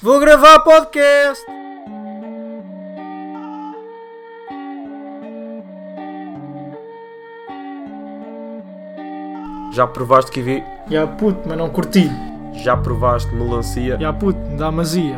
[0.00, 1.44] Vou gravar podcast!
[9.72, 10.62] Já provaste kiwi?
[10.88, 12.08] Ya puto, mas não curti.
[12.54, 13.96] Já provaste melancia?
[14.00, 15.16] Ya puto, dá mazia.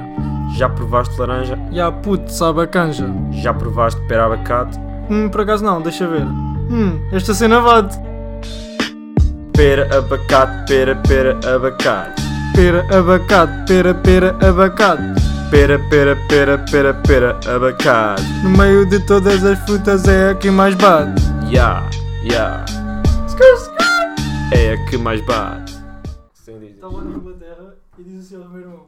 [0.56, 1.58] Já provaste laranja?
[1.70, 3.06] Ya puto, sabe a canja.
[3.32, 4.78] Já provaste pera abacate?
[5.10, 6.22] Hum, por acaso não, deixa ver.
[6.24, 7.98] Hum, esta cena vade.
[9.52, 12.29] Pera abacate, pera, pera abacate.
[12.54, 15.02] Pera, abacate, pera, pera, abacate.
[15.50, 18.22] Pera, pera, pera, pera, pera abacate.
[18.44, 21.20] No meio de todas as frutas é a que mais bate.
[21.50, 21.88] Ya,
[22.22, 22.64] ya.
[24.52, 25.72] É a que mais bate.
[26.60, 26.74] Diz.
[26.74, 28.86] Estava na Inglaterra e disse assim ao meu irmão: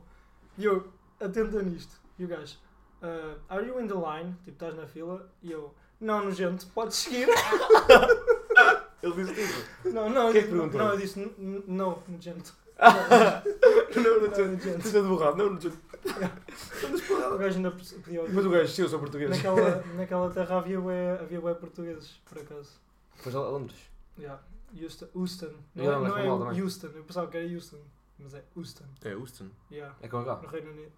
[0.59, 0.84] Yo,
[1.20, 1.95] atenta nisto.
[2.19, 2.56] E o gajo:
[3.03, 4.34] "Uh, Are you in the line?
[4.45, 5.27] Tipo, estás na fila?
[5.42, 7.29] E eu: Não, nojento, podes seguir.
[9.03, 9.65] Ele disse isso.
[9.92, 10.81] não, não, eu é que disse, perguntou?
[10.81, 12.53] não, eu disse: "N- n- Não, nojento.
[12.79, 14.79] Não, não, Não, nojento.
[14.79, 15.37] Precisa de borrado.
[15.37, 17.35] Não, não.
[17.35, 18.29] O gajo ainda pediu.
[18.33, 19.31] Mas o gajo, se eu sou português.
[19.31, 22.81] Naquela, naquela terra havia bué, havia bué portugueses, por acaso.
[23.23, 23.79] Pois lá, Londres.
[24.19, 24.42] Yeah.
[24.81, 25.06] Houston.
[25.14, 25.53] Houston.
[25.75, 26.62] Não, é, não foi é mal também.
[26.62, 26.87] Houston.
[26.89, 27.79] Eu pensava que era Houston.
[28.19, 28.84] Mas é Houston.
[29.03, 29.48] É Houston.
[29.70, 29.97] Yeah.
[30.01, 30.36] É com H.
[30.42, 30.92] No Reino Unido.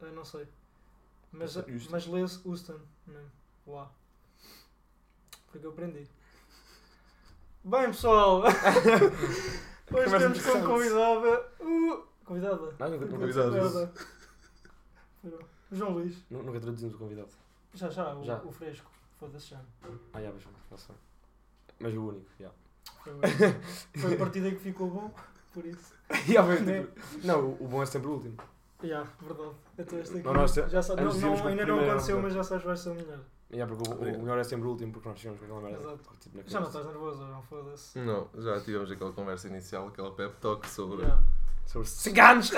[0.00, 0.46] Eu não sei.
[1.32, 1.56] Mas,
[1.90, 2.78] mas lê-se Houston.
[3.06, 3.30] mesmo.
[3.66, 3.90] Lá.
[5.50, 6.06] Porque eu aprendi.
[7.62, 8.42] Bem pessoal!
[9.92, 11.46] Hoje temos como convidada.
[11.60, 12.74] Uh, convidada?
[12.78, 13.06] Não, nunca.
[13.18, 13.92] Merda.
[15.72, 16.16] João Luís.
[16.30, 17.28] nu- nunca traduzimos o convidado.
[17.74, 18.36] Já, já, o, Já.
[18.42, 18.90] o fresco.
[19.18, 19.60] Foda-se já.
[20.12, 20.94] Ah, já, mas já sei.
[21.78, 22.50] Mas o único, já.
[23.04, 25.14] Foi, foi a partida que ficou bom,
[25.54, 25.94] por isso.
[26.26, 26.82] Já foi, Né?
[26.82, 28.36] tipo, Não, o o bom é sempre o último.
[28.82, 29.54] Já, verdade.
[29.78, 30.24] Então este aqui.
[30.26, 32.66] Não, nós- já sabe, não, não, o ainda não aconteceu, o mas já sabes que
[32.68, 33.20] vai ser o melhor.
[33.52, 35.78] Já, porque o, o melhor é sempre o último, porque nós chegamos com aquela merda.
[35.78, 36.10] Exato.
[36.20, 37.98] Tipo, na Já não estás nervoso, não foda-se.
[37.98, 41.04] Não, já tivemos aquela conversa inicial, aquela pep talk sobre.
[41.06, 41.18] Já.
[41.66, 42.50] Sobre ciganos!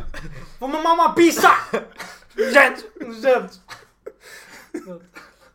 [0.58, 1.48] Vou mamar uma pizza!
[2.36, 2.90] Gente!
[3.20, 3.60] Gente!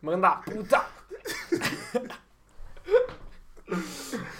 [0.00, 0.84] Manda puta!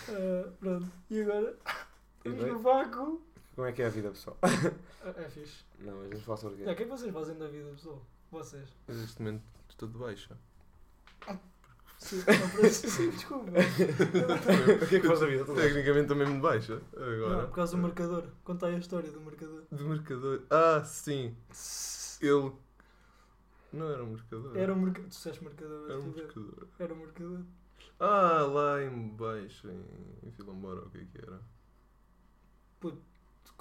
[0.09, 0.87] Uh, pronto.
[1.11, 1.57] E agora?
[2.25, 3.23] E Vamos bem, no vácuo.
[3.55, 4.39] Como é que é a vida, pessoal?
[5.05, 5.65] É, é fixe.
[5.81, 6.71] Não, mas vamos falar sobre o É, quê?
[6.73, 8.07] o que é que vocês fazem da vida, pessoal?
[8.31, 8.69] Vocês.
[8.87, 10.37] Mas Neste momento estou de baixa.
[11.99, 13.51] Sim, não, por isso- sim, desculpa.
[13.51, 15.45] O que é que faz da vida?
[15.45, 15.65] Tudo bem.
[15.69, 16.83] Tecnicamente estou mesmo de baixa.
[16.97, 17.47] Não, Agora.
[17.47, 18.25] por causa do marcador.
[18.43, 19.63] Conta aí a história do marcador.
[19.71, 20.43] Do mercador.
[20.51, 21.37] Ah, sim.
[22.21, 22.53] Ele.
[23.73, 24.57] Não era um mercador.
[24.57, 25.05] Era um marcador.
[25.09, 26.69] Tu disseste marcador, Era um mas mercador.
[26.79, 27.41] Era um marcador.
[28.01, 31.41] Ah, lá em baixo, em, Moura, o que é que era?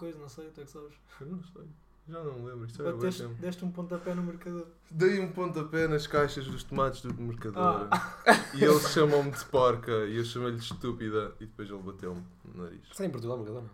[0.01, 0.93] Coisa, não sei, tu é que sabes.
[1.21, 1.63] Eu não sei.
[2.09, 2.65] Já não me lembro.
[2.65, 3.35] Isto era bem Bateste, tempo.
[3.35, 4.65] deste um pontapé no marcador.
[4.89, 7.87] Dei um pontapé nas caixas dos tomates do mercador.
[7.91, 8.17] Ah.
[8.55, 12.63] E eles chamam-me de porca e eu chamei-lhe de estúpida e depois ele bateu-me no
[12.63, 12.81] nariz.
[12.89, 13.69] Está em Portugal, Mercadona?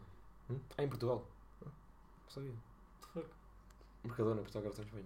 [0.49, 0.59] Hum?
[0.77, 1.25] Ah, em Portugal.
[1.63, 1.71] Não
[2.27, 2.51] sabia.
[3.13, 3.25] Fuck.
[4.03, 5.05] Mercadona, Portugal agora está em Espanha.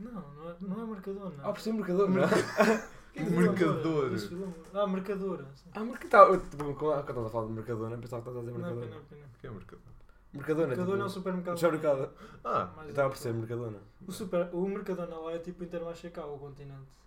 [0.00, 1.48] Não, não é, não é marcador, não.
[1.48, 2.88] Ah, por ser Mercadona, não é?
[3.16, 4.10] É Mercador.
[4.10, 4.62] Disse Vila Moura.
[4.74, 5.48] Ah, mercadora.
[5.74, 6.38] Ah, Mercadona.
[6.74, 8.86] Quando estás a falar de Mercadona, pensava que estás a dizer Não, Mercadona.
[8.86, 9.24] não, não.
[9.26, 9.97] O que é mercador?
[10.32, 11.10] Mercadona, Mercadona é um tipo...
[11.18, 11.56] supermercado.
[11.58, 12.10] Supermercado.
[12.44, 13.78] Ah, Mais Eu estava a perceber Mercadona.
[14.06, 16.98] O, super, o Mercadona lá é tipo Intermarché cá, o continente.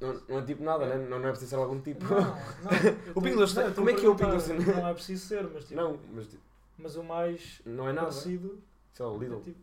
[0.00, 0.96] Não, não é tipo nada, né?
[1.08, 2.04] não, não é preciso ser algum tipo.
[2.04, 2.30] Não, não.
[3.06, 4.52] eu O tô- Pingo Doce, não, eu tô como é que é o Doce?
[4.54, 5.74] Não é preciso ser, mas tipo.
[5.80, 6.42] Não, mas tipo,
[6.78, 8.08] Mas o mais não é nada.
[8.08, 8.58] parecido
[8.92, 9.40] Sei lá, o é Lidl.
[9.40, 9.58] tipo.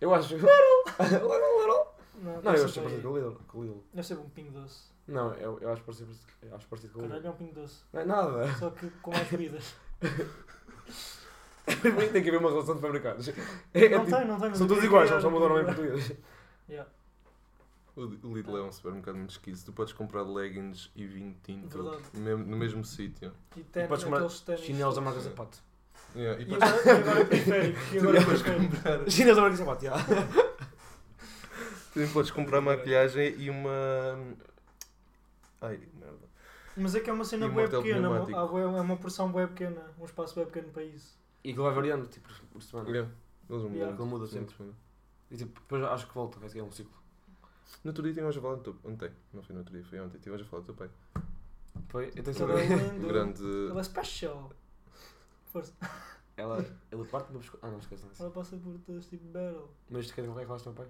[0.00, 0.34] Eu acho.
[2.22, 3.40] Não, Não, deve eu ser acho parecido para com o Lidl.
[3.48, 3.80] Com o Lidl.
[3.94, 4.82] Deve ser um pingo doce.
[5.08, 6.12] Não, eu, eu acho parecido,
[6.42, 7.14] eu acho parecido com o Lidl.
[7.14, 7.82] Caralho, é um pingo doce.
[7.92, 8.54] Não é nada.
[8.58, 9.74] Só que com mais bebidas.
[11.64, 13.28] Tem que haver uma relação de supermercados.
[13.28, 13.34] É,
[13.84, 14.54] é não tipo, tem, não tem.
[14.54, 16.12] são todos iguais, criar só o nome em português.
[16.68, 16.88] Yeah,
[17.94, 19.66] o Lidl é um supermercado muito esquisito.
[19.66, 21.78] Tu podes comprar leggings e vinho tinto
[22.14, 23.32] no mesmo, no mesmo sítio.
[23.56, 24.28] E tem podes comprar.
[24.58, 25.20] Chinelos da marca.
[25.20, 25.58] Zapato.
[26.16, 27.78] Yeah, e E podes, agora, e agora periférico.
[27.92, 28.76] E agora periférico.
[28.76, 29.94] comprar, Chinelos da marca Zapato, já.
[31.92, 34.18] também podes comprar maquilhagem e uma.
[35.60, 36.32] Ai, merda.
[36.74, 38.08] Mas é que é uma cena E martelo pequena.
[38.08, 39.82] É uma porção bué pequena.
[40.00, 41.21] Um espaço bué pequeno para isso.
[41.44, 42.88] E aquilo vai variando, tipo, por semana.
[42.90, 43.10] Yeah,
[43.48, 43.74] Eles mudam.
[43.76, 43.92] Yeah.
[43.94, 44.54] Aquilo muda sempre.
[45.30, 46.92] E tipo, depois acho que volta, é um ciclo.
[47.82, 49.98] No outro dia tivemos a falar do teu Ontem, não foi no outro dia, foi
[50.00, 50.18] ontem.
[50.18, 50.90] Tivemos a falar do teu pai.
[51.88, 53.08] Foi, eu tenho é O lindo.
[53.08, 53.42] grande.
[53.44, 54.52] Ele é special.
[55.46, 55.72] Força.
[56.36, 57.64] Ela, ele parte do meu pescoço.
[57.64, 58.22] Ah, não esquece, é isso.
[58.22, 59.68] Ela passa por todos tipo battle.
[59.90, 60.88] Mas isto quer dizer que falaste do meu pai?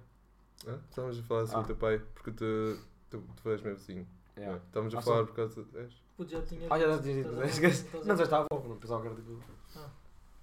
[0.69, 1.63] Ah, estávamos a falar sobre Ah.
[1.63, 2.79] o teu pai, porque tu,
[3.11, 4.07] tu, tu és meu vizinho.
[4.37, 4.47] É.
[4.47, 4.57] não é?
[4.59, 5.67] Estávamos a Ah, falar por causa.
[5.75, 5.93] És?
[6.17, 6.69] Puto, já tinha.
[6.71, 9.41] Ah, já tinha dito, Não, já estava a avó, não pensava que era tipo.
[9.77, 9.91] Ah.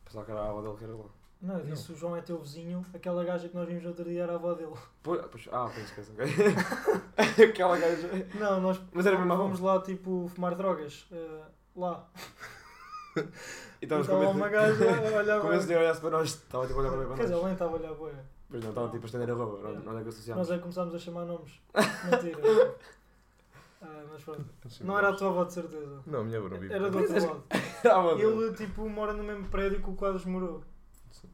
[0.09, 1.06] Pensava que era a avó dele que era lá.
[1.41, 4.23] Não, eu disse o João é teu vizinho, aquela gaja que nós vimos outro dia
[4.23, 4.73] era a avó dele.
[5.03, 6.25] Pois, pois, ah, ok, esquece, ok.
[7.45, 8.09] Aquela gaja.
[8.35, 9.44] Não, nós Mas era mesmo a avó?
[9.44, 11.06] fomos lá tipo fumar drogas.
[11.11, 11.41] eh,
[11.75, 12.06] lá.
[13.81, 14.51] E estávamos Estava com uma medo.
[14.51, 15.57] gaja a olhar Como bué.
[15.57, 17.51] esse senhor olhasse para nós, estava tipo a olhar para mim Quer dizer, nós.
[17.53, 17.94] estava a olhar.
[18.50, 20.51] Pois não, estava tipo a estender a roupa, não, não é que Nós associámos.
[20.51, 21.51] é que começámos a chamar nomes.
[22.11, 22.75] Mentira.
[23.81, 24.45] Ah, mas pronto.
[24.81, 26.01] Não era a tua avó de certeza.
[26.05, 26.73] Não, a minha avó não vive.
[26.73, 27.43] Era do outro lado.
[27.81, 28.13] Ah.
[28.19, 30.61] Ele tipo mora no mesmo prédio que o Quadros morou.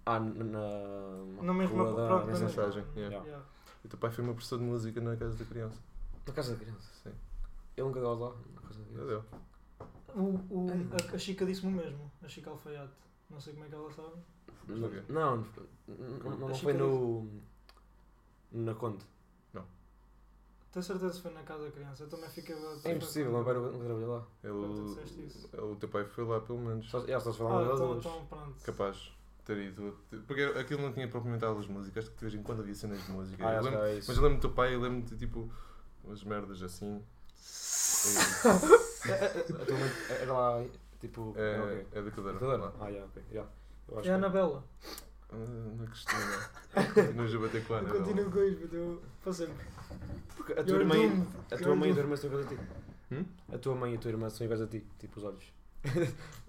[0.06, 1.42] Ah, na.
[1.42, 2.84] na mesma rua da pronto, na mensagem.
[2.84, 3.18] mensagem, yeah.
[3.26, 3.46] Yeah.
[3.84, 5.80] E o teu pai foi meu professor de música na casa da criança.
[6.28, 6.88] Na casa da criança.
[7.04, 7.12] Sim.
[7.76, 8.36] Ele nunca deu lá.
[8.54, 9.08] Na casa da criança.
[9.08, 9.24] deu.
[10.16, 12.12] O, o, a, a Chica disse-me o mesmo.
[12.24, 12.94] A Chica Alfaiate.
[13.30, 14.14] Não sei como é que ela sabe.
[14.68, 15.46] Não, não,
[15.88, 17.28] não, não, foi que no.
[18.52, 19.04] Na Conde.
[20.76, 22.04] Tenho certeza que foi na casa da criança.
[22.04, 22.54] Eu também fiquei.
[22.84, 24.28] É impossível, não vai nunca trabalhei lá.
[24.42, 25.50] Tu disseste isso.
[25.54, 26.90] Ele, o teu pai foi lá pelo menos.
[26.92, 28.62] Só, já, só se Ah, falar uma então, então pronto.
[28.62, 29.14] Capaz de
[29.46, 29.98] ter ido.
[30.28, 32.76] Porque aquilo não tinha propriamente aulas de música, acho que de vez em quando havia
[32.76, 33.48] cenas de música.
[33.48, 34.08] Ah, Eu que lembro- é isso.
[34.10, 35.50] mas eu lembro do teu pai, eu lembro de tipo
[36.04, 37.02] umas merdas assim.
[39.08, 39.92] É, é, mãe
[40.22, 40.66] era lá,
[41.00, 41.34] tipo.
[41.38, 42.40] É, é da cadeira.
[42.40, 42.58] Cadeira?
[42.58, 42.74] lá.
[42.82, 43.24] Ah, já, ok.
[43.32, 43.46] já.
[43.88, 44.64] Eu acho É a que- Anabela.
[45.32, 45.36] Ah,
[45.78, 46.50] Não Cristina.
[46.94, 47.94] Continuas a bater com a Eu Ana.
[48.00, 49.02] continuo com isto, mas eu.
[49.24, 49.75] Para sempre.
[50.36, 51.28] Porque a tua You're doomed.
[51.52, 52.60] a tua You're mãe e a tua irmã são iguais a ti.
[53.12, 53.26] Hum?
[53.54, 55.54] A tua mãe e a tua irmã são iguais a ti, tipo os olhos.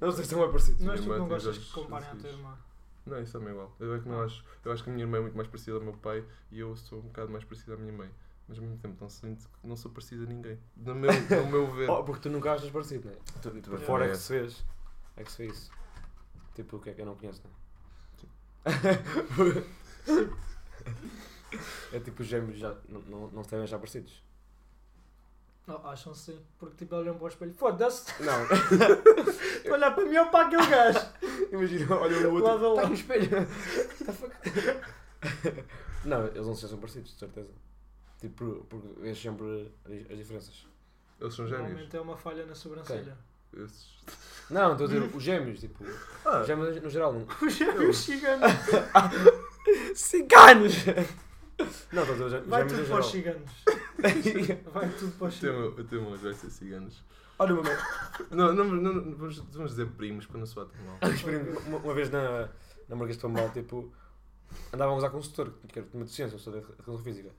[0.00, 0.80] não sei se são bem parecidos.
[0.82, 2.58] Mas Minha tu irmã não tem gostas que comparem à tua irmã.
[3.06, 3.76] Não, isso também é igual.
[3.78, 5.76] Eu, é que não acho, eu acho que a minha irmã é muito mais parecida
[5.76, 8.10] ao meu pai e eu sou um bocado mais parecida à minha mãe.
[8.48, 10.58] Mas ao mesmo tempo não sinto que não sou parecida a ninguém.
[10.76, 11.88] No meu, no meu ver.
[11.90, 13.18] Oh, porque tu nunca achas parecido, não é?
[13.42, 14.08] Tu, tu, Pois fora é.
[14.08, 14.64] é que se vês.
[15.16, 15.70] É que se vê isso.
[16.54, 17.56] Tipo, o que é que eu não conheço, não é?
[21.92, 24.22] é tipo os gêmeos já não, não, não se devem achar parecidos.
[25.66, 26.38] Não, acham sim.
[26.58, 27.52] Porque tipo olham para o espelho.
[27.54, 28.04] Foda-se.
[28.22, 28.46] Não.
[29.72, 31.00] Olhar para mim ou para aquele gajo.
[31.50, 32.54] Imagina, olha o outro.
[32.54, 32.88] Está lado.
[32.88, 33.28] no espelho.
[33.36, 35.64] What the fuck?
[36.04, 37.50] não, eles não se acham parecidos, de certeza.
[38.20, 40.66] Tipo, porque vês sempre as- as diferenças.
[41.20, 41.64] Eles são gêmeos.
[41.64, 43.16] Normalmente é uma falha na sobrancelha.
[43.56, 43.96] Esses...
[44.50, 45.84] Não, estou a dizer os gêmeos, tipo.
[46.24, 47.12] Ah, Os gêmeos no geral.
[47.12, 47.26] Não.
[47.44, 48.52] Os gêmeos ciganos.
[49.96, 50.74] Ciganos!
[51.92, 53.50] Não, estou a gêmeos Vai tudo para os ciganos.
[54.72, 55.78] Vai tudo para os o ciganos.
[55.78, 57.02] o teu irmão vai ser ciganos.
[57.38, 57.62] Olha, uma,
[58.30, 60.98] Não, não, não, não, vamos, vamos dizer primos para não soar tão mal.
[61.66, 62.48] Uma, uma vez na,
[62.88, 63.92] na Marquês de Pombal, tipo,
[64.72, 67.30] andava a setor, que era de deficiência, um setor de educação física.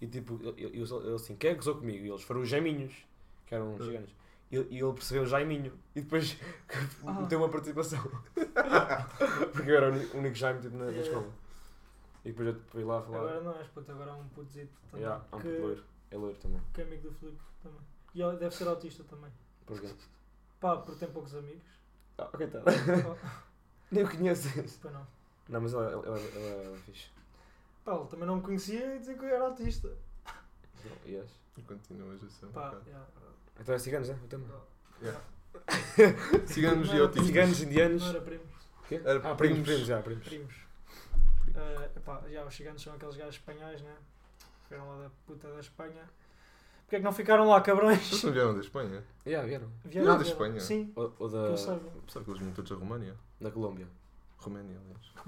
[0.00, 2.04] E tipo, ele, ele, ele assim, quem é que gozou comigo?
[2.04, 2.92] E eles foram os Jaiminhos,
[3.46, 4.14] que eram os gigantes.
[4.52, 5.72] E, e ele percebeu o Jaiminho.
[5.94, 6.36] E depois
[7.06, 7.12] Ah.
[7.12, 8.00] meteu uma participação.
[9.52, 11.28] Porque eu era o uni- o único Jaime tipo, na, na escola.
[12.26, 13.18] E depois eu fui lá falar.
[13.18, 15.06] Agora não és puto, agora há um putzito também.
[15.06, 15.84] Yeah, há um que, puto loiro.
[16.10, 16.60] É loiro também.
[16.74, 17.80] que é amigo do Filipe também.
[18.14, 19.30] E ele deve ser autista também.
[19.64, 19.88] Porquê?
[20.58, 21.62] Pá, porque tem poucos amigos.
[22.18, 22.64] Ah, coitado.
[23.06, 24.48] Oh, Nem o conheço.
[24.82, 25.06] Pá, não.
[25.48, 27.10] Não, mas ela, ela, ela, ela, ela é fixe.
[27.84, 29.96] Pá, ele também não me conhecia e dizia que eu era autista.
[30.84, 31.30] Não, yes.
[31.56, 32.88] E continuas a ser um Pá, bocado.
[32.88, 33.06] yeah.
[33.60, 34.14] Então é ciganos, é?
[34.14, 34.46] O tema.
[35.00, 35.20] Yeah.
[36.46, 37.26] Ciganos e autistas.
[37.26, 38.02] Ciganos, indianos.
[38.02, 38.52] Não era primos.
[38.88, 39.00] Quê?
[39.04, 39.60] Era ah, primos.
[39.60, 40.24] primos, já, primos.
[40.26, 40.65] Primos.
[41.56, 43.96] Eh, epá, já, os ciganos são aqueles gajos espanhóis, né?
[44.68, 46.02] Vieram lá da puta da Espanha.
[46.82, 47.98] Porquê é que não ficaram lá, cabrões?
[48.12, 49.04] Eles não vieram da Espanha?
[49.26, 49.68] Yeah, vieram.
[49.84, 50.22] Vieram, Não, da.
[50.22, 50.60] Espanha.
[50.60, 51.56] Sim, Ou, ou da, eu.
[51.56, 51.80] Sabe
[52.24, 53.16] que eles vêm todos da Roménia?
[53.40, 53.88] da Colômbia.
[54.38, 55.12] Roménia, aliás.
[55.16, 55.20] A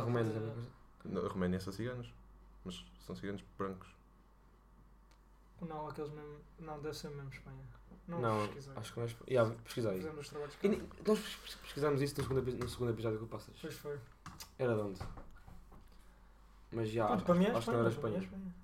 [0.00, 0.52] Roménia também.
[0.52, 0.68] coisa.
[1.04, 2.12] Não, a Roménia são ciganos.
[2.64, 3.88] Mas são ciganos brancos.
[5.60, 6.36] Não, aqueles mesmo.
[6.60, 7.64] Não, deve ser mesmo Espanha.
[8.08, 8.72] Não, Não, pesquisei.
[8.76, 9.10] acho que não é.
[9.30, 9.96] Yeah, pesquisa aí.
[9.98, 10.68] Fizemos os trabalhos E cá.
[10.68, 13.54] ni- nós pes- pesquisámos isso no segundo, no segundo episódio que passas.
[13.60, 13.98] Pois foi.
[14.58, 15.00] Era de onde?
[16.74, 17.06] Mas já.
[17.06, 18.18] Acho, para mim é acho que não era para é Espanha.
[18.18, 18.54] Espanha.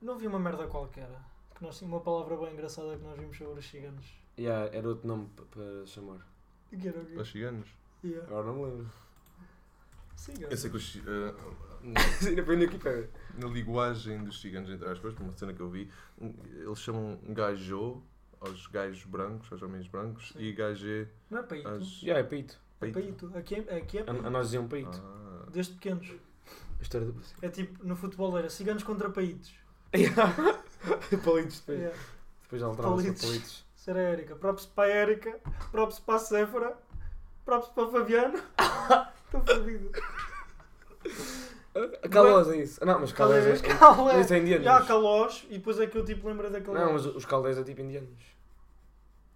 [0.00, 1.08] Não vi uma merda qualquer.
[1.54, 4.06] Que nós tínhamos uma palavra bem engraçada que nós vimos sobre os ciganos.
[4.38, 6.26] Yeah, era outro nome pa- para chamar.
[6.70, 7.16] Que era o quê?
[7.16, 7.68] Os ciganos.
[8.02, 8.26] Yeah.
[8.28, 8.90] Agora não me lembro.
[10.50, 11.82] Eu sei que os, foi
[13.38, 15.90] na linguagem dos ciganos, entre aspas, uma cena que eu vi,
[16.20, 18.02] um, eles chamam gajo
[18.38, 20.40] aos gajos brancos, aos homens brancos, Sim.
[20.40, 21.68] e gajê Não é paito.
[21.68, 21.86] às.
[22.00, 22.60] Já é peito.
[22.82, 23.32] É paito.
[23.34, 24.26] Aqui é, aqui é A, paito.
[24.26, 25.00] a nós diziam peito.
[25.02, 25.29] Ah.
[25.52, 26.08] Desde pequenos.
[26.78, 27.36] A história do Brasil.
[27.42, 29.52] É tipo, no futebol era ciganos contra paitos.
[31.24, 31.78] Palitos depois.
[31.78, 31.96] Yeah.
[32.42, 33.24] Depois alteraram-se para Palitos.
[33.26, 33.70] palitos.
[33.88, 34.36] A Érica.
[34.36, 35.40] Props para a Érica.
[35.72, 36.76] Props para a Séfora.
[37.44, 38.38] Props para o Fabiano.
[39.26, 39.90] Estou fodido.
[42.10, 42.84] Calós é isso.
[42.84, 43.56] Não, mas calós é.
[43.56, 43.78] Calés.
[43.78, 44.24] Calés.
[44.24, 44.64] Isso é indianos.
[44.64, 45.46] Já Calós.
[45.48, 46.78] E depois é que eu tipo lembro daquele.
[46.78, 48.10] Não, mas os caldeiros é tipo indianos.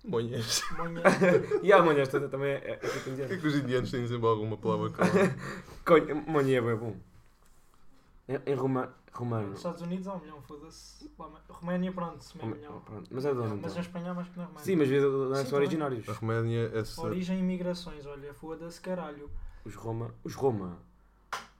[0.04, 0.62] Monhas.
[0.76, 1.02] Manhã.
[1.62, 3.33] E a manhã esta também é, é tipo Por que indiano.
[3.33, 5.12] é que os indianos têm sempre alguma palavra calma?
[6.26, 6.97] Manhã é bem bom.
[8.29, 9.49] Em, em Roma, romano.
[9.49, 11.11] Nos Estados Unidos há um milhão, foda-se.
[11.49, 12.81] Roménia, pronto, meio Roma- milhão.
[12.81, 13.09] pronto.
[13.11, 13.76] Mas é de onde Mas então?
[13.76, 14.64] em Espanha há mais que na Roménia.
[14.64, 15.59] Sim, mas vê de onde é Sim, são também.
[15.67, 16.09] originários.
[16.09, 17.03] A Roménia é essa.
[17.03, 19.31] Origem e migrações, olha, foda-se caralho.
[19.64, 20.14] Os Roma.
[20.25, 20.79] Os Roma.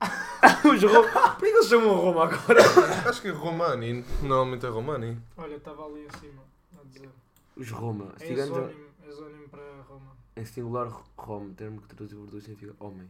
[0.73, 1.31] os Roma.
[1.35, 2.61] Por que eles chamam Roma agora?
[3.09, 5.19] Acho que é Romani, normalmente é Romani.
[5.37, 6.41] Olha, estava ali acima
[6.79, 7.09] a dizer.
[7.55, 8.11] Os Roma.
[8.19, 10.11] É Cigano exónimo, exónimo para Roma.
[10.35, 13.07] em singular Rome, termo que traduz por dois significa homem.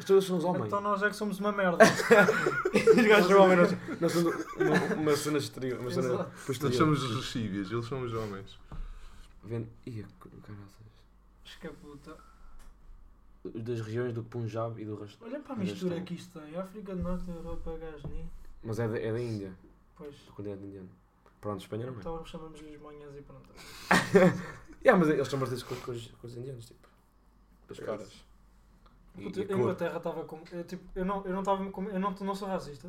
[0.00, 0.66] As pessoas são os homens.
[0.66, 1.84] Então nós é que somos uma merda.
[2.72, 4.00] Os gajos são homens.
[4.00, 5.78] Nós somos uma, uma cena exterior.
[5.78, 6.32] Uma cena.
[6.48, 8.58] Nós somos os recíbias, eles são os homens.
[9.44, 9.68] Vendo.
[9.86, 10.86] Ih, caraças.
[11.44, 12.16] Escaputa.
[13.44, 15.22] Os das regiões do Punjab e do resto.
[15.22, 16.56] Olha para a mistura que isto tem.
[16.58, 18.30] África do Norte, Europa, Gasni.
[18.62, 19.52] Mas é da, é da Índia,
[19.96, 20.14] Pois.
[20.26, 20.88] do continente indiano.
[21.40, 21.96] Pronto, Espanha não é.
[21.96, 23.50] Então chamamos-lhes manhãs e pronto.
[24.82, 26.88] Yeah, mas eles são parecidos com, com, os, com os indianos, tipo.
[27.70, 28.24] É caras.
[29.18, 29.56] E, Puta, e a.
[29.56, 30.40] Inglaterra estava com.
[30.52, 31.84] Eu, tipo, eu não eu não estava com.
[31.90, 32.88] Eu não, não sou racista.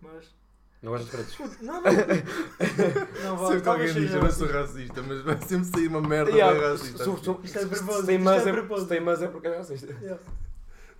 [0.00, 0.34] Mas.
[0.82, 1.60] Não gostas de pretos?
[1.62, 1.82] Não, não.
[3.24, 5.02] não, vá, Sempre que alguém diz eu não sou racista.
[5.02, 6.98] mas vai sempre sair uma merda Yeah, bem racista.
[6.98, 9.56] se- se- Isto é se- propósito, se tem isto mas é é- é porque é
[9.56, 9.92] racista.
[10.00, 10.22] Yeah.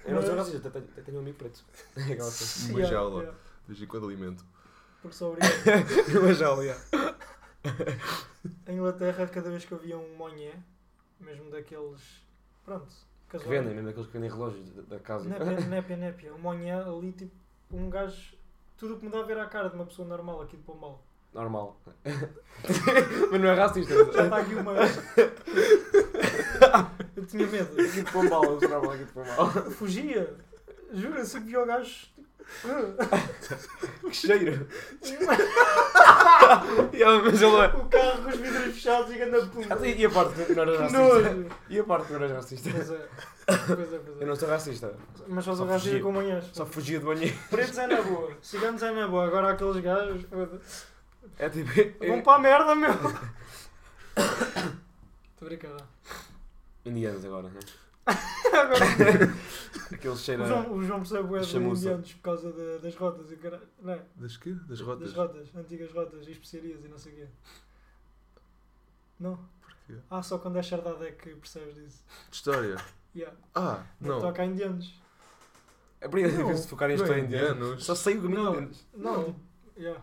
[0.07, 1.63] Eu não sou racista, até tenho, tenho um amigo preto.
[1.97, 2.71] É.
[2.71, 3.21] Uma Yeah, jaula.
[3.23, 3.39] yeah.
[3.67, 4.45] De vez em quando alimento.
[5.03, 5.53] Porque sou obrigado.
[6.23, 6.83] Uma jaula, yeah.
[8.69, 10.55] Em Inglaterra, cada vez que havia um monhé,
[11.21, 12.01] mesmo daqueles.
[12.65, 12.87] Pronto.
[13.29, 15.29] Que casuais, vendem, mesmo aqueles que vendem relógios da, da casa.
[15.29, 16.35] Népia, népia, népia.
[16.35, 17.35] Um monhé ali, tipo,
[17.73, 18.37] um gajo.
[18.77, 20.63] Tudo o que me dá a ver à cara de uma pessoa normal aqui de
[20.63, 21.03] Pombal.
[21.33, 21.81] Normal.
[23.31, 23.95] mas não é racista.
[24.13, 24.73] Já está aqui uma.
[27.17, 27.81] Eu tinha medo.
[27.81, 29.51] Aqui de Pombal, eu mostrava aqui de Pombal.
[29.71, 30.37] Fugia.
[31.25, 32.09] Sempre via o gajo.
[34.07, 34.67] Que cheiro.
[36.93, 37.67] Yeah, mas ele é.
[37.67, 39.63] O carro com os vidros fechados e anda pum.
[39.69, 41.47] Até- E a parte que não eras Que racista?
[41.69, 42.71] E a parte que não eras racista?
[42.71, 43.09] Pois é.
[43.47, 44.25] Pois é, pois Eu é.
[44.27, 44.95] não sou racista.
[45.27, 46.45] Mas só sou Só racista com manhãs.
[46.53, 47.37] Só fugia de banheiro.
[47.51, 48.31] Pretos é na boa.
[48.43, 49.27] Ciganos é na boa.
[49.27, 50.25] Agora aqueles gajos.
[51.39, 51.71] É tipo.
[52.07, 52.91] Vão para a merda, meu.
[54.17, 55.83] Estou brincando.
[56.85, 57.61] Indianos agora, né?
[58.07, 59.35] Agora.
[59.93, 60.47] Aqueles O.
[60.49, 63.67] João, o João percebe bué de indianos por causa da- das rotas e caralho.
[63.81, 64.03] Não é?
[64.17, 64.53] Das quê?
[64.69, 65.09] Das rotas?
[65.09, 67.27] Das rotas, antigas rotas e especiarias e não sei o quê.
[69.21, 69.39] Não?
[69.61, 69.95] Porquê?
[70.11, 72.05] Ah, só quando é chardado é que percebes disso.
[72.31, 72.77] De história.
[73.15, 73.37] Yeah.
[73.55, 74.17] Ah, Não.
[74.17, 74.21] não.
[74.21, 75.01] Toca a indianos.
[76.01, 77.85] É por isso Não, que se focar em é história indianos.
[77.85, 78.53] Só sei o caminho Não.
[78.53, 78.87] indianos.
[78.95, 79.37] Não, Não.
[79.79, 80.03] yeah.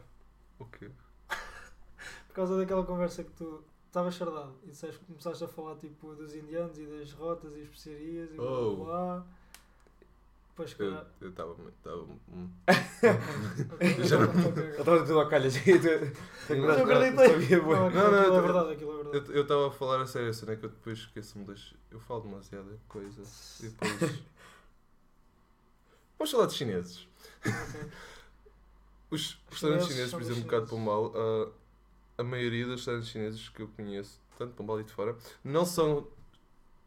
[0.60, 0.90] O quê?
[2.28, 6.34] por causa daquela conversa que tu estavas chardado e disseste, começaste a falar tipo dos
[6.34, 8.76] indianos e das rotas e especiarias e blá Oh.
[8.78, 9.26] blá blá.
[10.50, 11.08] Depois, Eu cara.
[11.22, 11.56] estava.
[11.70, 12.02] Estava.
[12.30, 12.50] hum.
[13.74, 14.64] Ok, Já não- ok, ok.
[14.64, 15.56] Eu estava tudo ao calhas.
[15.66, 15.86] Mas
[16.50, 17.60] eu acreditei.
[17.60, 19.34] Não, Não, não, aquilo é eu- verdade, aquilo é verdade.
[19.36, 21.74] Eu estava a falar a sério, assim, é que eu depois esqueço-me das.
[21.92, 23.22] Eu falo demasiada coisa.
[23.62, 24.22] E depois.
[26.18, 27.08] Vamos falar de chineses.
[29.12, 30.86] Os restaurantes chineses por exemplo, um bocado de chineses.
[30.86, 31.54] Pombal,
[32.18, 36.08] a, maioria dos restaurantes chineses que eu conheço, tanto Pombal e de fora, não são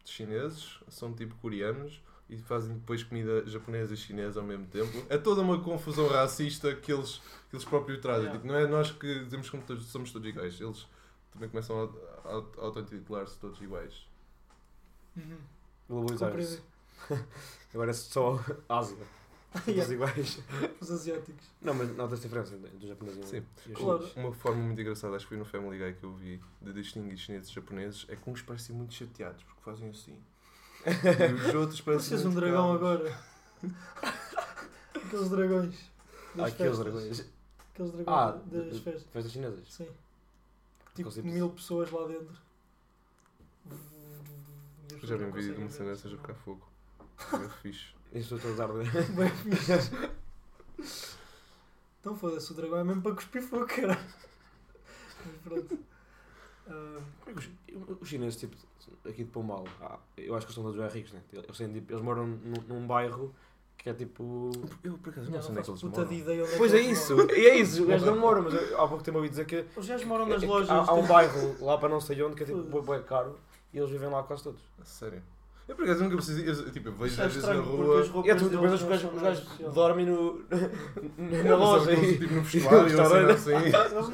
[0.04, 5.06] chineses, são tipo coreanos e fazem depois comida japonesa e chinesa ao mesmo tempo.
[5.08, 8.24] É toda uma confusão racista que eles, que eles próprios trazem.
[8.24, 8.40] Yeah.
[8.40, 10.60] Tipo, não é nós que dizemos que todos, somos todos iguais.
[10.60, 10.86] Eles
[11.32, 11.82] também começam
[12.24, 14.06] a, a, a auto-intitular-se todos iguais.
[15.16, 15.38] Uhum.
[17.72, 18.96] Agora é só Ásia.
[19.64, 20.38] Todos iguais.
[20.80, 21.46] Os asiáticos.
[21.62, 23.44] Não, mas nota-se a diferença entre os japoneses e Sim.
[23.72, 24.10] os Claro.
[24.16, 27.16] Uma forma muito engraçada, acho que foi no Family Guy que eu vi, de distinguir
[27.18, 30.16] chineses e japoneses, é que uns parecem muito chateados porque fazem assim.
[30.86, 32.10] E os outros parecem.
[32.10, 33.00] Pareces um dragão calmos.
[33.02, 33.18] agora.
[34.94, 35.90] Aqueles dragões.
[36.38, 37.30] Ah, aqueles dragões.
[37.72, 39.02] Aqueles dragões Ah, das festas.
[39.12, 39.72] Festas chinesas.
[39.72, 39.88] Sim.
[40.94, 42.36] Tipo mil pessoas lá dentro.
[44.90, 46.66] Eu já vi um vídeo de uma cena dessas a ficar fogo.
[47.32, 47.94] É fixe.
[48.12, 48.68] Isso estou a usar.
[48.68, 49.90] Bem fixe.
[52.00, 53.98] Então foda-se, o dragão é mesmo para cuspir fogo, cara.
[55.24, 55.76] Mas pronto.
[57.66, 58.56] Que os, os chineses, tipo,
[59.04, 61.20] aqui de Pombal, ah, eu acho que eles são todos bem ricos, né?
[61.32, 63.34] Eles, têm, tipo, eles moram num, num bairro
[63.76, 64.52] que é tipo.
[64.84, 66.12] Eu por acaso não não sei onde é que eles moram.
[66.12, 68.80] ideia onde é Pois é isso, e é isso, os gajos não moram, mas eu,
[68.80, 70.70] há pouco tempo ouvi dizer que Os gajos moram nas é- lojas.
[70.70, 73.36] há, há um tipo- bairro lá para não sei onde que é tipo bué caro
[73.72, 74.62] e eles vivem lá quase todos.
[74.80, 75.22] A Sério.
[75.68, 76.48] Eu por acaso nunca precisei.
[76.48, 78.04] eu, Tipo, eu vejo é às vezes na rua.
[78.24, 80.44] E é tu, depois deles os gajos, dormem no,
[81.18, 83.30] na loja e, tipo no e vestuário, ou restaurante.
[83.32, 83.50] assim.
[83.54, 84.12] Eles não-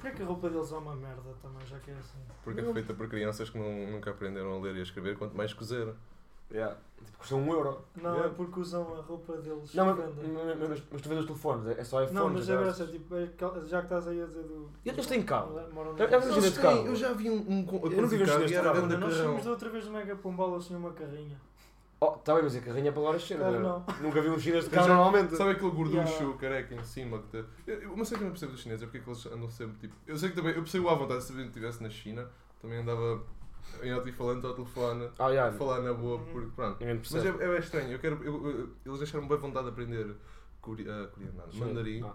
[0.00, 2.18] Por que a roupa deles é uma merda também, já que é assim?
[2.44, 5.36] Porque é feita por crianças que não, nunca aprenderam a ler e a escrever, quanto
[5.36, 5.88] mais cozer.
[6.50, 6.76] Yeah.
[7.04, 7.78] Tipo, custa um euro.
[7.96, 8.26] Não, Yeah.
[8.30, 9.74] é porque usam a roupa deles.
[9.74, 12.12] Não, mas, mas, mas, mas tu vês os telefones, é é só iPhones.
[12.14, 12.78] Não, mas é graças.
[12.78, 13.26] graça, tipo, é
[13.66, 14.68] já que estás aí a dizer do.
[14.84, 15.54] E eles têm carro?
[15.96, 16.72] Já- já?
[16.74, 19.84] Eu já vi um, um, Eu não vi um carro Nós fomos da outra vez
[19.84, 21.38] no Mega Pombal, assim, uma carrinha.
[22.00, 23.48] Oh, tá bem, mas a carrinha é para levar as cenas.
[23.48, 23.84] Claro, não.
[24.00, 25.36] Nunca vi um chinês de carro já- normalmente.
[25.36, 26.38] Sabe aquele gorducho Yeah.
[26.38, 27.18] careca em cima?
[27.18, 27.44] Que te...
[27.66, 29.26] eu, eu- uma coisa que eu não percebo dos chineses é porque é que eles
[29.26, 29.94] andam sempre tipo.
[30.06, 30.52] Eu sei que também.
[30.52, 32.30] Eu percebo à vontade se eu estivesse na China,
[32.62, 33.20] também andava
[33.82, 35.56] em alto-falante ao telefone, a yeah.
[35.56, 36.24] falar na boa, Uhum.
[36.32, 36.78] porque pronto.
[36.84, 40.06] Mas é, é bem estranho, eu quero, eu- eu- eles deixaram-me bem vontade de aprender
[40.10, 41.60] ah, coreano, não, Sim.
[41.60, 42.12] mandarim Ah.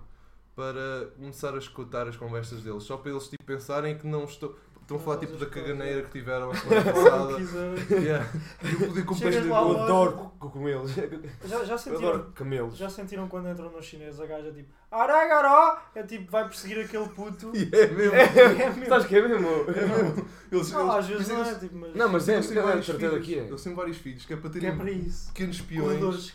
[0.56, 4.58] para começar a escutar as conversas deles, só para eles tipo, pensarem que não estou.
[4.94, 7.96] Estão a falar tipo da caganeira que tiveram a semana que passada.
[8.02, 8.26] Yeah.
[8.64, 10.92] Eu podia este lá, Eu adoro cogumelos.
[10.92, 12.10] Já, já Eu sentiram?
[12.10, 12.78] adoro camelos.
[12.78, 15.80] Já sentiram quando entram no chinês a gaja tipo Aragaró!
[15.96, 17.52] É tipo, vai perseguir aquele puto.
[17.56, 18.16] E é mesmo.
[18.16, 18.86] É mesmo.
[18.88, 19.48] Sabes que é mesmo?
[19.48, 20.28] É mesmo.
[20.52, 21.96] Eles, Não, às eles- vezes não é tipo, mas.
[21.96, 23.26] Não, mas é, Eles têm é vários certeza filhos.
[23.28, 23.44] que é.
[23.48, 25.28] Eles têm vários filhos que é para que é terem para isso.
[25.34, 25.88] pequenos espiões.
[25.88, 26.34] Corredores.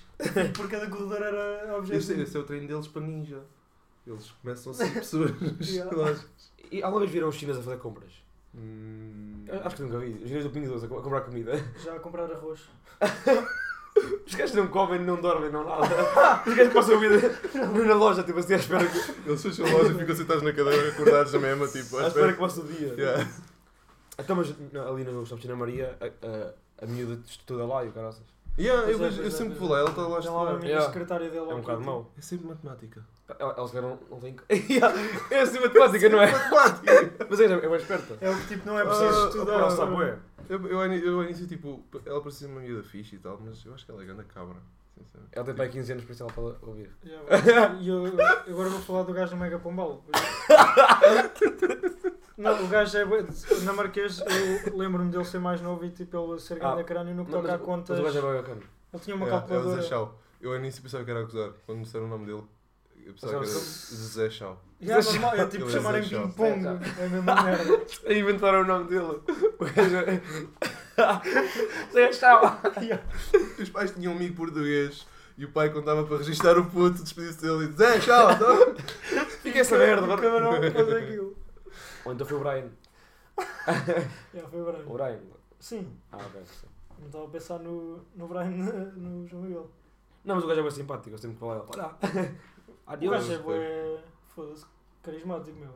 [0.57, 2.23] Por cada corredor era Esse, objetivo.
[2.23, 3.41] esse é o treino deles para ninja.
[4.05, 5.31] Eles começam a ser pessoas.
[5.61, 6.19] Yeah.
[6.73, 8.13] E alguma vez viram os chineses a fazer compras?
[8.55, 10.13] Hum, Acho que nunca vi.
[10.13, 11.53] Os chineses do Pingo Doce a co- a comprar comida.
[11.85, 12.61] Já a comprar arroz.
[14.27, 15.87] Os gajos não comem, não dormem, não nada.
[16.47, 17.39] Os gajos passam a vida
[17.87, 20.53] na loja, tipo assim, à espera que, Eles fecham a loja e ficam sentados na
[20.53, 22.95] cadeira, acordados na mesma, tipo, à espera que passe o dia.
[22.97, 23.29] Yeah.
[24.19, 24.55] Então, mas
[24.89, 28.23] ali no Shopping Maria, a, a, a miúda estuda lá e o caraças.
[28.59, 29.73] Yeah, eu, é, vejo- eu é, sempre vou é.
[29.73, 30.55] lá, ela está lá a estudar.
[30.55, 30.87] mini Yeah.
[30.87, 32.11] secretária dele É um ao bocado mau.
[32.19, 33.07] É sempre matemática.
[33.39, 34.37] Ela, ela se calhar não, não tem.
[35.31, 36.33] é assim matemática, não é?
[36.33, 37.17] Matemática!
[37.31, 38.19] Mas é, é mais esperta.
[38.21, 39.53] É o que tipo, não é preciso ah, estudar.
[39.55, 40.19] Ela sabe, ué.
[40.49, 43.39] Eu, eu, ao ini- eu ao início, tipo, ela parecia uma miúda fixe e tal,
[43.45, 44.57] mas eu acho que ela é grande cabra.
[44.97, 45.37] sinceramente.
[45.37, 46.91] Ela tem para aí 15 anos, por isso ela pode ouvir.
[47.05, 48.15] Yeah, E eu, eu
[48.55, 50.03] agora vou falar do gajo do Mega Pombal.
[52.39, 53.05] Não, o gajo é.
[53.05, 53.25] bué-
[53.65, 54.21] Na Marquês,
[54.67, 57.33] eu lembro-me dele ser mais novo e tipo ele ser grande Ah, crânio no que
[57.33, 57.99] Não, toca a contas.
[57.99, 58.61] mas o gajo é bacana.
[58.95, 59.83] Ele tinha uma Yeah, é o calculadora.
[59.83, 60.19] Zé Chau.
[60.41, 62.45] Eu ao início pensava que era acusar, quando me disseram o nome dele.
[63.05, 64.63] Eu pensava que era Zé Chau.
[64.81, 66.23] Yeah, normal, é tipo Ele é chamarem Zé Chau.
[66.29, 66.63] ping-pong.
[66.63, 68.15] Zé É a mesma merda.
[68.15, 69.21] Inventaram o nome dele.
[69.59, 70.23] O gajo é.
[71.93, 72.61] Zé Chau.
[72.81, 73.03] Yeah.
[73.59, 77.41] Os pais tinham um amigo português e o pai contava para registrar o puto, despediu-se
[77.43, 78.75] dele e disse Zé Chau, então.
[79.43, 80.41] Fica essa merda Nunca agora.
[80.41, 81.37] não vou fazer aquilo.
[82.09, 82.71] Ou então foi o Brian.
[84.35, 84.85] Yeah, foi o O Brian.
[85.19, 85.21] Brian.
[85.61, 86.43] Sim, Ah, ok.
[86.47, 86.67] sim.
[86.99, 88.49] não estava a pensar no, no Brian
[88.97, 89.71] no João Miguel.
[90.25, 92.31] Não, mas o gajo é bem simpático, eu sempre que falo ele.
[92.87, 93.13] O Adeus.
[93.13, 94.01] gajo é bué.
[94.35, 94.65] Foda-se,
[95.03, 95.75] carismático, meu.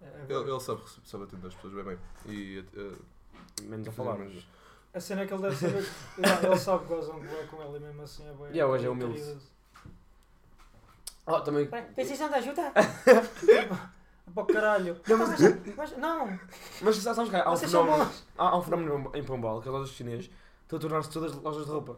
[0.00, 0.24] É, é.
[0.28, 1.98] Ele, ele sabe, sabe atender as pessoas bem bem.
[2.26, 3.04] E uh,
[3.64, 4.46] Menos a falar, mas.
[4.94, 5.78] A cena é que ele deve saber.
[6.18, 8.50] ele, ele sabe que gozam vai com ela e mesmo assim é bué.
[8.50, 9.36] Yeah, hoje é humilde.
[11.26, 11.66] Ah, também.
[11.94, 12.72] Precisam de ajuda?
[14.32, 14.96] Para o caralho.
[15.08, 15.40] Não, mas-
[15.76, 16.38] mas não,
[16.80, 18.10] Mas sabes que há um fenómeno.
[18.38, 20.30] Há, há um fenómeno em Pombal, que as lojas chinesas
[20.62, 21.96] estão a tornar-se todas lojas de roupa.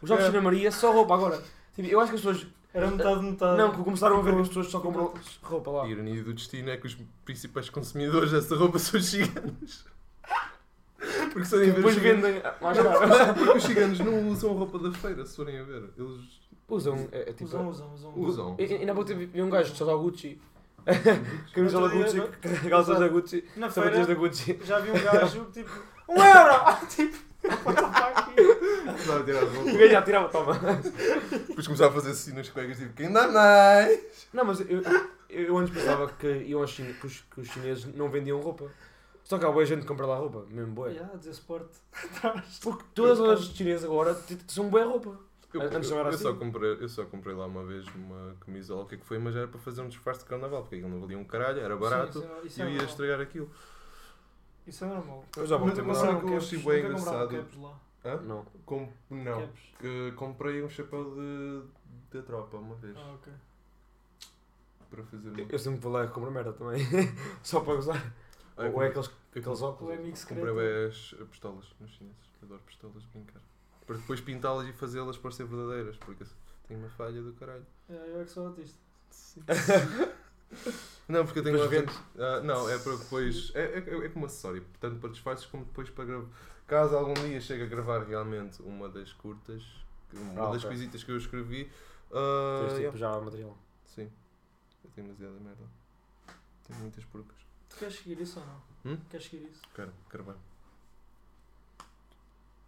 [0.00, 0.26] Os jogos É.
[0.26, 1.42] de China Maria só roupa agora.
[1.74, 2.46] Tipo, eu acho que as pessoas.
[2.74, 3.58] Era metade, metade.
[3.58, 5.12] Não, que começaram a ver que as pessoas só compram
[5.42, 5.84] roupa lá.
[5.84, 9.84] a ironia do destino é que os principais consumidores dessa roupa são os ciganos.
[11.32, 13.34] Porque se forem a ver Depois vendem mais caro.
[13.34, 15.90] Porque os ciganos não usam roupa da feira, se forem a ver.
[15.98, 17.44] Eles Usam, é, é tipo.
[17.44, 18.12] Usam, usam, usam.
[18.18, 18.56] usam.
[18.58, 20.40] E- e- Ainda há pouco vi um gajo que só dá Gucci.
[21.54, 22.20] Camisola Gucci,
[22.68, 24.58] calças da Gucci, Na sapatilhas da Gucci.
[24.64, 25.70] já vi um gajo tipo.
[26.08, 26.86] Um euro!
[26.88, 27.16] tipo,
[29.60, 30.54] O gajo já tirava, toma.
[31.48, 34.28] Depois começaram a fazer assim nos colegas, tipo, quem dá mais?
[34.32, 34.82] Não, mas eu,
[35.28, 38.66] eu, antes pensava que, iam que, os, que os chineses não vendiam roupa.
[39.24, 40.90] Só que há boa gente que compra lá roupa, mesmo boa.
[40.90, 42.58] Yeah, atrás.
[42.60, 45.18] Porque todas as lojas chinesas agora são boa roupa.
[45.54, 46.22] Eu, Antes não era eu assim.
[46.22, 49.18] só comprei, eu só comprei lá uma vez uma camisola, o que é que foi,
[49.18, 51.76] mas era para fazer um disfarce de carnaval, porque aquilo não valia um caralho, era
[51.76, 52.90] barato Sim, isso é- isso e é eu ia normal.
[52.90, 53.50] estragar aquilo.
[54.66, 55.24] Isso é normal.
[55.36, 57.24] Eu já vou Mas- ter mas uma- sabe o que eu achei bem Nunca compraram
[57.26, 57.44] engraçado?
[57.50, 57.80] caps lá.
[58.04, 58.16] Hã?
[58.22, 58.44] Não.
[58.64, 59.60] Com, não, Caps.
[59.78, 61.62] que comprei um chapéu de,
[62.18, 63.32] de tropa uma vez, Ah, ok.
[64.90, 65.40] para fazer uma...
[65.48, 66.80] Eu sempre vou lá e compro merda também.
[67.42, 68.12] Só para usar.
[68.56, 69.94] Ah, eu Ou é comprei- aqueles, aqueles óculos.
[69.94, 70.54] amigo Comprei secreto.
[70.56, 73.40] bem as as pistolas nos chineses, adoro pistolas de brincar.
[73.92, 76.24] Para depois pintá-las e fazê-las parecer verdadeiras, porque
[76.66, 77.66] tenho uma falha do caralho.
[77.90, 78.78] É, eu é que sou autista.
[81.06, 82.00] Não, porque eu tenho Depois uma vendes.
[82.18, 83.52] Ah, não, é para depois.
[83.54, 86.28] É, é, é como acessório, tanto para disfarces como depois para gravar.
[86.66, 89.62] Caso algum dia chegue a gravar realmente uma das curtas,
[90.10, 90.68] uma Ah, das ok.
[90.68, 91.70] coisitas que eu escrevi.
[92.12, 93.58] ah, Tens yeah, tipo já material.
[93.84, 94.10] Sim,
[94.84, 95.64] eu tenho demasiada merda.
[96.66, 97.36] Tenho muitas porcas.
[97.68, 98.62] Tu queres seguir isso ou não?
[98.92, 98.98] Hum?
[99.10, 99.60] Queres seguir isso?
[99.74, 100.36] Quero, quero bem.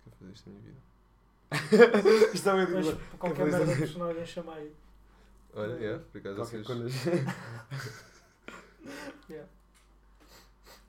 [0.04, 0.93] Quero fazer isto na minha vida.
[2.34, 4.72] Isto é Mas muito qualquer fazer merda de personagem chama aí.
[5.54, 5.98] Olha, É.
[5.98, 6.94] por acaso Qualquer vocês.
[9.30, 9.48] Yeah.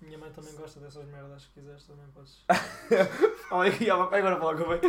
[0.01, 1.43] Minha mãe também gosta dessas merdas.
[1.43, 2.43] Se quiseres também podes.
[3.51, 3.71] Olha
[4.07, 4.81] vai agora falar com a mãe.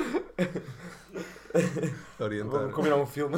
[2.18, 2.60] Orientar.
[2.60, 3.36] Vamos combinar um filme.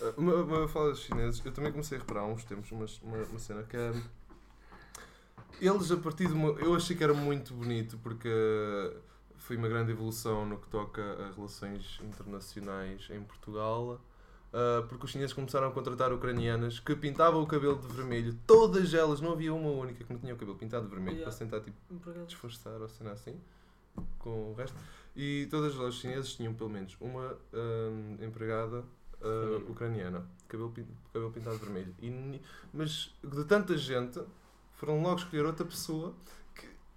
[0.00, 2.86] Ah, Uma, uma fala dos chineses, eu também comecei a reparar há uns tempos uma,
[3.02, 3.92] uma, uma cena que é.
[5.60, 6.58] Eles, a partir de uma.
[6.60, 8.28] Eu achei que era muito bonito porque
[9.40, 14.00] foi uma grande evolução no que toca a relações internacionais em Portugal.
[14.52, 18.36] ah, porque os chineses começaram a contratar ucranianas que pintavam o cabelo de vermelho.
[18.46, 21.30] Todas elas, não havia uma única que não tinha o cabelo pintado de vermelho Yeah.
[21.30, 21.76] para sentar tipo
[22.26, 23.40] disfarçar ou cena assim
[24.18, 24.76] com o resto.
[25.16, 28.84] E todas as lojas chinesas tinham pelo menos uma hum, empregada
[29.20, 30.72] uh, ucraniana, cabelo,
[31.12, 31.94] cabelo pintado de vermelho.
[32.00, 32.40] E
[32.72, 34.20] mas de tanta gente
[34.74, 36.14] foram logo escolher outra pessoa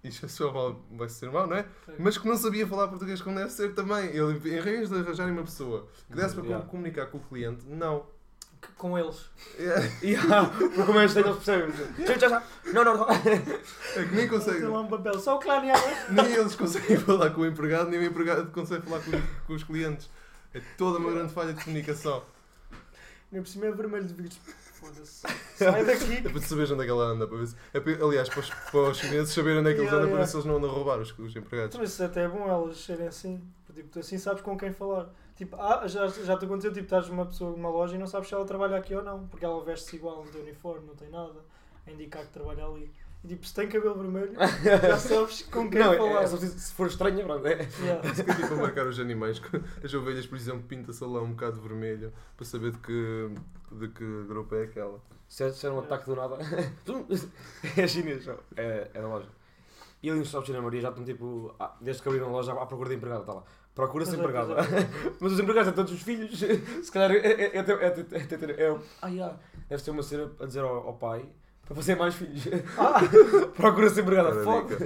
[0.04, 1.64] isto é só mal, vai ser mal, não é?
[1.98, 4.06] Mas que não sabia falar português como deve ser também.
[4.06, 6.66] Ele, em vez de arranjarem uma pessoa que desse para Yeah.
[6.66, 8.06] comunicar com o cliente, não.
[8.60, 9.26] Que- Com eles.
[9.58, 11.72] É, Yeah, porque como que eles percebem?
[12.72, 13.10] Não, não, não.
[13.10, 14.60] é que nem consegue.
[14.60, 15.18] Tem lá um papel.
[15.20, 15.78] Só o clarear.
[16.10, 19.10] Nem eles conseguem falar com o empregado, nem o empregado consegue falar com,
[19.46, 20.08] com os clientes.
[20.54, 22.22] É toda uma grande falha de comunicação.
[23.30, 24.38] Nem por cima é vermelho de vidros.
[24.84, 25.26] Foda-se.
[25.56, 26.16] Sai daqui.
[26.18, 27.26] É para tu saberes onde é que ela anda.
[27.26, 27.56] Para ver se...
[27.72, 30.10] é para- aliás, para os, para os chineses saberem onde é que eles Yeah, andam,
[30.10, 30.24] para yeah.
[30.24, 31.76] ver se eles não andam a roubar os, os empregados.
[31.76, 33.40] Mas isso até é bom elas serem assim.
[33.74, 35.08] Tipo, tu assim sabes com quem falar.
[35.36, 38.28] Tipo, ah, já, já te aconteceu, tipo, estás numa pessoa numa loja e não sabes
[38.28, 39.26] se ela trabalha aqui ou não.
[39.26, 41.40] Porque ela veste-se igual, não tem uniforme, não tem nada.
[41.86, 42.90] A indicar que trabalha ali.
[43.24, 44.34] E tipo, se tem cabelo vermelho,
[44.82, 46.20] já sabes com quem Não, falar.
[46.20, 47.46] é, é só preciso- se for estranho, pronto.
[47.46, 47.66] É.
[47.80, 48.06] Yeah.
[48.10, 49.40] Isso que é tipo a marcar os animais.
[49.82, 53.30] As ovelhas, por exemplo, pinta-se lá um bocado de vermelho para saber de que,
[53.72, 55.00] de que grupo é aquela.
[55.26, 56.36] Se é, se é um ataque do nada.
[57.78, 58.28] é chinês.
[58.56, 59.28] É, é da loja.
[60.02, 61.54] E ali nos Estados Unidos, Maria, já estão tipo.
[61.58, 63.42] ah, Desde que abriram a loja à procura de empregada, está lá.
[63.74, 64.54] Procura-se Pois é, empregada.
[65.02, 66.38] pois Mas os empregados têm todos os filhos.
[66.38, 69.36] Se calhar é, é, é, até- é, até- é, até- é, Ah, yeah.
[69.68, 71.24] Deve ser uma cena a dizer ao, ao pai
[71.66, 72.42] para fazer mais filhos.
[72.78, 73.00] Ah,
[73.56, 74.30] Procura-se empregada.
[74.30, 74.76] Ora, Foda.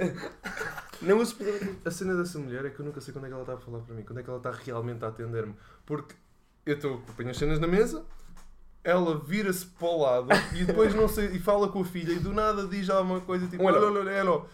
[1.01, 1.37] Não uso
[1.85, 3.57] A cena dessa mulher é que eu nunca sei quando é que ela está a
[3.57, 5.55] falar para mim, quando é que ela está realmente a atender-me.
[5.85, 6.13] Porque
[6.65, 8.03] eu estou, eu ponho as cenas na mesa,
[8.83, 12.19] ela vira-se para o lado e depois não sei, e fala com a filha e
[12.19, 14.47] do nada diz alguma coisa tipo olha, olha, elo.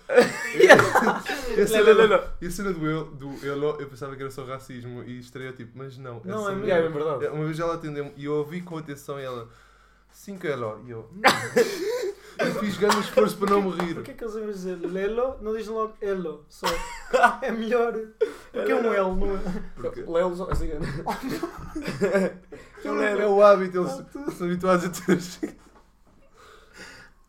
[1.55, 2.15] E a cena, não, não.
[2.47, 5.97] a cena do, el, do elo, eu pensava que era só racismo e estereótipo, mas
[5.97, 6.21] não.
[6.23, 7.27] Não, é mulher- É, é verdade.
[7.27, 9.47] Uma vez ela atendeu-me e eu ouvi com atenção e ela,
[10.11, 10.83] sim que elo.
[10.85, 11.09] E eu.
[12.39, 13.95] eu fiz grande esforço para não me rir.
[13.95, 16.45] Porquê que eles em vez de dizer Lelo, não dizem logo Elo?
[16.49, 16.65] Só.
[17.41, 17.93] É melhor.
[18.51, 19.39] Porque é um L, não é?
[19.75, 20.69] Porque Lelo, assim.
[20.71, 20.79] é,
[22.89, 23.91] o- é o hábito, eles
[24.35, 25.55] são habituados a ter.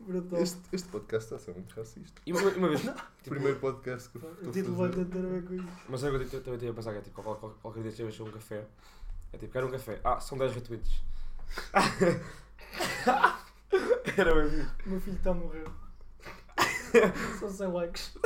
[0.00, 0.40] Brutal.
[0.40, 2.22] Este, este podcast está a ser muito racista.
[2.24, 2.80] E uma, uma vez.
[2.84, 5.66] O Tipo, primeiro podcast que eu O estou título vai a ver com isso.
[5.88, 7.80] Mas é o que eu também tenho a pensar que é tipo, qual- qual- qualquer
[7.82, 8.64] dia estejas a um café.
[9.32, 10.00] É tipo, quero um café.
[10.04, 11.02] Ah, são 10 retweets.
[14.16, 14.34] Era.
[14.34, 15.64] O meu filho está a morrer.
[17.38, 18.18] São 100 likes.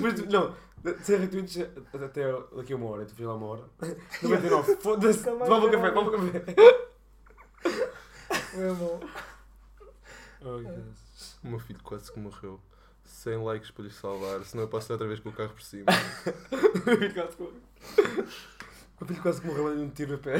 [0.00, 0.54] Mas não,
[1.02, 1.58] 100 retweets
[1.92, 3.04] até daqui a uma hora.
[3.04, 3.64] Tu fiz lá uma hora.
[4.22, 5.28] 99, foda-se.
[5.28, 6.54] O vai café, devolve o café.
[8.56, 9.00] É bom.
[10.42, 11.38] Oh, Jesus.
[11.42, 12.60] O meu filho quase que morreu.
[13.04, 15.84] 100 likes para lhe salvar, senão eu passo outra vez com o carro por cima.
[16.50, 18.26] O meu filho quase que morreu.
[19.00, 20.36] O meu filho quase que morreu ali um tiro no pé.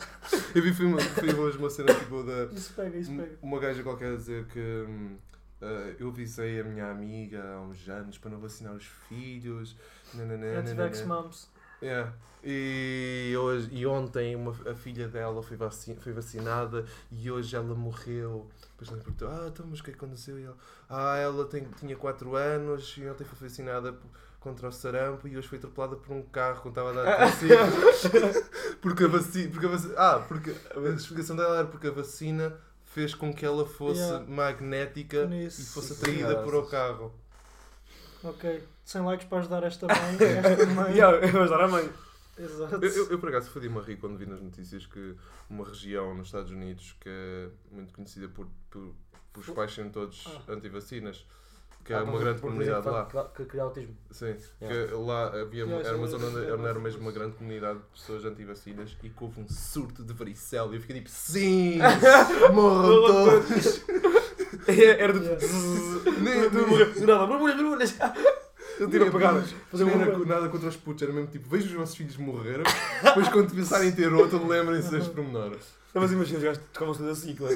[0.54, 2.44] Eu vi foi uma, foi hoje uma cena tipo da.
[2.52, 3.38] Isso pega, isso pega.
[3.42, 5.16] Uma gaja qualquer a dizer que hum,
[5.60, 9.76] eh, eu avisei a minha amiga há uns anos para não vacinar os filhos.
[10.14, 11.22] Anti-vax nananã.
[11.22, 11.48] moms.
[11.82, 12.12] Yeah.
[12.42, 17.74] E, hoje, e ontem uma, a filha dela foi, vaci foi vacinada e hoje ela
[17.74, 18.46] morreu.
[18.72, 20.38] Depois ela perguntou: Ah, então, mas o que é que aconteceu?
[20.38, 20.56] E ela,
[20.88, 24.06] ah, ela tem, tinha 4 anos e ontem foi vacinada p-
[24.44, 27.56] contra o sarampo e hoje foi atropelada por um carro quando estava a dar vacina.
[28.82, 29.50] porque a vacina.
[29.50, 32.54] Porque a vaci- ah, porque a explicação dela era porque a vacina
[32.84, 34.24] fez com que ela fosse Yeah.
[34.30, 35.62] magnética Nisso.
[35.62, 37.12] e fosse atraída por o carro.
[38.22, 38.62] Ok.
[38.84, 39.96] 100 likes para ajudar esta mãe.
[40.20, 40.92] Esta mãe.
[40.92, 41.90] Yeah, eu vou ajudar a mãe.
[42.38, 42.74] Exato.
[42.76, 45.14] Eu, eu, eu, por acaso fodi-me a rir quando vi nas notícias que
[45.48, 48.92] uma região nos Estados Unidos que é muito conhecida por, por,
[49.32, 50.52] por os pais serem todos Ah.
[50.52, 51.24] anti-vacinas,
[51.84, 53.04] que é Ah, uma grande comunidade lá.
[53.36, 53.94] Que, cria autismo.
[54.10, 54.88] Sim, Yeah.
[54.88, 58.24] que lá havia era uma zona onde onde era mesmo uma grande comunidade de pessoas
[58.24, 61.78] anti-vacinas e que houve um surto de varicela e eu fiquei tipo, sim,
[62.52, 63.84] morram todos.
[64.66, 65.20] Era do.
[65.20, 67.26] Do nada.
[67.26, 67.94] Borbulhas, borbulhas.
[68.78, 69.54] Eu tiro apagadas.
[69.70, 72.60] Fazer Não era nada contra os putos, era mesmo tipo, vejo os vossos filhos morrer,
[73.02, 75.10] depois quando pensarem em ter outro, lembrem-se deste
[75.94, 76.02] pormenor.
[76.02, 77.48] Mas imagina, os gajos tocavam-se da cicla.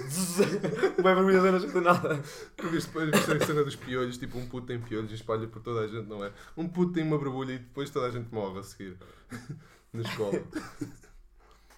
[1.03, 2.23] Vai borbulhas, não sei nada.
[2.57, 5.61] Porque depois viste a cena dos piolhos, tipo um puto tem piolhos e espalha por
[5.63, 6.33] toda a gente, não é?
[6.57, 8.97] Um puto tem uma borbulha e depois toda a gente morre a seguir.
[9.93, 10.33] Na escola.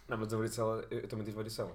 [0.08, 1.74] Não, mas a varicela, eu eu também tive varicela.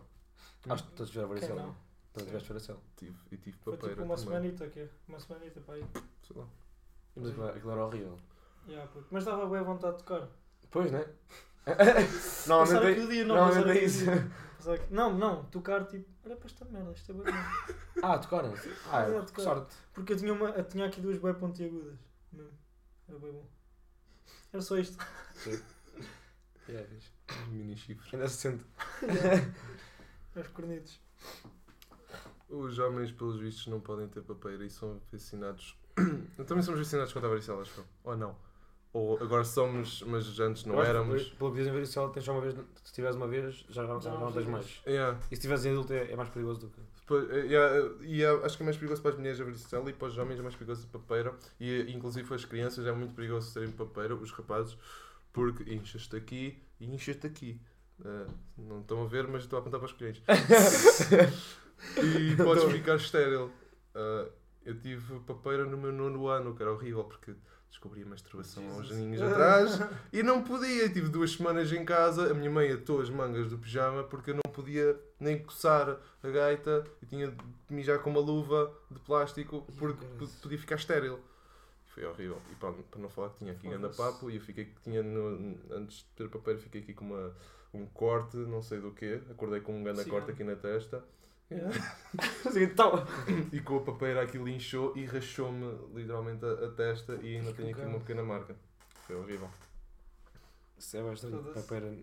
[0.70, 1.62] Acho que todos tiveram Quem varicela.
[1.62, 1.68] não?
[1.70, 1.76] não?
[2.12, 2.80] Também tiveste varicela.
[2.98, 4.30] Tive, e tive Foi papeira tipo uma também.
[4.32, 4.90] semanita aqui.
[5.08, 5.86] Uma semanita para aí.
[6.28, 6.46] Sei lá.
[7.16, 8.18] Mas aquilo, aquilo era horrível.
[8.68, 9.08] Yeah, puto.
[9.12, 10.28] Mas dava bem vontade de tocar.
[10.70, 11.06] Pois, né?
[12.48, 14.06] Normalmente é, dia, não, normalmente passar é aqui o isso.
[14.90, 18.02] Não, não, tocar tipo, olha para esta merda, isto é bem bom.
[18.02, 18.54] Ah, tocaram?
[18.92, 19.44] Ah, É, é, tocaram.
[19.44, 19.76] sorte.
[19.94, 21.98] Porque eu tinha, uma, eu tinha aqui duas bem pontiagudas.
[22.32, 22.52] Mesmo.
[23.08, 23.48] Era bem bom.
[24.52, 24.98] Era só isto.
[25.48, 27.12] É, é fixe.
[27.50, 28.10] Mini chifre.
[28.14, 28.66] Ainda se sente.
[30.36, 31.00] Os cornitos.
[32.50, 35.78] Os homens, pelos vistos, não podem ter papeira e são vacinados.
[36.48, 37.86] Também somos vacinados contra a varicela, acho.
[38.04, 38.36] Ou não?
[38.96, 41.24] Ou agora somos, mas antes não éramos.
[41.32, 43.86] Pelo que dizem, ver se ela tens só uma vez, se tiveres uma vez, já,
[43.86, 44.82] já, já não tens mais.
[44.88, 45.20] Yeah.
[45.30, 46.80] E se tiveres em adulto é, é mais perigoso do que.
[47.02, 49.90] Depois, eh, yeah, e é- acho que é mais perigoso para as mulheres a varicela
[49.90, 51.36] e para os homens é mais perigoso a papeira.
[51.60, 54.78] E eh, inclusive as crianças é muito perigoso terem papeira, os rapazes,
[55.34, 57.60] porque inchas-te aqui e inchas-te aqui.
[58.00, 58.28] Eh,
[58.58, 60.24] não estão a ver, mas estou a apontar para os colhões.
[62.02, 63.52] e podes ficar estéril.
[63.94, 64.30] Eh,
[64.66, 67.36] eu tive papeira no meu nono ano, que era horrível, porque
[67.70, 68.92] descobri a masturbação há uns Jesus.
[68.92, 69.80] aninhos atrás
[70.14, 70.88] e não podia.
[70.90, 74.36] Tive duas semanas em casa, a minha mãe atou as mangas do pijama porque eu
[74.36, 77.38] não podia nem coçar a gaita e tinha de
[77.70, 80.06] mijar com uma luva de plástico porque
[80.42, 81.20] podia ficar estéril.
[81.88, 82.42] Foi horrível.
[82.52, 83.98] E para, para não falar que tinha aqui Foda-se.
[83.98, 87.34] papo e eu fiquei que tinha no- antes de ter papel fiquei aqui com uma,
[87.74, 89.22] um corte, não sei do quê.
[89.32, 91.04] Acordei com um grande corte aqui na testa.
[92.56, 93.06] então,
[93.52, 97.70] E com a papeira aquilo inchou e rachou-me literalmente a, a testa e ainda tenho
[97.70, 98.56] aqui uma pequena marca.
[99.06, 99.50] Foi horrível.
[100.78, 101.54] isso é bastante.
[101.54, 101.96] Papeira.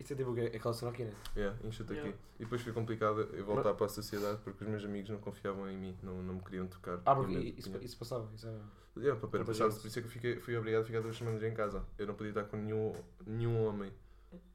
[0.00, 1.12] Isso é tipo que- aquela cena aqui, né?
[1.34, 2.10] Yeah, incha-te Yeah.
[2.10, 2.18] aqui.
[2.38, 5.68] E depois foi complicado eu voltar para a sociedade porque os meus amigos não confiavam
[5.70, 7.00] em mim, não, não me queriam tocar.
[7.06, 8.28] Ah, porque isso, isso passava.
[8.34, 8.58] Isso era...
[8.98, 11.42] Yeah, papeira passava-se, por isso é que eu fiquei, fui obrigado a ficar duas semanas
[11.42, 11.84] em casa.
[11.96, 12.92] Eu não podia estar com nenhum,
[13.26, 13.90] nenhum homem.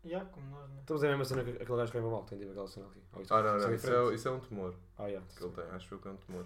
[0.05, 0.77] Yeah, como nós, né?
[0.81, 3.01] Estamos a mesma cena que aquele gajo que é mal, tem tipo aquela cena aqui.
[3.13, 4.15] Ou isso- Ah, não, não, é isso é, diferente?
[4.15, 5.27] isso é um tumor Ah, yeah.
[5.35, 6.45] que ele tem, acho eu que é um tumor.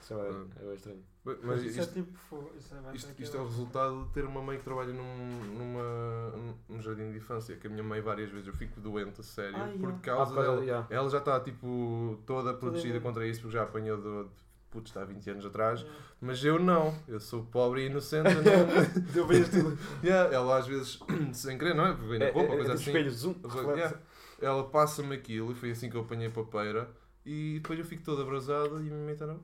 [0.00, 0.48] Isso é, Hum.
[0.60, 1.04] é, é estranho.
[1.24, 2.50] Mas- Mas isso isto, é tipo.
[2.58, 4.64] Isso é, vai isto, ter isto que- é o resultado de ter uma mãe que
[4.64, 8.80] trabalha num, numa, num jardim de infância, que a minha mãe várias vezes eu fico
[8.80, 9.78] doente, a sério, Ah, yeah.
[9.80, 10.62] por Ah, causa por causa dela.
[10.62, 10.86] yeah.
[10.90, 14.30] Ela já está tipo toda protegida contra isso porque já apanhou do, de
[14.74, 15.80] putz, está há 20 anos atrás.
[15.80, 16.00] Yeah.
[16.20, 18.28] Mas eu não, eu sou pobre e inocente.
[18.28, 19.12] eu não...
[19.12, 19.78] Deu bem tudo.
[20.02, 20.98] Yeah, ela às vezes,
[21.32, 21.92] sem querer, não é?
[21.94, 22.90] Vem na É, roupa, é, é, coisa tipo assim.
[22.90, 23.34] espelho, zoom.
[23.76, 23.98] Yeah.
[24.42, 26.90] Ela passa-me aquilo e foi assim que eu apanhei a papeira.
[27.24, 29.36] E depois eu fico todo abrasado e me meto na.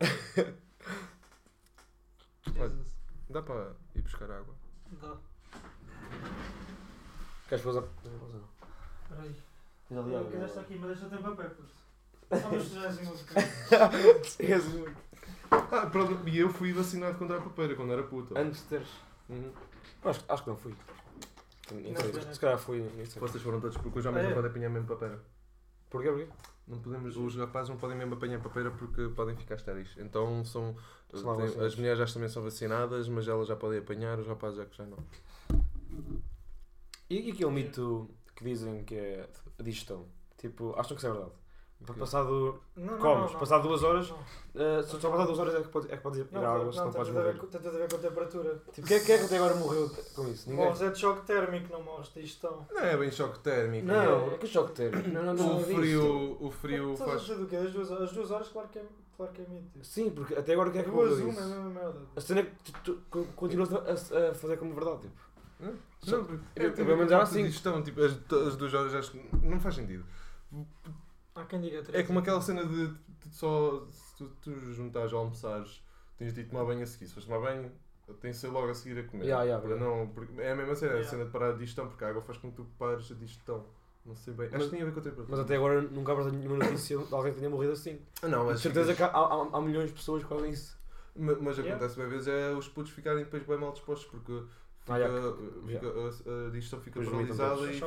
[2.54, 2.94] Jesus.
[3.30, 4.54] Dá para ir buscar água.
[5.00, 5.16] Dá.
[7.48, 7.82] Queres fazer?
[9.08, 9.34] Peraí.
[9.88, 10.30] Tens ali Eu água.
[10.30, 11.83] quero esta aqui, mas deixa eu ter papel, puto.
[12.30, 13.34] Só mas tu já és música.
[14.40, 14.96] És muito.
[15.50, 18.38] Ah, pronto, e eu fui vacinado contra a papeira quando era puta.
[18.38, 18.88] Antes de teres.
[19.28, 19.52] Uhum.
[20.04, 20.74] Acho, acho que não fui.
[21.72, 22.34] Não, sei, não, não.
[22.34, 22.80] Se calhar fui.
[22.96, 23.20] Nem sei.
[23.20, 24.28] Vocês foram todos porque os Ah, homens é?
[24.28, 25.20] não podem apanhar mesmo papeira.
[25.90, 26.08] Porquê?
[26.08, 26.28] Porquê?
[26.66, 29.88] Não podemos, os rapazes não podem mesmo apanhar papeira porque podem ficar estéreis.
[29.98, 30.74] Então são.
[31.12, 34.56] Lá tem- as mulheres já também são vacinadas, mas elas já podem apanhar, os rapazes
[34.58, 34.98] já que já não.
[37.08, 40.06] E, e aquele mito que dizem que é a digestão?
[40.38, 41.32] Tipo, acham que isso é verdade?
[41.86, 41.92] Quê?
[42.00, 42.60] Passado.
[42.76, 43.38] Não, não, Comes, não, não.
[43.40, 44.18] passado duas horas, Não,
[44.62, 46.64] eh, só, só passado duas horas é que podes, é que podes ir não, água,
[46.64, 47.32] não, tem podes morrer.
[47.38, 48.62] tem tudo a ver com a temperatura.
[48.72, 50.48] Tipo, quem é, quem é que até agora morreu com isso?
[50.48, 50.64] Ninguém.
[50.64, 52.66] Morres é de choque térmico, não morres de digestão.
[52.72, 53.86] Não é bem choque térmico.
[53.86, 55.08] Não, que choque térmico.
[55.10, 55.56] Não, não, não.
[55.58, 57.22] O é frio, o frio Estás faz.
[57.22, 57.56] dizer do quê?
[57.56, 58.84] As duas, as duas horas, claro que é,
[59.16, 59.84] claro que é mito.
[59.84, 61.98] Sim, porque até agora quem é que Duas, morreu uma, é a mesma merda.
[62.16, 65.34] A cena é que tu, tu co- continuas a, fazer como verdade, tipo.
[66.00, 67.48] Só- Não, eu- é, pelo menos era assim.
[67.50, 70.04] Tipo, as duas horas acho que não faz sentido.
[71.34, 72.04] Há quem diga três.
[72.04, 75.82] É como aquela cena de, de só se tu, tu juntares ou almoçares,
[76.16, 77.06] tens de ir tomar banho a seguir.
[77.06, 77.72] Se fores tomar banho,
[78.20, 79.24] tens de ser logo a seguir a comer.
[79.24, 81.08] Yeah, yeah, para não, porque é a mesma cena, Yeah.
[81.08, 83.14] a cena de parar a digestão, porque a água faz com que tu pares a
[83.14, 83.66] digestão.
[84.06, 84.46] Não sei bem.
[84.48, 85.30] Acho Mas- que tem a ver com a temperatura.
[85.36, 87.98] Mas até agora nunca há nenhuma notícia de alguém que tenha morrido assim.
[88.22, 90.50] Ah, não, De mas certeza ficas- que há, há- há milhões de pessoas que fazem
[90.50, 90.78] isso.
[91.16, 91.74] Ma- Mas Yeah.
[91.74, 94.42] acontece bem vezes é os putos ficarem depois bem mal dispostos porque
[94.84, 95.32] fica, Ah, yeah,
[95.66, 95.86] fica-
[96.30, 97.86] a, a digestão fica Depois vomitam paralisada e fica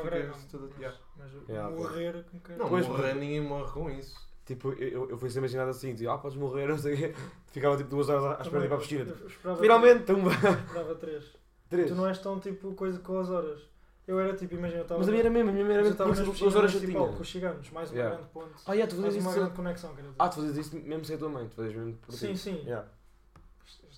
[0.52, 0.68] toda.
[0.68, 0.98] mas- yeah.
[1.18, 2.58] Mas Yeah, morrer com quem?
[2.58, 4.28] Não, Pois, morrer ninguém morre com isso.
[4.46, 6.98] Tipo, eu, eu, eu fui ser imaginado assim, tipo, ah, podes morrer, não sei o
[6.98, 7.14] quê.
[7.48, 9.06] Ficava tipo duas horas à espera de ir para a piscina.
[9.06, 10.30] Tipo, Eu Finalmente, tumba!
[10.32, 11.26] eu Esperava três.
[11.70, 11.90] Três.
[11.90, 13.62] Tu não és tão tipo coisa com as horas.
[14.08, 15.00] Eu era tipo, imagina, eu estava.
[15.00, 16.78] Mas a minha era mesmo, a minha era eu mesmo, estava nas duas horas já
[16.80, 17.18] municipal tinha.
[17.18, 18.16] com os ciganos, mais uma Yeah.
[18.16, 18.54] grande ponte.
[18.66, 19.40] Ah, yeah, tu mais fazias uma isso.
[19.42, 20.16] grande conexão, quer dizer.
[20.18, 22.56] Ah, tu fazias isso mesmo sem a tua mãe, tu fazias mesmo por sim, sim.
[22.64, 22.88] Yeah.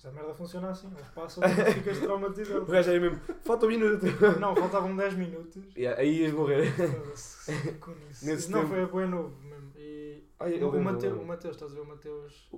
[0.00, 0.90] Esta merda funciona assim.
[0.96, 2.64] Eles passam e ficas O traumatizado.
[2.64, 4.06] gajo era mesmo, falta um minuto.
[4.40, 5.62] Não, faltavam 10 minutos.
[5.76, 6.72] Yeah, aí ias morrer.
[6.74, 8.24] Foda-se, com isso.
[8.24, 8.70] Nesse não tempo.
[8.72, 9.72] foi a boi novo mesmo.
[9.76, 11.20] E Ai, eu o, lembro, Mateus, lembro.
[11.22, 12.48] o Mateus, estás a ver o Mateus?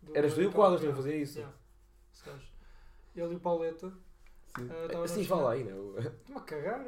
[0.00, 1.38] do- Eras tu e o Quadros que fazia isso.
[1.38, 1.56] yeah.
[3.16, 3.92] Ele e o Pauleta.
[4.56, 4.68] Sim.
[4.84, 5.98] estavam Assim na fala aí, não?
[5.98, 6.84] Estou-me a cagar.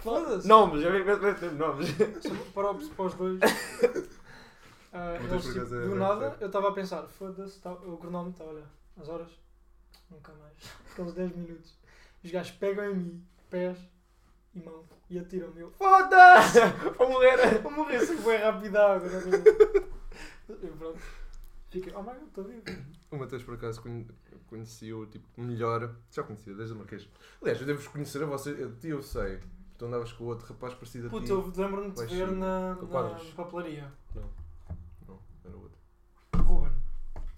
[0.00, 0.48] Foda-se.
[0.48, 0.82] Nomes,
[1.56, 1.90] nomes.
[1.90, 3.40] O- para os dois.
[5.22, 8.64] Mas eles, tipo, do nada, eu estava a pensar, foda-se, tá, o cronómetro está, olha,
[9.00, 9.30] as horas,
[10.10, 10.54] nunca mais.
[10.92, 11.78] Aqueles 10 minutos.
[12.24, 13.78] Os gajos pegam em mim, pés
[14.54, 15.60] e mão, e atiram-me.
[15.60, 16.60] Eu, foda-se!
[16.98, 17.58] Vou morrer.
[17.62, 19.08] Vou morrer se foi rápido água.
[20.48, 20.98] Eu pronto.
[21.70, 22.62] Fiquei, oh my god, estou vivo.
[23.10, 24.06] O Mateus, por acaso, conhe-
[24.48, 25.94] conheci-o tipo, melhor.
[26.10, 27.06] Já conhecia, desde o Marquês.
[27.42, 28.56] Aliás, eu devo-vos conhecer a vocês.
[28.80, 29.40] Ti eu sei.
[29.76, 31.16] Tu andavas com o outro rapaz parecido a ti.
[31.16, 33.30] Puta, eu lembro-me de ver na, na quadros.
[33.30, 33.92] papelaria.
[34.14, 34.24] Não,
[35.48, 35.78] era o outro.
[36.36, 36.72] Ruben.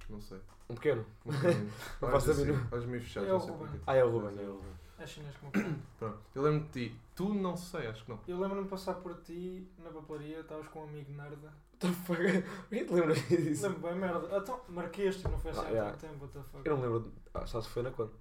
[0.09, 0.41] Não sei.
[0.69, 1.05] Um pequeno.
[1.27, 1.73] Um bocadinho.
[2.01, 2.69] Não Olhos faço a mínima.
[2.73, 3.67] olhos meio fechados, É não o sei Ruben.
[3.69, 3.83] porquê.
[3.87, 4.73] Ah, é o Ruben, é o Ruben.
[4.99, 6.19] É chinês como eu Pronto.
[6.35, 7.01] Eu lembro de ti.
[7.17, 8.21] Tu não sei, acho que não.
[8.29, 11.37] Eu lembro-me de passar por ti na papelaria, estavas com um amigo nerd.
[11.43, 12.21] What the fuck?
[12.69, 13.63] Quem te lembra disso?
[13.67, 14.37] Lembro bem, merda.
[14.37, 15.91] Então, marquês, tipo, não foi assim Ah, há yeah.
[15.93, 16.69] tanto tempo, what the fuck.
[16.69, 17.01] Eu não lembro.
[17.01, 18.13] de- Ah, só se foi na quando?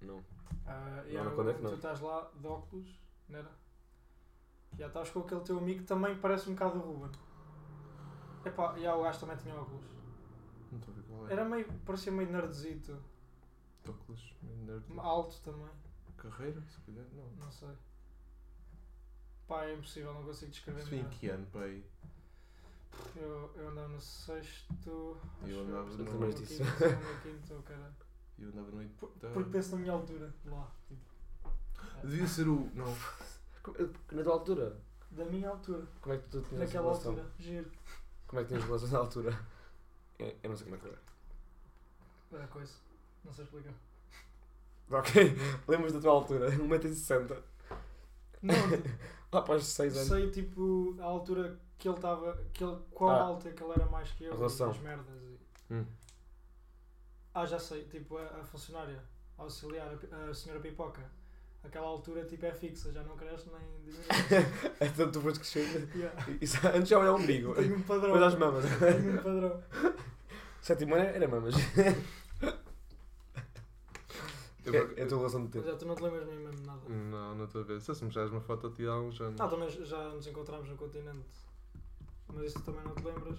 [0.00, 0.22] Não.
[0.64, 1.70] Ah, Não, e agora quando é que não?
[1.70, 2.88] Tu estás lá de óculos,
[3.28, 3.50] não era?
[4.78, 7.10] Já estavas com aquele teu amigo que também parece um bocado o Ruben.
[8.44, 9.84] Epá, e o gajo também tinha óculos.
[10.70, 11.32] Não estou a ver qual é.
[11.32, 12.96] Era meio, parecia meio nerdzito.
[13.88, 14.84] Óculos, meio nerd.
[14.98, 15.70] Alto também,
[16.16, 17.44] Carreira, se calhar, não.
[17.44, 17.68] não sei.
[19.46, 21.14] Pá, é impossível, não consigo descrever em nada.
[21.14, 21.82] que ano, pai?
[23.16, 25.16] Eu, eu andava no sexto.
[25.46, 26.62] Eu andava no- segundo, disso.
[26.64, 27.94] quinto, segundo, quinto, caralho.
[28.38, 29.34] E eu andava no Por- oitavo.
[29.34, 30.70] Porque penso na minha altura, lá.
[30.86, 32.70] Tipo, Devia ser o.
[32.74, 32.94] Não.
[34.12, 34.76] Na tua altura?
[35.10, 37.70] da minha altura, Como é que tu tinhas naquela altura, giro.
[38.28, 39.38] Como é que tinhas relação na altura?
[40.18, 40.98] Eu, eu não sei como é que era.
[42.32, 42.74] Era coisa,
[43.24, 43.72] não sei explicar.
[44.90, 45.12] Ok,
[45.68, 46.50] lembras da tua altura?
[46.52, 47.42] 1,60m.
[48.42, 48.54] Não,
[49.32, 50.08] Lá para os 6 anos.
[50.08, 53.20] sei tipo a altura que ele estava, que ele, qual Ah.
[53.22, 54.68] alta que ele era mais que eu, A relação.
[54.68, 55.22] e as merdas.
[55.22, 55.38] e-
[55.74, 55.84] Hum.
[57.34, 59.02] Ah, já sei, tipo a, a funcionária,
[59.36, 61.02] a auxiliar, a, pi- a senhora Pipoca.
[61.68, 64.06] Aquela altura tipo é fixa, já não cresce nem diminui.
[64.80, 65.88] Então tu foste crescendo.
[65.94, 66.26] Yeah.
[66.40, 67.54] Isso, antes já olhava o umbigo.
[67.54, 68.14] Tenho um padrão.
[68.14, 68.64] Depois às mamas.
[68.80, 69.62] Tenho um padrão.
[70.62, 71.54] Sétimo ano era mamas.
[74.70, 75.66] É, é a tua relação de tempo.
[75.66, 76.80] já tu não te lembras mesmo de nada.
[76.86, 77.80] Não, não estou a ver.
[77.80, 79.40] Se me mostrares uma foto a ti há uns anos.
[79.40, 81.24] Ah, também já nos encontramos no continente.
[82.34, 83.38] Mas isso tu também não te lembras?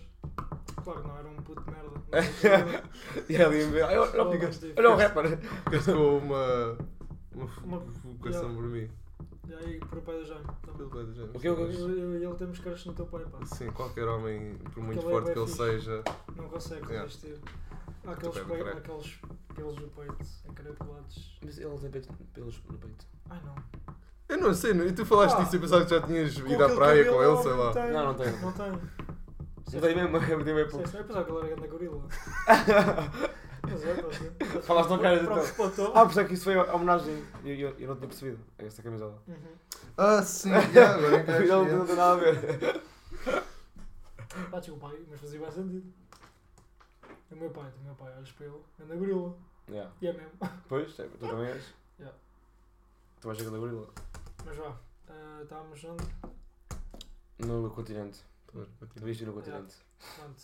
[0.84, 2.02] Claro que não, era um puto de merda.
[3.30, 3.64] E ali
[4.76, 5.38] Olha o rapper.
[5.66, 6.78] Ficaste com uma.
[7.34, 8.56] Uma Uma- vocação yeah.
[8.56, 8.90] por mim.
[9.48, 10.46] E aí, por o pai da Jaime.
[10.62, 10.78] também.
[10.78, 11.32] Pelo pai do género.
[11.36, 11.76] O quê, o quê, o quê?
[11.76, 13.46] Eu, eu e ele temos caras no teu pai, pá.
[13.46, 15.58] Sim, qualquer homem, por muito Aquele é forte que ele fixe.
[15.58, 16.04] seja.
[16.36, 17.40] Não consegue resistir.
[18.06, 18.72] Há aqueles, Teu bacana.
[18.72, 19.20] aqueles
[19.54, 21.40] pelos do peito encaracolados.
[21.44, 23.06] Mas ele tem peito, pelos no peito.
[23.30, 23.56] Ai não.
[24.30, 25.44] Eu não sei, não- e tu falaste Ah.
[25.44, 27.74] disso e pensava que já tinhas ido à aquele praia cabelo, com ele, sei lá.
[27.92, 28.32] Não, não tem.
[28.40, 28.72] Não tem.
[28.72, 30.88] Não tem mesmo, eu tenho meio pouco.
[30.88, 32.08] Sei, sei, Eu pensava que ele era grande gorila.
[33.72, 34.62] Mas é.
[34.62, 35.92] Falaste tão caras, Próprio então.
[35.96, 37.26] Ah, por isso é que isso foi a homenagem.
[37.44, 38.40] Eu, eu, eu não tinha percebido.
[38.58, 39.22] Essa camisola.
[39.28, 39.56] Uhum.
[39.98, 41.48] Ah, sim, já, agora Não, encaixei.
[41.78, 42.82] não tem nada a ver.
[44.52, 45.94] Ah, tinha o pai, mas fazia bem sentido.
[47.32, 49.36] O meu pai, o meu pai, olhas para ele, anda gorila.
[49.70, 49.92] Yeah.
[50.02, 50.32] E é mesmo.
[50.68, 51.74] Pois, é, tu também és.
[52.00, 52.18] Yeah.
[53.22, 53.88] Tu vais jogar da gorila.
[54.46, 54.76] Mas vá,
[55.10, 56.04] ah, estávamos onde?
[57.40, 58.22] No continente.
[58.54, 59.00] Bati.
[59.00, 59.76] Devias ir no continente.
[60.16, 60.42] Pronto.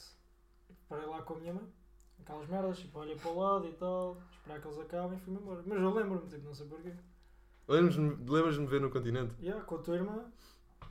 [0.87, 1.67] Parei lá com a minha mãe,
[2.21, 5.39] aquelas merdas, tipo, olhei para o lado e tal, esperar que eles acabem e fui-me
[5.39, 5.61] embora.
[5.65, 6.93] Mas eu lembro-me, tipo, não sei porquê.
[7.67, 8.15] Lembras-me
[8.65, 9.33] de ver no continente?
[9.41, 10.25] Yeah, com a tua irmã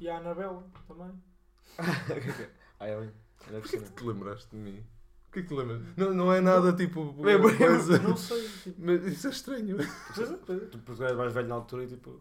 [0.00, 1.12] e a Anabela também.
[1.78, 2.92] Ah, é.
[3.48, 4.84] Era Porquê que te lembraste de mim?
[5.28, 5.82] O que é que te lembras?
[5.96, 7.14] Não, não é nada tipo.
[7.20, 7.98] Lembro- coisa.
[7.98, 9.76] Não sei, tipo, Mas isso é estranho.
[10.14, 10.66] pois é, pois é.
[10.66, 12.20] Tu porque eras mais velho na altura e tipo.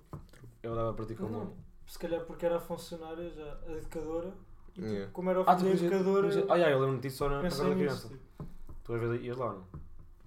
[0.62, 1.32] Eu dava para ti como.
[1.32, 1.54] Não,
[1.88, 4.34] se calhar porque era a funcionária, já, a educadora.
[4.70, 5.12] E tipo, Yeah.
[5.12, 7.42] como era o Ah, filho tu da educadora, Ah, yeah, eu lembro-me disso só na
[7.44, 8.08] na criança.
[8.10, 8.46] Tipo.
[8.84, 9.66] Tu às vezes ias lá, não?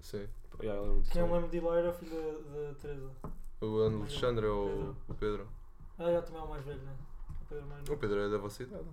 [0.01, 0.27] Sim.
[0.61, 1.11] Yeah, eu disso.
[1.11, 3.11] Quem eu me lembro de ir lá era o filho da, da Teresa.
[3.61, 5.47] O Alexandre ou o Pedro?
[5.99, 6.95] Ah, já também é o mais velho, né?
[7.41, 8.01] O Pedro mais O novo.
[8.01, 8.85] Pedro é da vossa idade.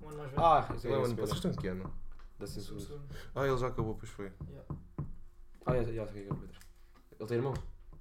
[0.00, 0.42] Um ano mais velho.
[0.44, 1.16] Ah, Ele isso é é o ano.
[1.16, 1.94] Vocês que ano?
[2.38, 3.02] Da o segundo.
[3.34, 4.32] Ah, ele já acabou, pois foi.
[4.48, 4.74] Yeah.
[5.66, 6.60] Ah, já, já sei quem é o Pedro.
[7.20, 7.54] Ele tem irmão?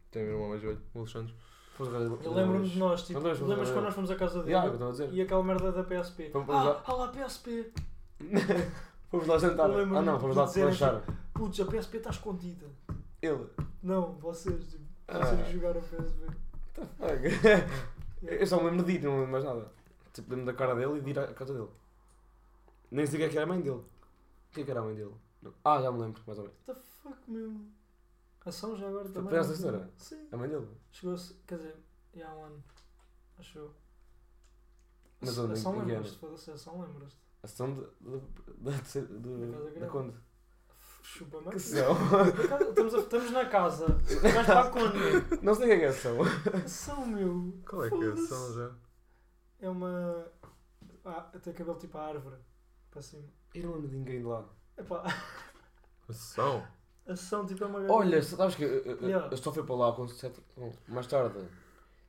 [0.09, 1.35] Tem um irmão mais velho, o Alexandre.
[1.79, 5.09] Eu lembro-me de nós, tipo, Não lembras- não quando nós fomos à casa dele Yeah,
[5.11, 6.31] e aquela merda da PSP?
[6.47, 7.71] Ah, ah lá, PSP!
[9.11, 9.69] Fomos lá jantar.
[9.69, 11.03] Eu lembro-me Ah não, fomos lá dizer lanchar.
[11.33, 12.65] Putz, a PSP está escondida.
[13.21, 13.47] Ele.
[13.83, 15.19] Não, vocês, tipo, Ah.
[15.25, 16.25] vocês que jogaram PSP.
[18.23, 19.71] Eu só me lembro de ir, não me lembro mais nada.
[20.13, 21.69] Tipo, lembro da cara dele e de ir à casa dele.
[22.89, 23.75] Nem sei o que é que era a mãe dele.
[23.77, 23.85] O
[24.51, 25.13] que é que era a mãe dele?
[25.41, 25.53] Não.
[25.63, 26.59] Ah, já me lembro, mais ou menos.
[26.67, 27.61] What the fuck, meu?
[28.45, 29.29] Ação já agora também.
[29.29, 29.69] conheces não a sei.
[29.71, 29.91] senhora?
[29.97, 30.27] Sim.
[30.31, 30.67] A mãe dele.
[30.91, 31.75] Chegou-se, quer dizer,
[32.13, 32.63] já há um ano.
[33.39, 33.73] Acho eu.
[35.21, 35.53] Mas A- onde?
[35.53, 37.17] Ação Em que lembras-te, foda-se, ação lembras-te.
[37.43, 38.19] A sessão de, de,
[38.57, 39.87] da- de, Da de, da.
[39.87, 40.13] Conde.
[41.03, 41.49] Chupa-me.
[41.49, 41.95] Que sessão?
[42.69, 43.87] Estamos, a- estamos na casa.
[43.87, 44.97] Vais para a Conde.
[45.41, 46.17] Não sei quem é a sessão.
[46.63, 47.53] Ação, meu.
[47.67, 48.71] Qual é que é a sessão já?
[49.59, 50.27] É uma.
[51.03, 52.35] Ah, tem cabelo tipo a árvore.
[52.91, 53.23] Para cima.
[53.55, 54.45] Eu não lembro de ninguém de lá.
[54.77, 55.03] Epá,
[56.07, 56.65] A sessão?
[57.07, 59.27] ação tipo é uma Olha, sabes que eu, eu, Yeah.
[59.31, 60.39] eu só fui para lá com 7
[60.87, 61.39] mais tarde.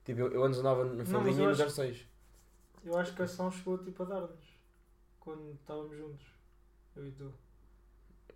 [0.04, 2.06] Tipo, eu, eu antes andava na eu e no acho- 06.
[2.84, 4.51] Eu acho que a ação chegou tipo a dar-nos.
[5.22, 6.26] Quando estávamos juntos.
[6.96, 7.32] Eu e tu.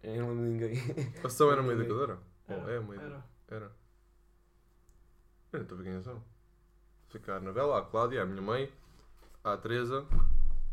[0.04, 1.14] Eu não lembro de ninguém.
[1.18, 2.18] A sessão era uma educadora?
[2.46, 3.02] Era, Oh, é uma era.
[3.02, 3.24] educadora.
[3.48, 3.72] Era.
[5.52, 6.22] Eu não estou a ver quem é são.
[7.08, 8.72] Fica a Anabela, a Cláudia, a minha mãe,
[9.42, 10.06] a Teresa,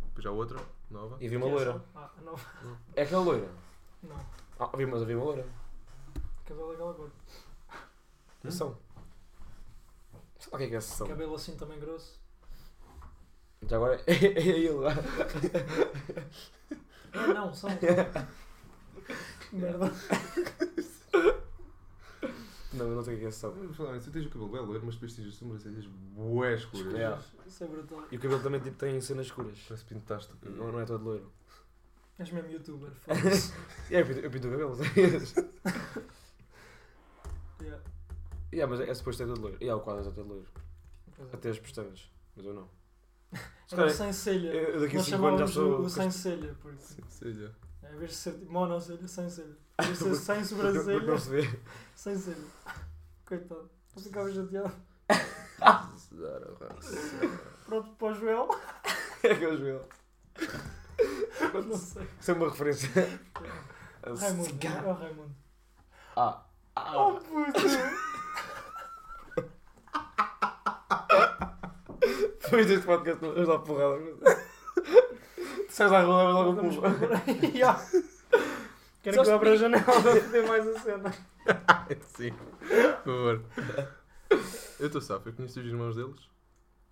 [0.03, 0.59] depois há outra,
[0.91, 1.17] nova.
[1.19, 1.83] E vi uma é loira.
[1.95, 2.35] Ah, não.
[2.95, 3.49] É aquela loira?
[4.03, 4.19] Não.
[4.59, 5.47] Ah, vi, mas havia uma loira.
[6.45, 7.11] Cabelo é aquela cor.
[8.43, 8.77] Sessão.
[10.37, 11.07] Sei lá o que é que é sessão.
[11.07, 12.19] Cabelo assim também grosso.
[13.67, 14.93] Já agora é, é ele lá.
[17.15, 17.69] Ah, não, são.
[19.53, 19.91] Merda.
[22.73, 23.51] Não, eu não sei o que é que é sessão.
[23.51, 26.95] Vamos falar, tu tens o cabelo belo, mas depois tens as sobrancelhas bué escuras.
[26.95, 27.19] É.
[27.47, 28.03] Isso é brutal.
[28.11, 29.59] E o cabelo também tipo, tem cenas escuras.
[29.67, 30.33] Parece que pintaste.
[30.43, 31.31] Não, não é todo loiro.
[32.17, 33.53] És mesmo youtuber, foda-se.
[33.91, 35.35] E é, eu pinto, eu pinto o cabelo, sabes?
[37.61, 37.83] Yeah.
[38.51, 39.57] yeah, mas é, é suposto ser todo loiro.
[39.61, 40.47] E yeah, o quadro é todo loiro.
[41.19, 41.35] É.
[41.35, 42.09] Até as pestanas.
[42.35, 42.67] Mas eu não.
[43.67, 44.49] Se Era o sem selha.
[44.53, 45.79] eu, daqui Nós 5 anos já chamávamos sou.
[45.79, 47.55] o, o sem selha, porque Sim, seja.
[47.81, 49.57] é, em vez de ser tipo monocelha, sem selha.
[49.81, 51.59] Em vez de ser sem sobrancelha, não se vê.
[51.95, 52.37] sem selha.
[53.25, 53.69] Coitado.
[53.95, 54.71] Eu ficava chateado.
[57.65, 58.49] Pronto, para o Joel.
[59.23, 59.87] É que é o Joel.
[61.65, 62.07] Não sei.
[62.19, 62.89] Isso é uma referência.
[64.05, 64.49] Raimundo.
[64.67, 65.35] É o Raimundo.
[66.15, 66.43] Ah.
[66.75, 67.19] Oh Ah.
[67.21, 68.12] puto!
[72.43, 73.99] Depois deste podcast não vais dar porrada.
[75.67, 77.13] Tu sais à rua, levas logo Vamos por pulo.
[77.13, 77.51] aí.
[77.57, 77.83] Yeah.
[79.01, 81.13] Quero que eu abra a janela para ver mais a cena.
[82.15, 82.31] Sim.
[83.03, 83.41] Por favor.
[84.79, 86.29] Eu estou safo, eu conheço os irmãos deles.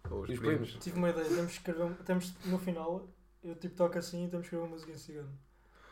[0.09, 0.69] Ou os E os primos.
[0.69, 0.83] primos?
[0.83, 1.83] Tive uma ideia, temos que escrever.
[1.83, 3.07] um- Temos, no final,
[3.43, 5.29] eu tipo toco assim e temos que escrever uma música em cigano.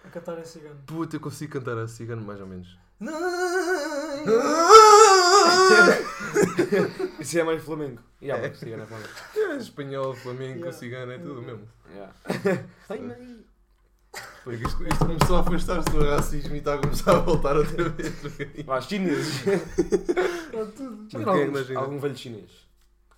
[0.03, 0.79] A cantar em cigano.
[0.85, 2.77] Puta, eu consigo cantar a cigano mais ou menos.
[7.19, 8.01] Isso é mais flamengo.
[8.21, 9.09] E uma cigana flamengo.
[9.35, 10.71] É, espanhol, flamengo, Yeah.
[10.77, 11.67] cigano, é tudo mesmo.
[11.91, 12.13] Yeah.
[12.89, 13.45] Ai, mãe.
[14.43, 17.89] Porque isto, isto começou a afastar-se do racismo e está a começar a voltar outra
[17.89, 18.13] vez.
[18.65, 19.43] Vá, chineses.
[21.09, 21.79] Já é algum, imagina?
[21.79, 22.49] algum velho chinês?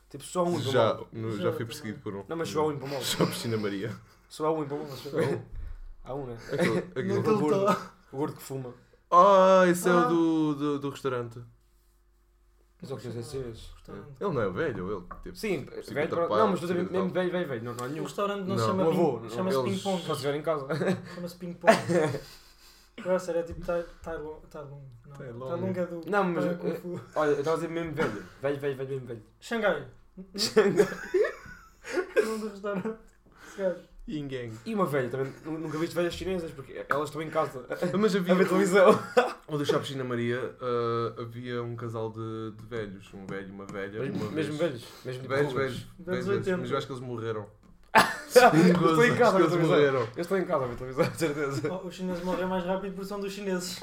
[0.10, 2.26] Tipo, só um Já, no- Já já fui perseguido por um.
[2.28, 3.02] Não, mas só há um em Pombal.
[3.02, 3.96] Só Piscina Maria.
[4.28, 5.42] Só há um mas Só há um.
[6.04, 6.38] Há um, né?
[6.52, 7.78] Aquele, Aquele gordo.
[8.12, 8.74] O gordo que fuma.
[9.10, 10.08] Ah, esse é Ah.
[10.08, 11.40] o do, do, do restaurante.
[12.82, 13.70] Mas é o que tens chineses.
[14.20, 15.36] Ele não é velho, ele tipo.
[15.36, 17.64] Sim, 50 velho, não, mas estou a dizer 50 mesmo velho, velho, velho.
[17.64, 18.04] Não, não há O nenhum.
[18.04, 18.66] restaurante não, Não.
[18.68, 20.02] chama avô, ping, chama-se eles- ping pong.
[20.02, 20.68] Só se estiver em casa.
[21.16, 21.74] Chama-se ping pong.
[23.00, 24.40] Agora sério, é tipo Tai Tai Lung.
[24.50, 24.84] Tai Lung.
[25.06, 25.62] Não, Tai Tai Lung.
[25.62, 26.02] Lung é do.
[26.10, 26.58] Não, mas, eh.
[27.16, 28.26] Olha, eu estava a dizer mesmo velho.
[28.42, 29.24] Velho, velho, velho, mesmo velho.
[29.40, 29.88] Xangai.
[32.18, 32.98] O nome do restaurante.
[33.48, 33.80] Esse gajo.
[34.14, 34.52] Yin Gang.
[34.66, 37.66] E uma velha, também nu- nunca viste velhas chinesas, porque elas estão em casa
[38.00, 38.36] Mas a havia.
[38.36, 39.00] ver televisão.
[39.48, 43.14] O do Chá Piscina Maria ah, havia um casal de, de velhos.
[43.14, 44.00] Um velho e uma velha.
[44.00, 44.72] Mesmo, uma mesmo vez.
[44.72, 44.86] velhos.
[45.04, 45.72] Mesmo tipo Velhos, rugas.
[45.74, 45.88] velhos.
[46.00, 46.58] Velhos, 80.
[46.58, 47.46] Mas eu acho que eles morreram.
[48.34, 49.78] Eu estou em casa a eles televisão.
[49.78, 50.08] morreram.
[50.16, 51.74] Eu estou em casa a ver televisão, de certeza.
[51.74, 53.82] Oh, os chineses morrem mais rápido porque são dos chineses.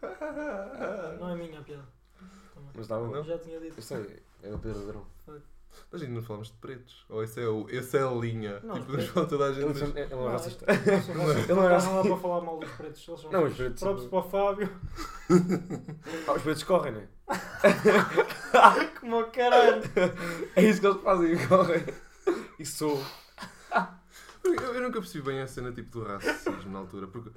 [1.20, 1.82] Não é minha a piada.
[2.54, 2.70] Também.
[2.74, 3.08] Mas está bom.
[3.08, 3.22] Não?
[3.24, 3.74] Já tinha dito.
[3.76, 5.04] Eu sei, é o Pedro Ladrão.
[5.90, 7.04] Mas ainda não falamos de pretos.
[7.08, 8.60] Ou esse é, o, esse é a linha.
[8.62, 9.64] Não, tipo, os nos falar toda a gente.
[9.64, 10.66] Ele mas- é ele não é racista.
[10.66, 11.12] Não, racista.
[11.12, 13.08] Ele não é Não dá para falar mal dos pretos.
[13.08, 14.70] Eles são Não, os pretos Próprios para o Fábio.
[16.28, 17.08] Ah, os pretos correm, né?
[19.00, 19.82] Como o caralho.
[20.56, 21.84] É isso que eles fazem, correm.
[22.58, 23.02] E sou.
[24.44, 27.30] Eu, eu nunca percebi bem a cena tipo do racismo na altura, porque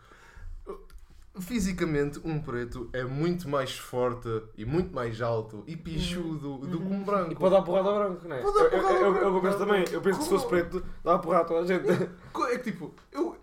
[1.39, 6.83] fisicamente um preto é muito mais forte e muito mais alto e pichudo do que
[6.93, 7.31] um branco.
[7.31, 8.41] E pode dar porrada ao branco, não é?
[8.41, 9.25] Pode dar Eu- porrada eu- eu- branco.
[9.27, 9.86] Eu eu penso também.
[9.91, 10.57] Eu penso que se fosse Como?
[10.57, 11.86] preto, dava porrada a toda a gente.
[12.51, 13.36] É que tipo, eu,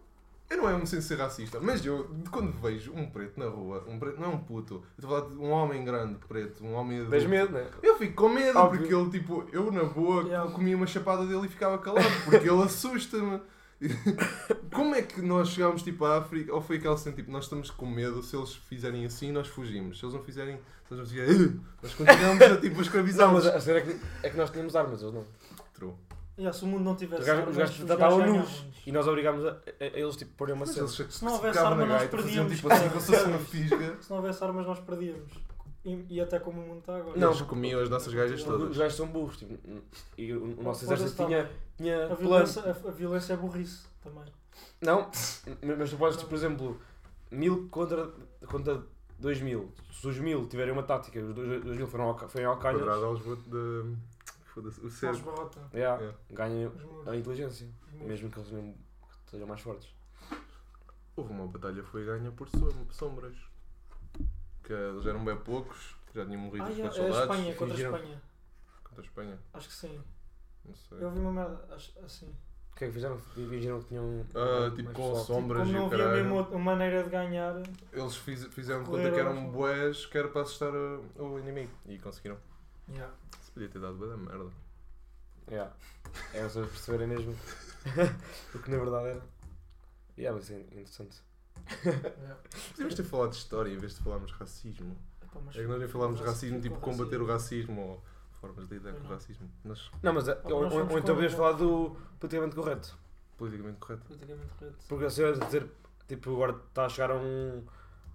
[0.51, 3.84] eu não é um sem ser racista, mas eu quando vejo um preto na rua,
[3.88, 6.64] um preto não é um puto, eu estou a falar de um homem grande preto,
[6.64, 7.16] um homem adulto.
[7.16, 7.66] Tens medo, não é?
[7.82, 8.80] Eu fico com medo, Óbvio.
[8.80, 10.51] porque ele, tipo, eu na boa Yeah.
[10.51, 13.40] comia uma chapada dele e ficava calado, porque ele assusta-me.
[14.72, 16.55] Como é que nós chegámos tipo à África?
[16.55, 19.99] Ou foi aquela cena tipo, nós estamos com medo, se eles fizerem assim, nós fugimos.
[19.99, 20.57] Se eles não fizerem,
[20.89, 23.45] se eles não fizerem, "Ugh", nós continuamos a tipo Não, escravizá-los.
[23.45, 25.24] mas a cena é que, é que nós tínhamos armas, eles não.
[25.74, 25.93] True.
[26.39, 29.07] Yeah, se o mundo não tivesse Os gajos, os armas, gajos gajos nus e nós
[29.07, 30.87] obrigámos a, a- a eles tipo porem uma Mas cena.
[30.87, 33.39] eles Se não houvesse pegavam arma, na nós perdíamos, tipo assim, como se fosse uma
[33.45, 33.97] fisga.
[34.01, 35.30] Se não houvesse armas, nós perdíamos.
[35.85, 37.18] E, e até como o mundo está agora.
[37.18, 38.76] Não, Eles comiam as nossas gajas Os todas.
[38.76, 39.59] gajos são burros, tipo,
[40.16, 41.45] e o, o nosso exército também.
[41.45, 44.24] tinha, tinha A violência, a, a violência é burrice também.
[44.80, 45.11] Não,
[45.78, 46.80] mas tu podes, tipo, por exemplo,
[47.33, 48.11] mil contra,
[48.47, 48.80] contra
[49.18, 49.72] dois mil.
[49.93, 52.83] Se os mil tiverem uma tática, os dois, dois mil foram ao, foram ao calhas,
[52.83, 53.97] Quadrado aos de.
[54.55, 54.80] Foda-se.
[54.80, 55.61] O barrota.
[55.74, 56.18] yeah, Yeah.
[56.30, 58.74] ganham Os a inteligência, Os mesmo que eles não
[59.30, 59.89] sejam mais fortes.
[61.16, 63.35] Houve uma batalha foi ganha por som- sombras.
[64.63, 67.21] Que eles eram bem poucos, já tinham morrido Ah, os yeah, é soldados.
[67.37, 68.23] Espanha, contra a Espanha.
[68.85, 69.39] Contra a Espanha.
[69.55, 70.01] Acho que sim.
[70.65, 70.99] Não sei.
[71.01, 72.27] Eu vi uma merda, acho, assim.
[72.73, 73.19] O que é que fizeram?
[73.19, 74.25] Fingiram que tinham.
[74.35, 76.23] Mais tipo, com Sombras como e não havia caralho.
[76.23, 77.55] mesmo outra maneira de ganhar,
[77.93, 81.71] Eles fiz- fizeram conta que eram boés que era para assustar uh, o inimigo.
[81.87, 82.39] E conseguiram.
[82.89, 83.13] yeah.
[83.43, 84.51] Se podia ter dado boa da merda.
[85.51, 85.73] Yeah.
[86.33, 87.33] É vocês perceberem mesmo
[88.55, 89.23] o que na verdade era.
[90.17, 91.21] Yeah, mas é interessante.
[92.71, 94.97] Podíamos ter falado de história em vez de falarmos de racismo.
[95.33, 98.03] Pá, mas É que nós nem falámos de racismo, tipo combater o racismo ou
[98.41, 99.11] formas de lidar com o não.
[99.11, 99.49] racismo.
[99.65, 102.55] Mas Não, mas é- Ou ou, nós ou- somos ou então podias falar do politicamente
[102.57, 102.99] correto.
[103.39, 104.05] politicamente correto.
[104.07, 104.77] Politicamente correto.
[104.89, 105.71] Porque assim, a dizer,
[106.09, 107.65] tipo, agora está a chegar a um,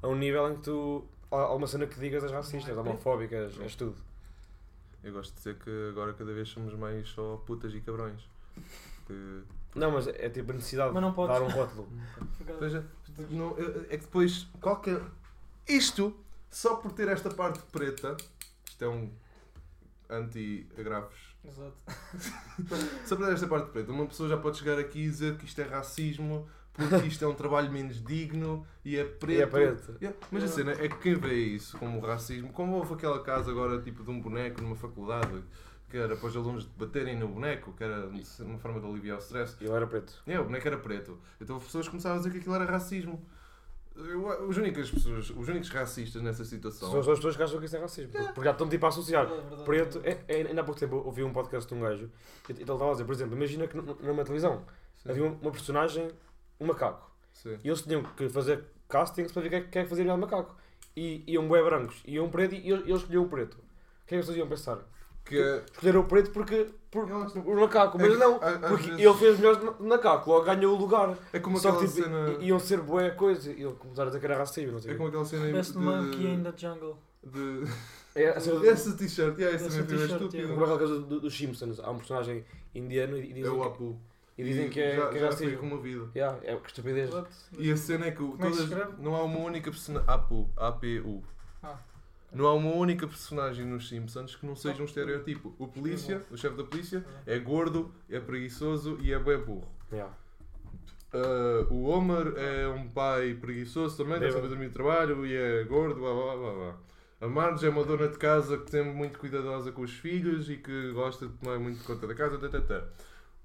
[0.02, 1.08] a um nível em que tu.
[1.32, 3.96] Há há uma cena que digas és racista, és Não é homofóbicas, és tudo.
[5.04, 8.22] Eu gosto de dizer que agora cada vez somos mais só putas e cabrões.
[9.08, 9.42] Que,
[9.76, 11.36] Não, mas é tipo a necessidade Mas não de podes.
[11.40, 11.88] dar um rótulo.
[12.38, 12.86] Fica- Veja,
[13.30, 15.02] não, é é que depois qualquer.
[15.68, 16.16] Isto,
[16.52, 18.16] só por ter esta parte preta,
[18.68, 19.10] isto é um
[20.10, 21.36] anti-agrafos.
[21.46, 21.74] Exato.
[23.06, 25.46] Só por ter esta parte preta, uma pessoa já pode chegar aqui e dizer que
[25.46, 29.38] isto é racismo, porque isto é um trabalho menos digno e é preto.
[29.40, 29.98] E é preto.
[30.02, 33.52] Yeah, Mas a cena é que quem vê isso como racismo, como houve aquela casa
[33.52, 35.42] agora tipo de um boneco numa faculdade
[35.90, 38.10] que era para os alunos baterem no boneco, que era
[38.42, 39.56] uma forma de aliviar o stress.
[39.62, 40.22] E ele era preto.
[40.28, 41.18] É, o boneco era preto.
[41.40, 43.26] Então as pessoas começaram a dizer que aquilo era racismo.
[43.96, 46.90] Eu- os, únicas pessoas, os únicos racistas nessa situação.
[46.92, 48.12] São as pessoas que acham que isso é racismo.
[48.12, 49.26] Porque já estão tipo a associar.
[49.26, 51.74] É verdade, Preto, é é, é, ainda há pouco tempo eu ouvi um podcast de
[51.74, 52.12] um gajo
[52.48, 54.64] e ele estava a dizer, por exemplo, imagina que numa televisão
[55.02, 56.10] Sim, havia uma, uma personagem,
[56.60, 57.58] um macaco, sim.
[57.64, 60.18] e eles tinham que fazer castings para ver quem é, que- é que fazia melhor
[60.20, 60.56] macaco.
[60.96, 63.56] E iam bué brancos, e iam preto e eles eles escolhiam o preto.
[63.56, 64.80] O que é que eles iam pensar?
[65.28, 68.90] Que é- Escolheram o preto porque, por, por macaco, é mas que, não, a- porque
[68.92, 71.18] vezes- ele fez melhor de macaco, logo ganhou o lugar.
[71.34, 72.38] É como Só aquela que tipo, cena.
[72.40, 74.94] iam ser bué coisa, e ele começaram a dizer que era racismo, não sei É
[74.94, 76.52] o como aquela cena Best monkey in de.
[76.52, 76.98] the jungle.
[77.24, 77.64] de...
[78.16, 80.48] É, a cena do- Esse t-shirt, yeah, esse Esse foi t-shirt, estúpido.
[80.48, 83.60] como é aquela coisa do- dos Simpsons, há um personagem indiano e É dizem o
[83.62, 84.00] que, Apu.
[84.38, 85.62] e dizem que é, já, que é já foi racismo.
[85.62, 86.12] removido.
[86.16, 87.14] Yeah, é que estupidez.
[87.14, 87.30] What?
[87.60, 90.08] E a cena é que o- é todas, não há uma única personagem.
[90.10, 90.50] APU.
[90.56, 91.24] APU.
[91.62, 91.76] Ah.
[92.38, 95.56] Não há uma única personagem nos Simpsons que não seja um estereotipo.
[95.58, 99.68] O polícia, o chefe da polícia, é gordo, é preguiçoso e é bem burro.
[99.92, 100.16] Yeah.
[101.12, 105.64] Ah, o Homer é um pai preguiçoso também, sempre a dormir de trabalho e é
[105.64, 106.78] gordo, blá blá blá blá.
[107.20, 110.58] A Marge é uma dona de casa que sempre muito cuidadosa com os filhos e
[110.58, 112.38] que gosta de tomar muito conta da casa.
[112.38, 112.84] Tã.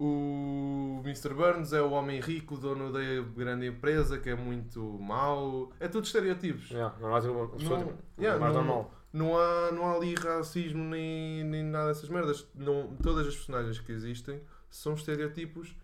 [0.05, 1.33] O Mr.
[1.33, 2.99] Burns é o homem rico, dono da
[3.37, 5.71] grande empresa, que é muito mau.
[5.79, 6.71] É tudo estereotipos.
[6.71, 8.95] Yeah, não há tipo Não- tipo, yeah, mais não- normal.
[9.13, 12.49] Não há, não há ali racismo nem, nem nada dessas merdas.
[12.55, 14.41] Não, todas as personagens que existem
[14.71, 15.77] são estereotipos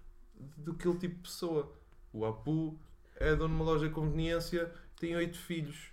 [0.57, 1.73] daquele tipo de pessoa.
[2.13, 2.77] O Apu
[3.17, 5.93] é dono de uma loja de conveniência, tem oito filhos.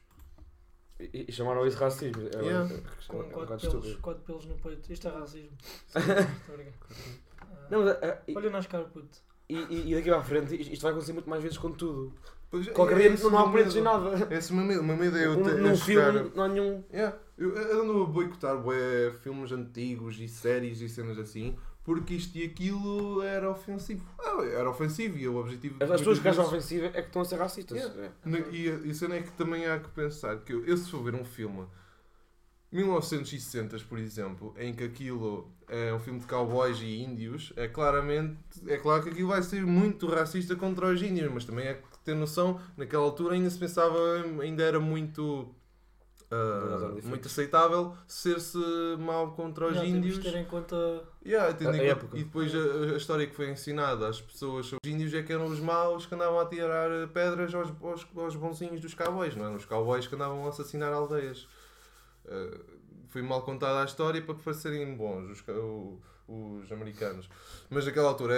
[0.99, 2.21] E, e chamaram isso racismo.
[2.33, 2.73] É, Yeah.
[2.73, 4.91] é, é, Com um quatro pelos, quatro pelos no peito.
[4.93, 5.51] Isto é racismo.
[7.41, 9.17] Ah, Não, mas, é, e, Olha nas caras, puto.
[9.49, 12.13] e, e- e daqui para a frente isto vai acontecer muito mais vezes com tudo.
[12.49, 14.33] Pois, Qualquer é dia esse não há pretos em nada.
[14.33, 14.83] Esse é o meu medo.
[14.83, 16.83] Meu medo é eu Um- ter Num filme não há nenhum.
[16.93, 17.17] Yeah.
[17.37, 22.37] Eu, eu ando a boicotar bué, filmes antigos e séries e cenas assim porque isto
[22.37, 24.03] e aquilo era ofensivo.
[24.19, 25.75] Ah, era ofensivo e o objetivo.
[25.81, 27.77] As, as pessoas que acham ofensiva é que estão a ser racistas.
[27.77, 28.01] Yeah.
[28.25, 28.29] É.
[28.51, 30.89] E a- e a cena é que também há que pensar que eu, eu se
[30.91, 31.65] for ver um filme
[32.71, 38.37] 1960, por exemplo, em que aquilo é um filme de cowboys e índios, é claramente,
[38.67, 41.97] é claro que aquilo vai ser muito racista contra os índios, mas também é que
[42.03, 43.97] ter noção, naquela altura ainda se pensava,
[44.41, 45.53] ainda era muito
[46.75, 47.05] diferentes.
[47.09, 48.57] muito aceitável ser-se
[48.99, 50.17] mau contra os temos índios.
[50.19, 51.03] ter em conta.
[51.25, 52.17] Yeah, tendo em conta-.
[52.17, 55.31] E depois a, a história que foi ensinada às pessoas sobre os índios é que
[55.33, 59.45] eram os maus que andavam a tirar pedras aos, aos, aos bonzinhos dos cowboys, não
[59.45, 61.47] eram os cowboys que andavam a assassinar aldeias.
[62.25, 62.59] Uh,
[63.09, 67.29] foi mal contada a história para parecerem bons os, o- os americanos.
[67.69, 68.33] Mas naquela altura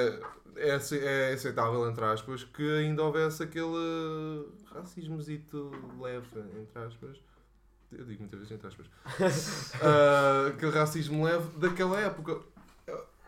[0.58, 6.28] é, é, é aceitável, entre aspas, que ainda houvesse aquele racismozito leve,
[6.60, 7.18] entre aspas.
[7.92, 8.88] Eu digo muitas vezes entre aspas.
[9.82, 12.42] Ah, aquele racismo leve daquela época.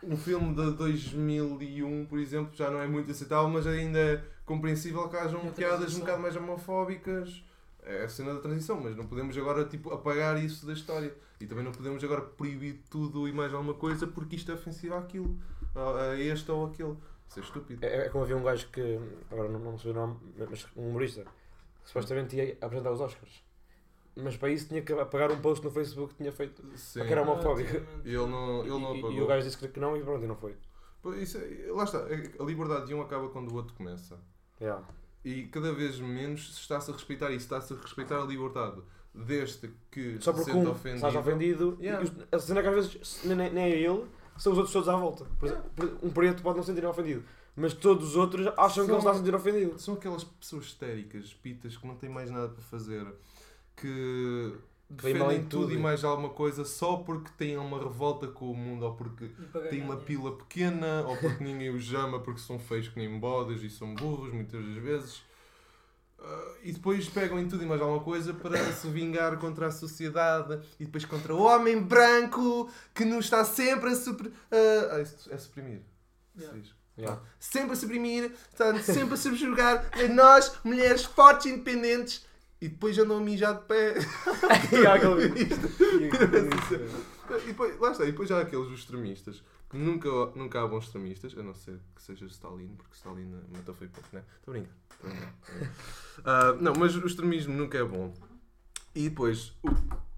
[0.01, 5.07] Um filme de 2001, por exemplo, já não é muito aceitável, mas ainda é compreensível
[5.09, 7.43] que hajam É piadas um bocado mais homofóbicas.
[7.83, 11.13] É a cena da transição, mas não podemos agora tipo, apagar isso da história.
[11.39, 14.95] E também não podemos agora proibir tudo e mais alguma coisa porque isto é ofensivo
[14.95, 15.37] àquilo,
[15.75, 16.95] a a este ou aquele.
[17.27, 17.85] Isso é estúpido.
[17.85, 18.99] É, é como havia um gajo que,
[19.31, 20.17] agora não, não sei o nome,
[20.49, 21.23] mas um humorista,
[21.83, 23.48] que supostamente ia apresentar os Oscars.
[24.23, 26.61] Mas para isso tinha que apagar um post no Facebook que tinha feito.
[26.75, 26.99] Sim.
[26.99, 27.69] Porque era uma- homofóbico.
[27.77, 29.11] Ah, E ele não, ele não E- e, apagou.
[29.13, 30.55] e o gajo disse que não e pronto, e não foi.
[31.21, 34.19] Isso é- lá está, a liberdade de um acaba quando o outro começa.
[34.59, 34.83] Yeah.
[35.23, 38.81] E cada vez menos se está-se a respeitar isso, está-se a respeitar a liberdade.
[39.13, 40.95] Desde que Só se sente um ofendido.
[41.07, 42.05] estás ofendido, Yeah.
[42.31, 44.05] e a cena é que às vezes nem, nem é ele,
[44.37, 45.25] são os outros todos à volta.
[45.39, 47.23] Por exemplo, um preto pode não se sentir ofendido,
[47.55, 49.79] mas todos os outros acham que ele está a sentir ofendido.
[49.79, 53.05] São aquelas pessoas histéricas, pitas, que não têm mais nada para fazer,
[53.79, 54.53] que
[54.89, 55.73] defendem em tudo tudo.
[55.73, 59.29] e mais alguma coisa só porque têm uma revolta com o mundo ou porque
[59.69, 63.61] têm uma pila pequena ou porque ninguém os ama porque são feios que nem bodas
[63.61, 65.21] e são burros muitas das vezes.
[66.19, 69.71] ah, e depois pegam em tudo e mais alguma coisa para se vingar contra a
[69.71, 75.01] sociedade e depois contra o homem branco que nos está sempre a super, ah, ah,
[75.01, 75.81] isso é suprimir.
[76.35, 76.55] Yeah.
[76.55, 76.79] Se diz.
[76.97, 77.21] Yeah.
[77.39, 82.25] Sempre a suprimir, está sempre a subjugar a nós, mulheres fortes e independentes,
[82.61, 83.95] e depois andam a mijar de pé.
[84.71, 85.57] Yeah, aquele vídeo.
[87.43, 91.37] E depois, lá está, e depois há aqueles extremistas, que nunca, nunca há bons extremistas,
[91.37, 94.23] a não ser que seja Stalin, porque Stalin matou foi pouco, né?
[94.39, 94.73] Estou brincar.
[96.25, 98.13] Ah, não, mas o extremismo nunca é bom.
[98.93, 99.53] E depois,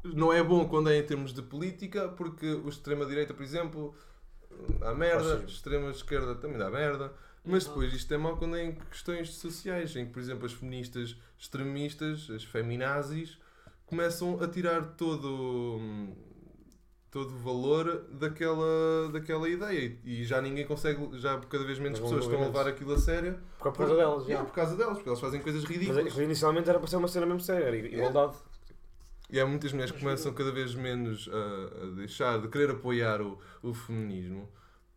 [0.03, 3.93] não é bom quando é em termos de política, porque o extrema-direita, por exemplo,
[4.79, 7.13] dá merda, extrema-esquerda também dá merda.
[7.43, 10.53] Mas depois isto é mau quando é em questões sociais, em que, por exemplo, as
[10.53, 13.37] feministas extremistas, as feminazis,
[13.85, 15.79] começam a tirar todo
[17.09, 19.97] todo o valor daquela, daquela ideia.
[20.05, 22.97] E já ninguém consegue, já cada vez menos Mas pessoas estão a levar aquilo a
[22.97, 23.37] sério.
[23.59, 24.45] Por causa delas, Yeah, já.
[24.45, 26.17] por causa delas, porque elas fazem coisas Mas ridículas.
[26.17, 28.37] é- inicialmente era para ser uma cena mesmo séria, era igualdade.
[29.29, 33.21] e há muitas mulheres que começam cada vez menos a, a deixar de querer apoiar
[33.21, 34.47] o, o feminismo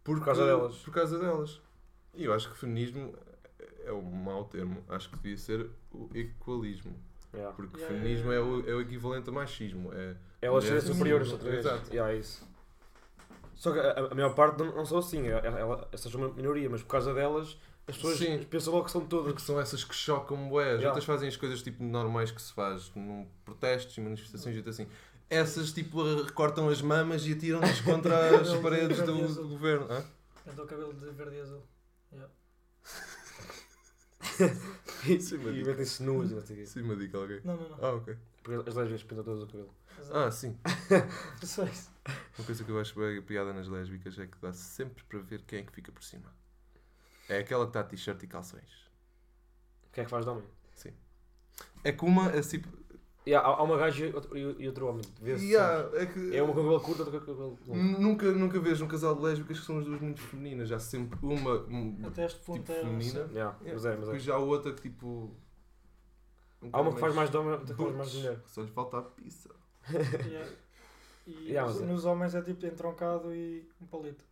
[0.04, 0.76] porque- Por causa delas.
[0.76, 1.60] por causa delas
[2.16, 3.14] e eu acho que feminismo
[3.84, 6.94] é um mau termo acho que devia ser o equalismo
[7.34, 7.52] Yeah.
[7.56, 10.84] porque Yeah, feminismo yeah, é o, é o equivalente a machismo é Elas serem mulheres-
[10.96, 11.66] superiores outra vez.
[11.66, 11.90] Exato.
[11.90, 12.46] Yeah, é isso.
[13.56, 15.26] Só que a, a maior parte não, não são assim.
[15.26, 17.56] Ela- ela- Essas são uma minoria, mas por causa delas
[17.88, 18.38] as pessoas Sim.
[18.44, 19.26] pensam logo que são todas.
[19.32, 20.62] Porque são essas que chocam bué.
[20.64, 20.88] As Yeah.
[20.90, 24.70] outras fazem as coisas tipo normais que se faz num protestos e manifestações e tudo
[24.70, 24.86] assim.
[25.28, 29.88] Essas tipo recortam as mamas e atiram-nas contra as paredes do, do governo.
[29.90, 30.04] Hã?
[30.44, 31.62] Pintou o cabelo de verde e azul.
[35.06, 36.66] E, Sim, mas- e metem-se nuas e não sei o quê.
[36.66, 37.40] Sim, me diga alguém.
[37.44, 37.84] Não, não, não.
[37.84, 38.16] Ah, ok.
[38.42, 39.74] Porque as lésbicas pintam todas o cabelo.
[40.12, 40.58] Ah, sim.
[41.44, 41.90] Só isso.
[42.38, 45.42] Uma coisa que eu acho bem piada nas lésbicas é que dá sempre para ver
[45.42, 46.34] quem é que fica por cima.
[47.28, 48.90] É aquela que está de t-shirt e calções.
[49.92, 50.44] Quem é que faz de homem?
[51.84, 52.42] É que uma é
[53.24, 53.30] tipo.
[53.30, 55.02] E há, há uma gaja e outro, homem.
[55.20, 56.36] Vê-se, Yeah, é que.
[56.36, 58.00] É uma com cabelo curto, outra com cabelo longo.
[58.00, 60.70] Nunca, nunca vejo um casal de lésbicas que são as duas muito femininas.
[60.70, 62.74] Há sempre uma um, Até este tipo ponto é.
[62.80, 63.28] feminina.
[63.32, 63.96] Yeah, mas é, mas é.
[64.00, 65.30] Depois já há outra que tipo.
[66.62, 68.38] um Há uma que faz mais de homem, outra que faz mais de mulher.
[68.46, 69.50] Só lhe falta a pizza.
[69.90, 70.50] Yeah.
[71.26, 71.86] E Yeah, nos- é.
[71.86, 74.24] nos homens é tipo entroncado e um palito.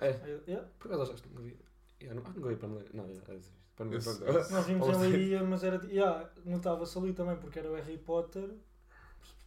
[0.00, 0.18] É.
[0.48, 0.66] Yeah.
[0.78, 1.56] Por acaso acho que não vi.
[2.02, 3.52] Yeah, não, ah, vi para me Não, yeah, é isso.
[3.76, 5.84] Para esse- Nós vimos em Leiria, mas era.
[5.86, 8.50] Yeah, Notava-se ali também porque era o Harry Potter.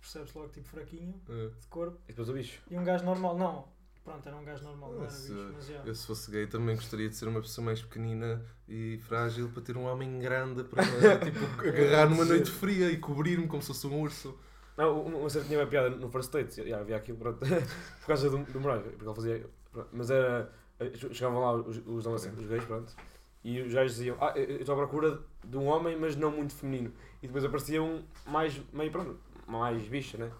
[0.01, 1.47] Percebes logo tipo fraquinho É.
[1.59, 1.97] de corpo.
[2.05, 2.61] E depois o bicho.
[2.69, 3.37] E um gajo normal.
[3.37, 3.65] Não,
[4.03, 5.87] pronto, era um gajo normal, não era bicho, mas yeah.
[5.89, 9.61] Eu, se fosse gay, também gostaria de ser uma pessoa mais pequenina e frágil para
[9.63, 10.83] ter um homem grande para
[11.19, 14.37] tipo, agarrar numa noite fria e cobrir-me como se fosse um urso.
[14.77, 17.39] Não, uma que tinha uma piada no First Date, yeah, havia aquilo pronto,
[17.99, 19.49] por causa do, do Moraes, porque ele fazia.
[19.71, 20.53] pronto, Mas era.
[20.79, 22.95] eh, Chegavam lá os, os, os, os gays, pronto,
[23.47, 26.53] e os gajos diziam: Ah, eu estou à procura de um homem, mas não muito
[26.53, 26.91] feminino.
[27.21, 28.59] E depois aparecia um mais.
[28.73, 29.17] meio pronto,
[29.47, 30.31] mais bicha, né?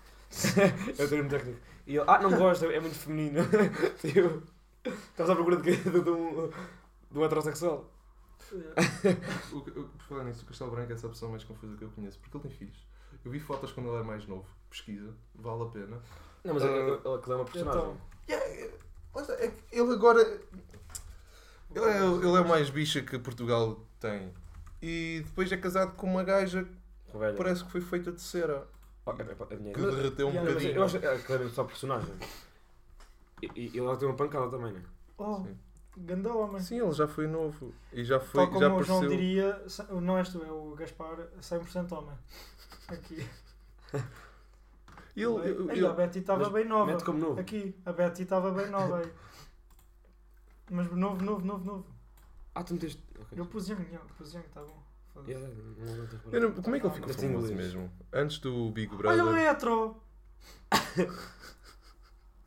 [0.98, 1.60] é o termo técnico.
[1.86, 3.40] E ele: Ah, não gosto, é muito feminino.
[4.02, 4.44] tipo,
[4.84, 5.76] estavas à procura de?
[5.78, 6.50] De, de um,
[7.12, 7.90] de um heterossexual.
[9.52, 11.90] O, o, por falar nisso, o Castelo Branco é essa pessoa mais confusa que eu
[11.90, 12.88] conheço, porque ele tem filhos.
[13.26, 16.02] Eu vi fotos quando ele era mais novo, pesquisa, vale a pena.
[16.44, 16.68] Não, mas Ah.
[16.68, 17.82] ele, ele, ele é uma personagem.
[17.82, 17.98] Então,
[18.30, 20.42] Yeah, é- é ele agora.
[21.76, 24.34] Ele é, ele é o mais bicha que Portugal tem.
[24.82, 26.68] E depois é casado com uma gaja
[27.12, 27.36] que Velha.
[27.38, 28.68] parece que foi feita de cera.
[29.06, 29.74] Oh, é, é, é.
[29.74, 30.76] Que Mas- derreteu um Yeah, Mas bocadinho.
[30.80, 32.14] eu acho que é claramente só personagem.
[33.42, 34.82] E, e ele tem uma pancada também, né?
[35.18, 35.58] oh, Sim.
[35.98, 36.62] ganda homem.
[36.62, 37.74] Sim, ele já foi novo.
[37.94, 38.42] E já foi.
[38.44, 39.10] Tal como já o João apareceu.
[39.18, 42.16] diria, se- não és tu, é o Gaspar, 100% homem.
[42.88, 43.28] Aqui.
[45.16, 46.92] Ele, ele- Aí, a Betty estava mas bem nova.
[46.92, 47.40] Mete como novo.
[47.40, 49.12] Aqui, a Betty estava bem nova aí.
[50.70, 51.86] Mas novo, novo, novo, novo.
[52.56, 53.02] Ah, tu meteste.
[53.20, 53.38] Ok.
[53.40, 53.78] Eu pus young,
[54.18, 54.84] pus young, está bom.
[55.28, 57.74] Yeah, não, não, não tenho eu não- como é que ele ficou Mete famoso inglês.
[57.74, 57.92] mesmo?
[58.14, 59.50] Antes do Big Olha um Brother.
[59.50, 59.98] hetero!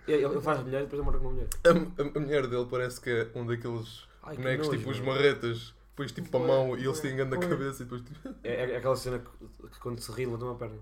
[0.09, 1.49] Ele, ele faz mulher e depois namora com uma mulher.
[1.64, 1.68] A,
[2.03, 4.99] a- a mulher dele parece que é um daqueles Ai, que bonecos nojo, tipo os
[5.01, 5.12] meu.
[5.12, 5.75] marretas.
[5.91, 7.49] Depois tipo para a mão e eles têm grande a Foi.
[7.49, 8.29] cabeça e depois tipo.
[8.43, 10.79] É, é aquela cena que, que quando se ri levanta uma perna.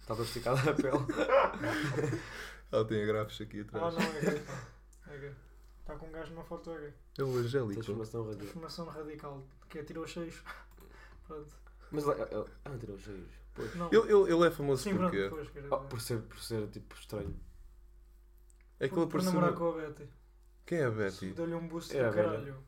[0.00, 0.90] Está toda esticada a pele.
[2.72, 3.94] Ela tem agrafos aqui Ah, atrás.
[3.94, 5.12] não, é gay, pá.
[5.12, 5.32] É gay.
[5.88, 6.94] Está com um gajo numa foto, é gay.
[7.18, 7.72] É o Angélico.
[7.72, 8.40] Transformação radical.
[8.42, 10.42] Transformação radical, que é tirou cheios.
[11.26, 11.54] Pronto.
[11.90, 13.30] Mas ele, ele, ah, não tirou os cheios.
[13.54, 13.74] Pois.
[13.74, 13.86] Não.
[13.90, 15.88] Ele, ele, ele é famoso Sim, pronto, porque quer Oh, dizer.
[15.88, 17.40] por, ser, por ser tipo estranho.
[18.78, 20.08] é que ele por, por namorar com a Betty.
[20.66, 21.32] Quem é a Betty?
[21.32, 22.62] Deu-lhe um boost É do caralho.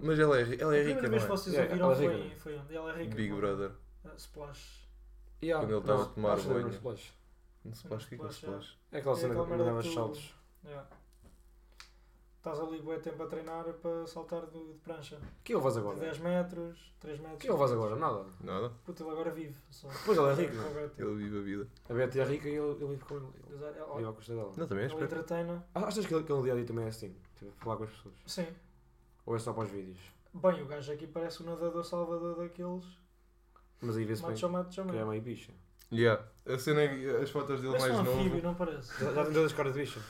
[0.00, 1.36] Mas ela é, ela é a primeira rica, vez não que é?
[1.36, 2.36] vocês É, ouviram ela é foi, rica, não é?
[2.36, 2.74] foi onde?
[2.76, 3.14] Ela é rica.
[3.14, 3.40] Big mano.
[3.40, 3.72] Brother.
[4.04, 4.88] Ah, Splash.
[5.42, 6.62] Yeah, Quando ele estava a não, tomar banho.
[6.66, 7.12] no splash.
[7.64, 8.78] Não faz o que é que Splash, se faz.
[8.90, 10.34] É aquela É cena que mandava saltos.
[10.64, 10.88] Yeah.
[12.40, 15.18] Estás ali bué tempo a treinar para saltar de, de prancha.
[15.44, 15.98] Que ele faz De agora?
[16.00, 17.38] 10 metros, 3 metros.
[17.38, 17.96] Que ele faz agora?
[17.96, 18.24] Nada.
[18.40, 18.72] Nada.
[18.84, 19.54] Puta, ele agora vive.
[19.70, 19.88] Só.
[20.06, 21.02] Pois ele é rico, Betty.
[21.02, 21.68] Ele vive a vida.
[21.88, 23.26] A Betty é rica e ele, ele vive com ele.
[23.26, 24.52] É- Ele é- vive à custa dela.
[24.56, 25.66] Não, também é Ele entretena.
[25.74, 27.14] Ah, Achas que ele, que ele dia a dia também é assim?
[27.36, 28.14] Tipo, falar com as pessoas?
[28.26, 28.46] Sim.
[29.26, 29.98] Ou é só para os vídeos?
[30.32, 32.84] Bem, o gajo aqui parece o nadador salvador daqueles.
[33.82, 34.44] Mas aí vê-se bem que
[34.98, 35.52] é meio bicha.
[35.92, 36.24] Yeah.
[36.46, 38.42] A cena é as fotos dele mais um novo.
[38.42, 38.92] não parece?
[39.04, 40.00] Já, já tem todas as caras de bicha.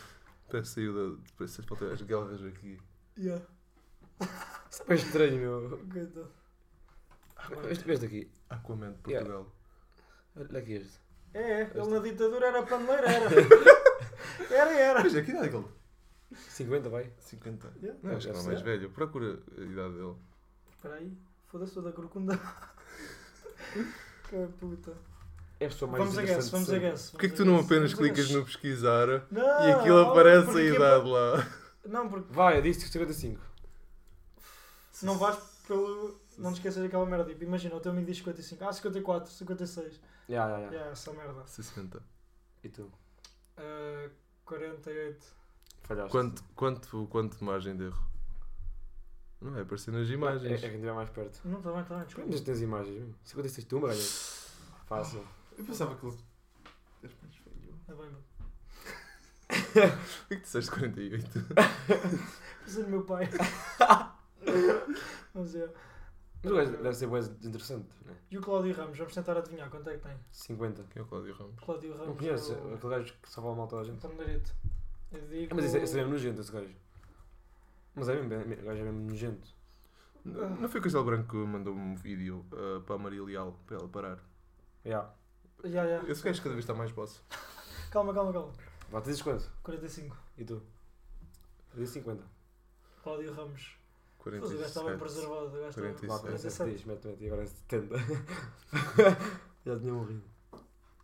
[0.50, 1.22] Parece que saiu da.
[1.36, 2.78] Parece as fotos as galgas aqui.
[3.16, 3.44] Yeah.
[4.70, 5.78] Isso é bem estranho, meu.
[5.92, 6.32] Coitado.
[7.70, 8.30] Este, este aqui.
[8.48, 9.30] Aquaman de Yeah.
[9.30, 9.56] Portugal.
[10.36, 11.00] Olha aqui este.
[11.32, 13.28] É, ele na ditadura era paneleiro, era.
[14.50, 15.02] era, era.
[15.02, 15.66] Mas é que idade é que ele
[16.32, 17.12] 50, vai.
[17.18, 17.72] 50.
[17.80, 18.00] Yeah.
[18.02, 18.90] Não, acho que não é mais velho.
[18.90, 20.16] Procura a idade dele.
[20.72, 21.16] Espera aí.
[21.46, 22.38] Foda-se toda a corcunda.
[24.28, 25.09] que puta.
[25.60, 27.10] É a pessoa mais Vamos a guess, vamos a guess.
[27.10, 31.04] Porquê que tu não apenas clicas no pesquisar Não, e aquilo aparece a é idade
[31.04, 31.48] pa- lá?
[31.86, 33.40] Não, porque Vai, eu disse 55.
[35.02, 35.36] não vais
[35.66, 36.18] pelo.
[36.38, 37.24] Não te esqueças daquela merda.
[37.26, 38.64] Tipo, imagina, o teu amigo diz 55.
[38.64, 40.00] Ah, 54, 56.
[40.28, 40.66] Já, já, já.
[40.70, 41.42] Yeah, essa merda.
[41.46, 42.02] 60.
[42.64, 42.90] E tu?
[43.58, 44.08] Ah,
[44.46, 45.26] 48.
[45.82, 46.10] Falhaste.
[46.10, 48.02] Quanto, quanto, quanto de margem de erro?
[49.42, 50.60] Não vai aparecer nas É, é imagens.
[50.60, 51.40] quem estiver mais perto.
[51.44, 52.28] Não, está bem, está bem, desculpa.
[52.30, 53.14] Quantas tens imagens mesmo?
[53.24, 54.00] 56 tu, Braga?
[54.86, 55.24] Fácil.
[55.60, 56.16] Eu pensava que ele.
[57.02, 57.74] És mais velho.
[57.88, 58.24] É bem, mano.
[59.48, 61.28] Por que tu disseste 48?
[62.62, 63.28] Precisa do meu pai.
[65.34, 65.68] Mas é.
[66.42, 68.16] Mas o gajo deve ser bué interessante, né?
[68.30, 70.16] E o Cláudio Ramos, vamos tentar adivinhar quanto é que tem.
[70.32, 70.84] 50.
[70.84, 71.60] Quem é o Cláudio Ramos?
[71.62, 72.06] Cláudio Ramos.
[72.08, 72.50] Não conheces?
[72.50, 74.00] é o- Aquele gajo que salva mal toda a gente.
[74.00, 74.54] Pandeirito.
[75.12, 75.54] Eu digo.
[75.54, 76.74] Mas isso é, isso é mesmo nojento, esse gajo.
[77.94, 79.48] Mas é mesmo, é- o gajo é mesmo nojento.
[80.24, 83.58] Não não foi o Castelo Branco que mandou um vídeo ah, para a Maria Leal
[83.66, 84.18] para ela parar?
[84.84, 85.10] Já.
[85.64, 86.02] Ya, ya.
[86.08, 87.20] Esse gajo cada vez está mais boss.
[87.90, 88.52] Calma, calma, calma.
[88.90, 89.44] Vá, tu dizes quanto?
[89.62, 90.16] 45.
[90.38, 90.54] E tu?
[91.74, 92.22] Eu disse 50.
[93.02, 93.76] Cláudio Ramos.
[94.24, 94.84] Mas o gajo está 47.
[94.84, 95.46] bem preservado.
[95.46, 96.06] O gajo está bem 47.
[96.06, 96.56] Vá, 47.
[96.58, 96.70] 47.
[96.76, 97.22] Diz, mete, mete.
[97.22, 97.96] E agora é 70.
[99.66, 100.22] Já tinha morrido.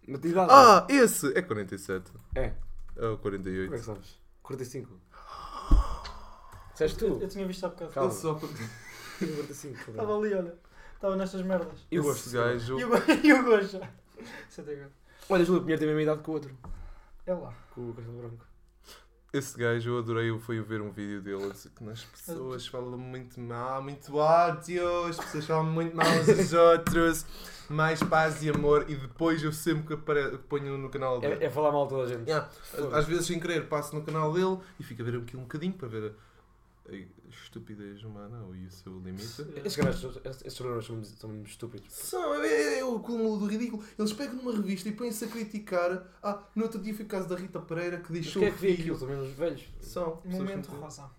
[0.07, 0.50] Meti idade.
[0.52, 1.36] Ah, esse!
[1.36, 2.12] É 47.
[2.34, 2.54] É.
[2.96, 3.78] É o Como é que 48.
[3.84, 4.18] sabes?
[4.42, 5.00] 45.
[6.72, 7.28] Disseste Eu, eu tu?
[7.28, 7.92] tinha visto há bocado.
[7.92, 8.11] Calma.
[8.11, 8.34] Ele só.
[8.34, 9.90] 45.
[9.90, 10.54] Estava ali, olha.
[10.94, 11.86] Estava nestas merdas.
[11.90, 12.30] E o gosto?
[12.30, 12.78] gajo.
[12.78, 12.96] E o, go-
[14.59, 14.93] é agora.
[15.29, 16.57] Olha, Júlio Pinheiro tem a mesma idade que o outro.
[17.27, 17.53] É lá.
[17.75, 18.47] Com o Castelo Branco.
[19.33, 22.64] Esse gajo, eu adorei, eu fui ver um vídeo dele a dizer que nas pessoas
[22.69, 27.27] falam muito mal, muito ódio, as pessoas falam muito mal uns dos outros,
[27.69, 30.39] mais paz e amor, e depois eu sempre que apare...
[30.49, 31.43] ponho no canal dele.
[31.43, 32.27] É, é falar mal toda a gente.
[32.27, 32.49] Yeah.
[32.93, 35.75] Às vezes sem querer passo no canal dele e fico a ver aquilo um bocadinho
[35.75, 36.14] para ver
[36.89, 39.43] a, estupidez humana ou e o seu limite.
[39.64, 39.78] Esses
[40.24, 41.93] esses programas são, são mesmo estúpidos.
[41.93, 43.82] São, é, é, é o cúmulo do ridículo.
[43.99, 46.07] Eles pegam numa revista e põem-se a criticar.
[46.22, 48.55] Ah, no outro dia foi o caso da Rita Pereira que Mas deixou quem é
[48.55, 48.99] o que aquilo?
[48.99, 49.64] São mesmo os velhos.
[49.80, 50.22] São.
[50.24, 51.11] Momento rosa.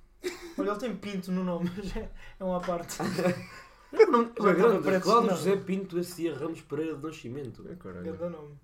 [0.57, 2.97] Olha, ele tem pinto no nome, mas é, é uma parte.
[3.89, 4.99] Não, não é grande.
[4.99, 5.37] Cláudio não.
[5.37, 6.33] José Pinto S.A.
[6.33, 7.65] Ramos Pereira de Nascimento.
[7.69, 8.03] É, caralho.
[8.03, 8.59] Ganda nome.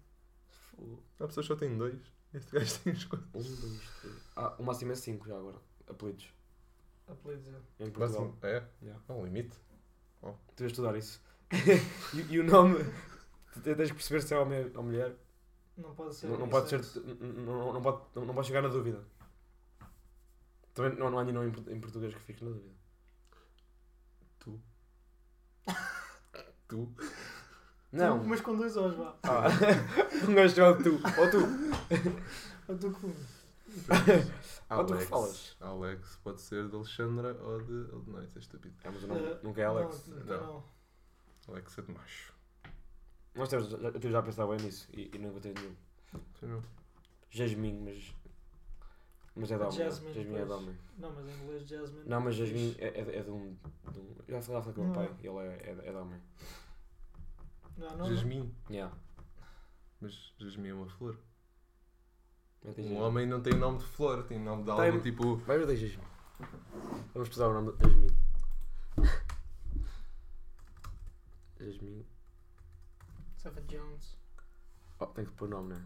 [1.18, 1.97] Há pessoas que só têm dois.
[2.34, 3.28] Este gajo tem os quatro.
[3.34, 4.16] Um, dois, três.
[4.36, 5.58] Ah, o máximo é 5 já agora.
[5.88, 6.28] Apelidos.
[7.08, 7.47] Apelidos.
[7.47, 7.84] é.
[7.84, 8.26] Em Portugal.
[8.26, 8.64] Máximo- É?
[8.82, 9.04] Yeah.
[9.08, 9.58] Há um limite.
[10.22, 11.22] Tu vais estudar isso.
[12.14, 12.78] e, e o nome.
[13.54, 15.16] Tu tens de perceber se é homem ou mulher.
[15.78, 16.28] Não pode ser.
[16.28, 16.76] Não, não pode ser.
[16.78, 17.06] unissex.
[17.20, 19.04] Não, não, pode, não, não pode chegar na dúvida.
[20.74, 22.74] Também não, não há nenhum em, em português que fique na dúvida.
[24.39, 24.60] Tu.
[26.68, 26.95] tu.
[27.91, 28.24] Não.
[28.24, 29.16] Mas com dois Os, vá.
[29.24, 29.47] Ah,
[30.28, 30.91] um gajo chamado tu.
[30.93, 31.38] Ou tu.
[32.68, 33.14] Eu estou com.
[34.69, 35.55] Ou tu que falas.
[35.59, 37.74] Alex pode ser de Alexandra ou de.
[37.93, 38.76] ou de- Não, isso é estúpido.
[38.84, 40.07] É, mas o nome Eh, nunca é Alex.
[40.07, 40.24] Não, Não.
[40.24, 41.53] então não.
[41.53, 42.34] Alex é de macho.
[43.36, 45.76] Nós temos, já, eu já pensava bem nisso e, e não encontrei nenhum.
[46.39, 46.61] Sim, não.
[47.30, 48.15] Jasmine, mas.
[49.36, 49.78] Mas é de homem.
[49.78, 50.78] Jasmine, Jasmine é de homem.
[50.99, 52.09] Não, mas em inglês Jasmine.
[52.09, 53.57] Não, mas Jasmine é, é, é de um.
[53.91, 56.21] De um já falei com o meu pai e ele é, é, é de homem.
[57.78, 58.05] Não, não.
[58.05, 58.53] Jasmine.
[58.69, 58.95] Yeah.
[59.99, 61.17] Mas Jasmine é uma flor.
[62.66, 65.36] Um homem não tem nome de flor, tem nome de algo tipo.
[65.38, 66.07] Vai ver daí Jasmine.
[67.14, 68.18] Vamos pesquisar o nome de Jasmine.
[71.59, 72.05] Jasmine.
[73.36, 74.18] Safa Jones.
[74.99, 75.82] Oh, tem que pôr nome, não é?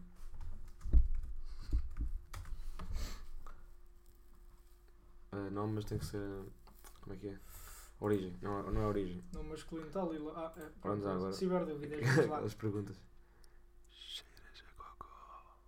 [5.32, 6.22] Ah, nome, mas tem que ser.
[7.02, 7.40] Como é que é?
[8.00, 8.38] Origem.
[8.42, 9.24] Não, não é origem.
[9.34, 10.20] No masculino está ali.
[10.20, 10.54] lá.
[10.56, 10.70] Ah, é.
[10.84, 11.34] Vamos lá agora.
[11.34, 12.40] Ciberdúvidas, vamos lá.
[12.40, 13.07] As perguntas.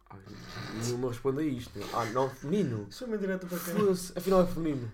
[0.10, 0.20] Ai,
[0.84, 1.78] nenhuma responde a isto.
[1.78, 1.88] meu.
[1.93, 2.88] Ah, não, feminino.
[2.89, 3.74] Isso é uma direta para quem?
[3.76, 4.91] Foda-se, afinal é feminino.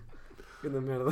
[0.63, 1.11] Grande merda.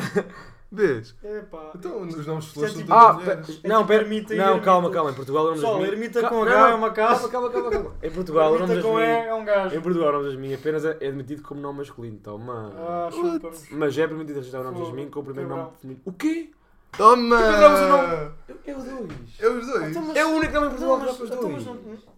[0.72, 1.16] Vês?
[1.24, 1.72] Epá.
[1.76, 3.46] Então, os nomes de é flores são tipo- todas Ah, mulheres.
[3.46, 4.04] pe- É não, tipo pera.
[4.04, 4.66] ermita e Não, ermita.
[4.66, 5.12] calma, calma.
[5.12, 5.94] Em Portugal o nome das Pessoal, minhas.
[5.94, 7.30] ermita Ca- com não, H é uma casa.
[7.30, 7.98] Calma, calma, calma, calma.
[8.02, 9.28] Em Portugal o nome Ermita das com E minhas.
[9.28, 9.76] é um gajo.
[9.76, 12.18] Em Portugal o nome das minhas apenas é admitido como nome masculino.
[12.24, 12.74] Toma.
[12.76, 13.70] Ah, chupa-nos.
[13.70, 15.66] Mas é permitido registrar o nome das Fogo, minhas com o primeiro cabrão.
[15.68, 16.02] nome feminino.
[16.06, 16.50] O quê?
[16.98, 17.36] Toma!
[17.40, 18.34] Encontramos o nome.
[18.66, 19.40] É o dois.
[19.40, 19.90] É os dois.
[19.90, 21.54] Então, mas- É o único nome em Portugal Não, que dá para os então, dois.
[21.56, 21.66] mas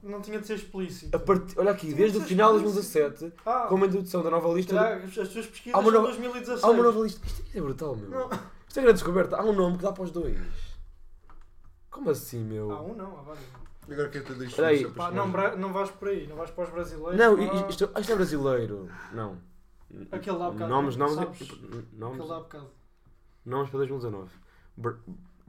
[0.04, 1.16] não, não tinha de ser explícito.
[1.16, 3.00] A partir- Olha aqui, Tinha desde o final de explícito.
[3.10, 4.80] 2017, Ah, com a introdução da nova lista.
[4.80, 6.64] as as tuas pesquisas Há uma são nova- 2016.
[6.64, 7.26] Há uma nova lista.
[7.26, 8.10] Isto é brutal, meu.
[8.10, 8.30] Não.
[8.68, 9.38] Isto é grande descoberta.
[9.38, 10.38] Há um nome que dá para os dois.
[11.90, 12.72] Como assim, meu?
[12.72, 13.46] Há um não, há vários.
[13.90, 14.78] Agora quero ter dois Espera aí.
[14.80, 17.18] filhos, só Pá, não, bra- não vais por aí, não vais para os brasileiros.
[17.18, 18.90] Não, i- isto, isto é brasileiro.
[19.14, 19.38] Não.
[20.12, 21.40] Aquele lá há bocado, Nomes, nomes, sabes?
[21.94, 22.68] nomes, Aquele lá há bocado.
[23.46, 24.30] nomes para 2019.
[24.78, 24.94] Br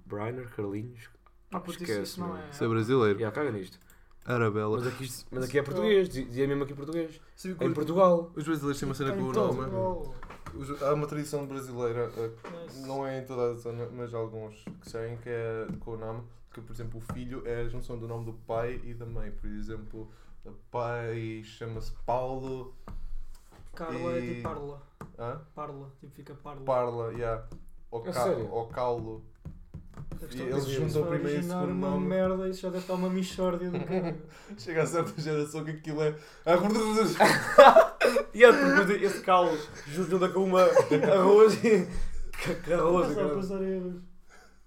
[0.06, 1.08] Briner, Carlinhos.
[1.52, 2.48] Ah, isso, esquece, isso não é.
[2.50, 3.18] Isso é brasileiro.
[3.18, 3.78] Já, caga nisto.
[4.24, 4.78] Arabella.
[4.78, 6.08] Mas aqui, mas aqui é português.
[6.08, 7.20] Dizia mesmo aqui português.
[7.40, 8.32] Que Em Portugal.
[8.34, 9.60] Os brasileiros têm uma cena com o nome.
[10.54, 12.30] Os- Há uma tradição brasileira, eh,
[12.86, 16.22] não é em toda a zona, mas alguns que seguem, que é com o nome,
[16.52, 19.30] que por exemplo o filho é a junção do nome do pai e da mãe.
[19.30, 20.10] Por exemplo,
[20.44, 22.74] o pai chama-se Paulo.
[23.74, 24.82] Carla é E- tipo parla.
[25.18, 25.40] Hã?
[25.54, 26.64] Parla, tipo fica parla.
[26.64, 27.46] Parla, yeah.
[28.02, 28.48] Ca sério?
[28.50, 29.24] ou Caulo.
[30.20, 32.06] É eles juntam vai primeiro e originar segundo uma nome.
[32.06, 34.22] merda, isso já deve estar uma mixórdia do caralho.
[34.56, 36.14] Chega a certa geração que aquilo é.
[38.32, 39.56] E é porque esse calo
[39.88, 41.88] junta com uma arroz e.
[42.64, 43.36] Que arroz, Passar a cara.
[43.36, 43.94] passar erros.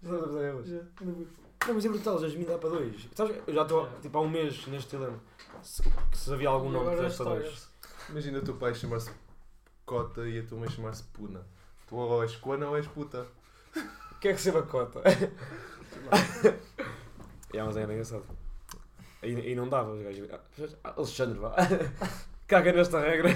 [0.02, 1.28] Não, Já, ainda bem.
[1.74, 3.08] mas é brutal, Jasmine dá para dois.
[3.16, 5.20] Sabes, eu já estou tipo há um mês neste dilema.
[5.62, 7.70] Se, se havia algum nome que desse para dois.
[8.10, 9.12] Imagina o teu pai chamar-se
[9.86, 11.46] Cota e a tua mãe chamar-se Puna.
[11.90, 13.26] Tu ou és Coana ou és puta.
[14.12, 15.02] O que é que se cota?
[17.52, 18.24] É, mas era engraçado.
[19.24, 20.30] E, e não dava, os gajos.
[20.84, 21.56] Ah, Alexandre, vá.
[22.48, 23.30] Caga nesta regra.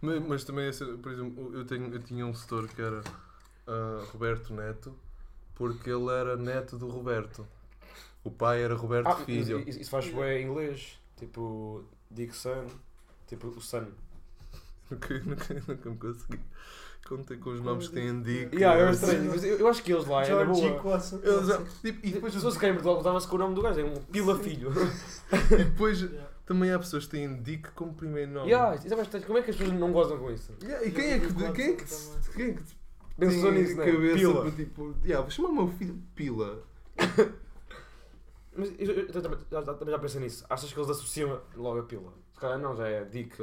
[0.00, 3.02] Mas, mas também, essa, por exemplo, eu, tenho, eu tinha um setor que era
[3.66, 4.96] ah, Roberto Neto,
[5.56, 7.46] porque ele era neto do Roberto.
[8.22, 9.68] O pai era Roberto Ah, Filho.
[9.68, 10.98] isso, isso faz bué em inglês.
[11.16, 12.66] Tipo, Dick Son.
[13.26, 13.86] Tipo, o Son.
[14.90, 16.40] Nunca, nunca, nunca me consegui.
[17.10, 18.54] Contei com os nomes que têm Dick.
[18.54, 20.94] Yeah, eu ah, estranho, mas eu, eu acho que eles lá é George boa.
[21.24, 23.62] Eles, ah, tipo, e depois, Se fosse cá em Portugal, usava-se com o nome do
[23.62, 24.70] gajo, é um Pila Filho.
[25.50, 26.28] e depois Yeah.
[26.46, 28.48] também há pessoas que têm Dick como primeiro nome.
[28.48, 30.52] yeah, isso é bastante- como é que as pessoas não gozam com isso?
[30.62, 32.20] Yeah, e quem é que, quem é que, também.
[32.36, 32.62] quem é que
[33.18, 33.84] Pensou nisso, né?
[33.92, 34.40] cabeça Pila.
[34.42, 36.62] para tipo, yeah, vou chamar o meu filho Pila.
[38.56, 40.44] Mas eu, eu, eu também, já, já- também já pensei nisso.
[40.48, 42.12] Achas que eles associam logo a pila?
[42.32, 43.36] Se calhar não, já é Dick.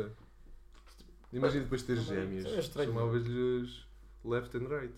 [1.34, 2.94] Imagina depois ter isso é estranho.
[2.94, 3.86] Chamavas-lhes
[4.24, 4.94] left and right.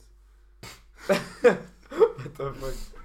[1.90, 3.00] What the fuck?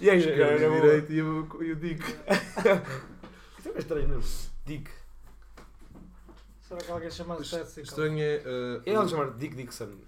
[0.00, 0.80] E aí, já era e boa.
[0.80, 2.02] direita e o, e o Dick.
[3.58, 4.50] Isso é estranho mesmo.
[4.64, 4.90] Dick.
[6.62, 7.80] Será que alguém chama de Patsy?
[7.82, 9.98] Estranho é uh, É ele chamar Dick Dixon.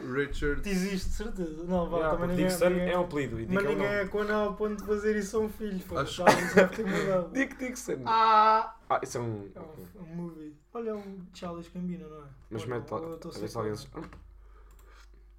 [0.00, 0.68] Richard.
[0.68, 1.64] Existe, de certeza.
[1.64, 3.98] Não, vá, Yeah, também Dixon ninguém, é um apelido e Dick Mas é ninguém nome.
[4.00, 5.80] é com ao ponto de fazer isso a um filho.
[5.80, 5.98] Foi.
[5.98, 7.30] Acho- mudado.
[7.32, 8.02] Dick Dixon.
[8.06, 8.76] Ah!
[8.88, 9.50] Ah, isso é um.
[9.54, 10.56] É um, um movie.
[10.74, 12.28] Olha, é um Charles Gambino, não é?
[12.50, 13.74] Mas mete A ver ser se alguém.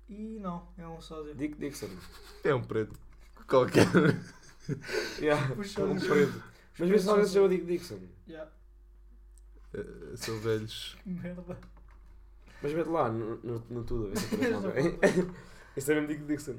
[0.09, 1.33] E não, é um sósia.
[1.33, 1.89] Dick Dixon.
[2.43, 2.99] É um preto.
[3.47, 3.87] Qualquer.
[5.19, 6.43] Yeah, Puxa, um preto.
[6.77, 7.99] Mas vê se alguém se chama Dick Dixon.
[8.27, 8.51] Yeah.
[9.73, 10.95] Uh, são velhos.
[11.03, 11.57] Que merda.
[12.63, 14.99] Mas mete lá no, no, no tudo, a ver se aparece alguém.
[15.75, 16.55] Isso é mesmo Dick Dixon.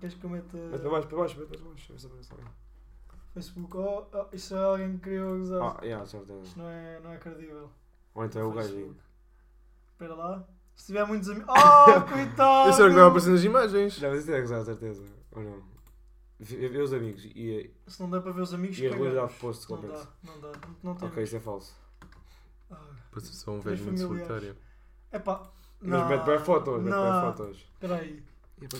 [0.00, 1.86] Queres que eu meta Mete para baixo, para baixo, mete para baixo.
[1.90, 2.48] a ver se aparece alguém.
[3.34, 3.76] Facebook?
[3.76, 5.62] Oh, oh, isso é alguém que queria usar.
[5.62, 6.40] Ah, yeah, certeza.
[6.42, 7.70] Isto não é, não é credível.
[8.14, 8.96] Ou então é o gajo.
[9.92, 10.48] Espera lá.
[10.74, 11.48] Se tiver muitos amigos.
[11.50, 12.70] Oh, coitado!
[12.70, 13.94] Isso era o que vai aparecer nas imagens.
[13.96, 15.02] Já, mas isso é gozar, certeza.
[15.32, 15.62] Ou não?
[16.40, 19.08] Vê vê os amigos e, Se não dá para ver os amigos, e a cagamos.
[19.12, 20.04] realidade post Não completo.
[20.22, 20.52] dá, não dá.
[20.84, 21.08] Não tem.
[21.08, 21.76] Ok, isso é falso.
[22.70, 22.76] Ah,
[23.18, 24.56] ser só um Três velho muito solitário.
[25.12, 25.42] Epá.
[25.80, 27.20] Mas mete bem fotos, mete bem não.
[27.34, 27.56] fotos.
[27.74, 28.22] Espera aí.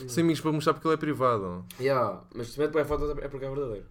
[0.09, 1.65] Sem amigos para mostrar porque ele é privado.
[1.81, 3.87] Yeah, mas se mete bem fotos é porque é verdadeiro.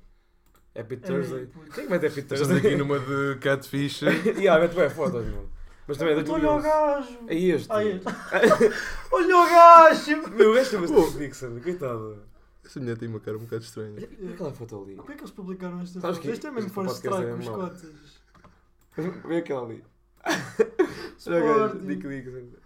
[0.78, 1.46] Happy Thursday.
[1.48, 1.72] Puto.
[1.72, 2.58] é Quem que mete Happy Estamos Thursday?
[2.74, 4.02] aqui numa de catfish.
[4.38, 5.50] yeah, mete bem fotos, meu.
[5.88, 7.18] Mas também é da Olha o gajo!
[7.28, 7.72] É este.
[7.72, 8.06] Ai, este.
[9.12, 10.30] Olha o gajo!
[10.36, 11.02] Meu, este chama-se Oh.
[11.06, 12.24] Dick Dixon, coitado.
[12.66, 13.94] Essa mulher tem uma cara um bocado estranha.
[14.22, 14.96] Olha aquela foto ali.
[14.98, 16.26] Como é que eles publicaram esta Sabes foto?
[16.28, 17.70] que Isto é mesmo este Force podcast Strike é com os mau.
[17.70, 19.24] cotas.
[19.26, 19.84] Vê aquela ali.
[21.18, 21.86] O Sporting.
[21.88, 22.58] Dick Dixon.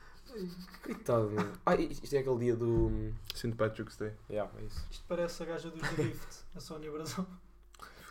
[0.83, 1.51] Coitado, meu.
[1.65, 3.11] Ah, isto é aquele dia do.
[3.33, 3.51] St.
[3.55, 4.13] Patrick's Day.
[4.29, 4.85] Yeah, é isso.
[4.89, 7.27] Isto parece a gaja dos The Gift, a Sónia Brazão.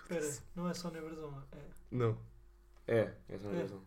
[0.03, 1.59] Espera, não é Sónia Brazão, é.
[1.91, 2.19] Não.
[2.87, 3.63] É, é a É.
[3.63, 3.81] razão.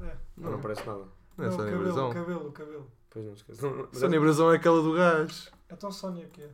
[0.00, 0.16] é.
[0.36, 1.04] Não, não parece nada.
[1.38, 2.12] Não é Não, Sónia cabelo, Brazão.
[2.12, 2.90] cabelo, cabelo.
[3.08, 3.62] Pois não esquece.
[3.62, 5.50] Não, não, Sónia Brazão é aquela do gás.
[5.70, 6.50] Então Sónia que é?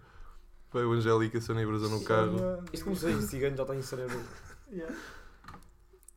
[0.70, 2.38] Foi o Angélica, Sónia Brazão no carro.
[2.38, 4.20] Sónia- Isto começou em cigano, já está em cérebro.
[4.70, 4.94] Yeah.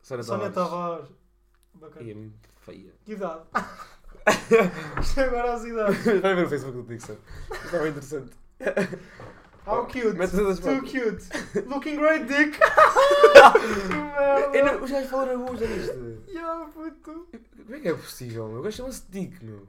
[0.02, 1.08] Sónia Sónia Tavares.
[1.08, 1.20] Tavares.
[1.74, 2.06] Bacana.
[2.06, 2.92] Ia-me feia.
[3.04, 3.42] Que idade?
[5.00, 6.04] Isto é agora as idades.
[6.20, 7.16] Vai ver o Facebook do Dixon.
[7.64, 8.30] Isto é interessante.
[9.66, 10.02] How cute.
[10.14, 10.90] Too fotos.
[10.90, 11.66] cute.
[11.68, 12.58] Looking great, dick.
[14.52, 14.82] que merda.
[14.84, 16.22] Os gajos falaram hoje disto.
[16.32, 17.28] Ya, puto.
[17.64, 18.58] Como é que é possível, meu?
[18.60, 19.66] O gajo chama-se Dick, meu.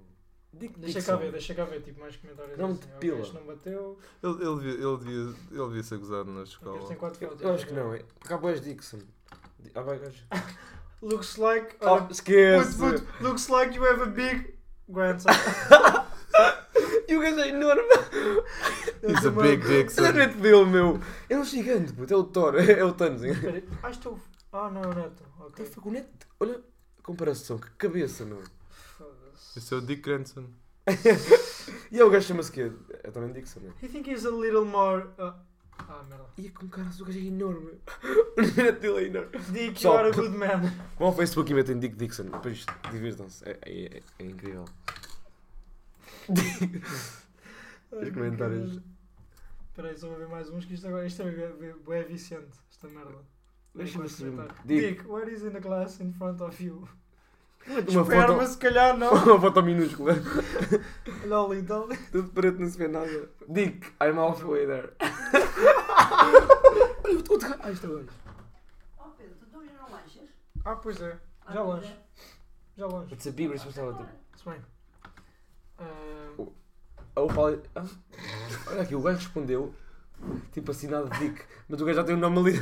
[0.53, 1.11] Dick Deixa Dixon.
[1.13, 2.57] cá ver, deixa cá ver, tipo, mais comentários.
[2.57, 2.79] Não assim.
[2.79, 3.19] te Ok, pila.
[3.19, 3.97] Este não bateu.
[4.23, 6.77] Ele, ele, devia, ele, devia, ele devia ser gozado na escola.
[6.77, 7.43] Este tem quatro Eu, fotos.
[7.45, 8.03] eu acho que não, é.
[8.19, 8.99] Porque há boas Dixon.
[9.59, 10.23] Di- Ah, vai, gajo.
[11.01, 11.75] Looks like.
[11.81, 12.77] Oh, olha, esquece!
[12.77, 14.53] Put, put, looks like you have a big
[14.89, 15.29] grandson.
[17.07, 17.83] E o gajo é enorme!
[19.03, 20.11] He's a big Olha a Dixon.
[20.13, 20.99] net dele, meu!
[21.29, 22.13] É um gigante, puto.
[22.13, 22.55] É o Thor.
[22.69, 23.21] É o Thanos.
[23.21, 23.67] Espera aí.
[23.83, 24.17] Ah, estou.
[24.53, 25.23] Ah, não, é o neto.
[25.41, 25.65] Ok.
[25.65, 26.07] Foi com o net.
[26.39, 26.61] Olha
[26.97, 27.57] a comparação.
[27.57, 28.41] Que cabeça, meu.
[28.97, 29.59] Foda-se.
[29.59, 30.45] Esse é o Dick Granson.
[31.91, 32.71] E é o gajo chama-se quê?
[33.03, 33.73] É também Dixon, né?
[33.83, 35.07] I think he's a little more.
[35.19, 35.33] Uh...
[35.77, 36.25] Ah, merda.
[36.37, 37.73] E é com cara, o gajo é enorme.
[38.37, 39.31] O net dele é enorme.
[39.51, 39.97] Dick, you Pessoal.
[39.97, 40.61] are a good man.
[40.97, 42.23] Vão ao Facebook e metem Dick Dixon.
[42.25, 43.43] Depois divirtam-se.
[43.47, 44.65] É, é, é, é incrível.
[47.93, 48.69] Ai, que comentários.
[48.69, 48.83] caralho.
[49.69, 51.05] Espera aí, só vou ver mais uns que isto agora.
[51.05, 53.17] Isto é bué- bué viciante, esta merda.
[53.73, 54.53] Deixa-me Enquanto saber.
[54.65, 54.81] Dick.
[54.97, 56.87] Dick, what is in the class in front of you?
[57.67, 59.11] Uma Espera, foto, mas se calhar não.
[59.13, 60.13] uma foto minúscula.
[61.25, 61.97] Loli, Loli.
[62.11, 63.29] Tudo preto, não se vê nada.
[63.47, 64.93] Dick, I'm halfway there.
[66.23, 67.55] Olha, o outro.
[67.61, 68.09] Ah, isto é o gajo.
[68.99, 70.29] Ó Pedro, tu não lanchas?
[70.65, 71.17] Ah, pois é.
[71.45, 71.87] Ah, Já longe.
[71.87, 71.97] é.
[72.77, 73.13] Já longe.
[73.13, 74.03] It's a big responsibility.
[74.37, 74.61] Se bem.
[75.77, 75.83] Ah,
[77.15, 77.61] Ah, o Paulo.
[77.75, 77.85] Ah,
[78.67, 79.73] olha aqui, o gajo respondeu.
[80.51, 81.41] Tipo assinado Dick.
[81.67, 82.59] Mas o gajo já tem o nome ali.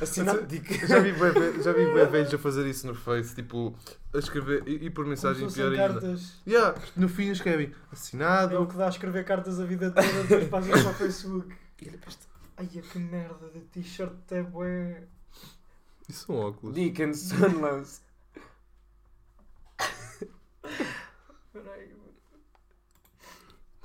[0.00, 0.86] Assinado Dick.
[0.86, 3.74] Já vi ve- já vi bué velhos a fazer isso no Face, tipo,
[4.14, 5.88] a escrever e, e por como mensagem se pior ainda.
[6.00, 6.40] cartas.
[6.46, 8.66] Yeah, no fim escrevem É o assinado.
[8.66, 11.54] que dá a escrever cartas a vida toda, depois passam para o Facebook.
[11.80, 12.26] E para este.
[12.56, 15.04] Ai, que merda de t-shirt é bué.
[16.08, 16.74] Isso são óculos.
[16.74, 18.00] Dick and Sunlance.
[20.64, 21.97] Espera aí.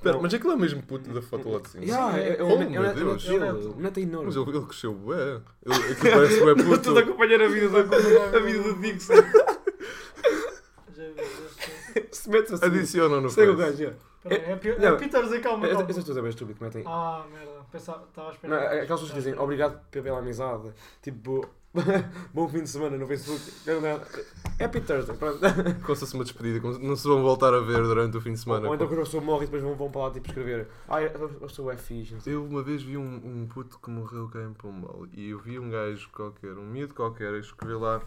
[0.04, 1.84] Pera, mas aquilo é o mesmo puto da foto lá de cima.
[1.84, 3.24] Yeah, é, é, Oh, é, meu o net- é o net Deus.
[3.24, 3.44] dele.
[3.44, 4.26] O net é enorme.
[4.26, 5.40] Mas ele, ele cresceu bué.
[5.64, 6.74] Ele, aquilo parece bué puto.
[6.74, 9.14] Estou a acompanhar a vida da, a vida do Dixon.
[9.14, 11.48] Já vi, já
[11.94, 12.08] sei.
[12.12, 12.66] Se metes assim.
[12.66, 13.94] Adicionam no Segue o gajo,
[14.26, 14.88] é, Pi- Não.
[14.88, 15.86] é Peter Zé, calma, calma.
[15.90, 16.82] Essas tudo é bem estúpido que metem.
[16.86, 17.52] Ah, merda.
[17.70, 18.62] Pensava, estava a esperar.
[18.62, 20.72] é aquelas pessoas que dizem obrigado pela amizade.
[21.02, 21.46] Tipo,
[22.32, 23.40] bom fim de semana no Facebook.
[24.60, 25.16] Happy Thursday.
[25.16, 25.40] Pronto.
[25.84, 28.20] Como se fosse uma despedida, como se não se vão voltar a ver durante o
[28.20, 28.68] fim de semana.
[28.68, 30.68] Ou então quando a pessoa morre e depois vão, vão para lá tipo escrever.
[30.88, 31.10] Ai,
[31.40, 32.14] eu sou é fixe.
[32.14, 32.34] não sei.
[32.34, 33.02] Eu uma vez vi um,
[33.42, 36.94] um puto que morreu cá em Pombal e eu vi um gajo qualquer, um miúdo
[36.94, 38.00] qualquer, a escrever lá,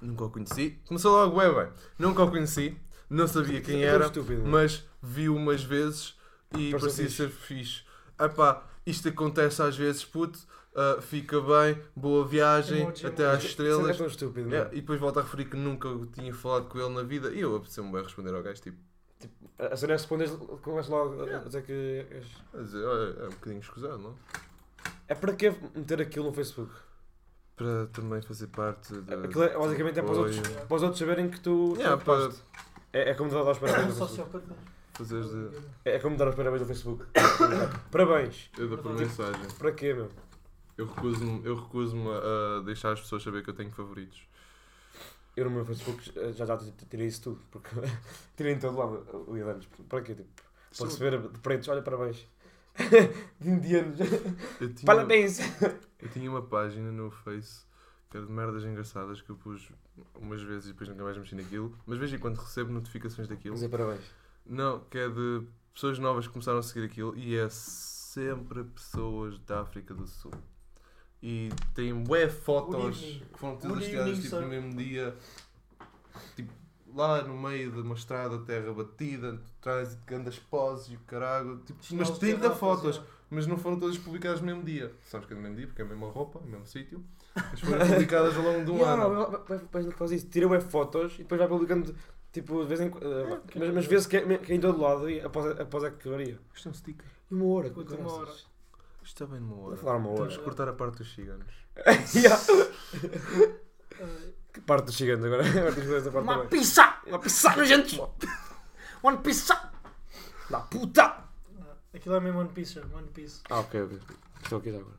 [0.00, 0.78] nunca o conheci.
[0.86, 2.76] Começou logo, ué, bem, nunca o conheci,
[3.08, 4.42] não sabia quem É era, estúpido.
[4.44, 6.16] mas vi umas vezes
[6.56, 7.16] e Pareceu parecia fixe.
[7.16, 7.82] ser fixe.
[8.20, 10.40] Epá, isto acontece às vezes, puto,
[10.74, 13.36] ah, fica bem, boa viagem, Emoji, até emoji.
[13.36, 14.00] às Isso estrelas.
[14.00, 14.48] É estúpido.
[14.48, 17.40] Yeah, e depois volta a referir que nunca tinha falado com ele na vida e
[17.40, 18.78] eu apeteceu-me bem responder ao gajo, tipo,
[19.58, 20.30] A cena é respondes,
[20.62, 22.06] começa logo a dizer que.
[22.54, 24.14] a dizer, "Olha, é um bocadinho escusado, não?
[25.06, 26.72] É para que meter aquilo no Facebook?
[27.54, 29.14] Para também fazer parte de.
[29.14, 31.74] Aquilo é, basicamente é para os, outros, para os outros saberem que tu.
[31.76, 32.30] Yeah, tu para
[32.94, 33.94] é, é como dar os parabéns.
[33.94, 34.56] Sociopata.
[34.94, 35.48] Fazeres de.
[35.84, 37.04] É como dar os parabéns no Facebook.
[37.92, 38.50] Parabéns.
[38.58, 39.40] Eu dou por mensagem.
[39.58, 40.08] Para quê, meu?
[40.76, 44.26] Eu recuso-me eu recuso a deixar as pessoas saber que eu tenho favoritos.
[45.36, 46.58] Eu no meu Facebook já, já
[46.88, 47.40] tirei isso tudo.
[47.50, 47.70] Porque
[48.36, 49.68] tirei em todo lado o dia de anos.
[49.88, 50.14] Para quê?
[50.14, 50.28] Tipo,
[50.76, 52.26] para receber de pretos, olha, parabéns.
[53.40, 53.98] de indianos.
[54.58, 55.40] Tinha, Parabéns!
[56.00, 57.66] eu tinha uma página no Face
[58.12, 59.72] que era de merdas engraçadas que eu pus
[60.14, 61.74] umas vezes e depois nunca mais mexi naquilo.
[61.86, 63.54] Mas veja quando recebo notificações daquilo.
[63.54, 64.02] Dizer parabéns.
[64.44, 69.38] Não, que é de pessoas novas que começaram a seguir aquilo e é sempre pessoas
[69.38, 70.32] da África do Sul.
[71.22, 75.14] E tem bué fotos que foram todas tiradas tipo, no mesmo dia.
[76.34, 76.52] Tipo,
[76.94, 81.58] lá no meio de uma estrada, terra batida, trânsito, grandes poses e o caralho.
[81.58, 84.92] Tipo, mas Chinelos de 30 garrafas, fotos, mas não foram todas publicadas no mesmo dia.
[85.04, 87.04] Sabes que é no mesmo dia, porque é a mesma roupa, o mesmo sítio.
[87.34, 89.44] Mas foram publicadas ao longo de um Yeah, ano.
[89.48, 90.26] vai- vai- faz isso.
[90.26, 91.94] Tira web fotos e depois vai publicando.
[92.32, 93.04] Tipo, de vez em quando.
[93.06, 95.90] eh, mas, mas vezes que é, que é em todo lado e após, após é
[95.90, 96.38] que varia.
[96.54, 97.06] Isto é um sticker.
[97.30, 98.32] E uma hora, Puta, com uma hora.
[99.02, 99.76] Isto está bem numa hora.
[99.76, 100.18] falar uma hora.
[100.20, 101.46] Temos que cortar a parte dos ciganos.
[102.14, 102.38] Yeah.
[104.52, 105.42] Que parte dos gigantes agora?
[105.48, 106.48] Agora tens que fazer essa parte Uma também.
[106.48, 106.98] pizza!
[107.06, 108.00] Uma pizza, gente!
[109.02, 109.72] One pizza!
[110.50, 111.02] Da puta!
[111.04, 111.26] Ah,
[111.94, 113.40] Aquilo é mesmo One Piece, já, One Piece.
[113.48, 113.98] Ah, ok, ok.
[114.42, 114.96] Estou aqui já agora.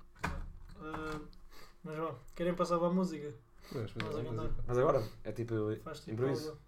[0.82, 1.20] Ah,
[1.84, 3.32] mas vá, querem passar para a música?
[3.74, 4.64] Mas, Vamos a mas- cantar.
[4.68, 5.04] Mas agora?
[5.24, 5.56] É tipo.
[5.84, 6.50] Faz tipo Improviso.
[6.50, 6.62] algo.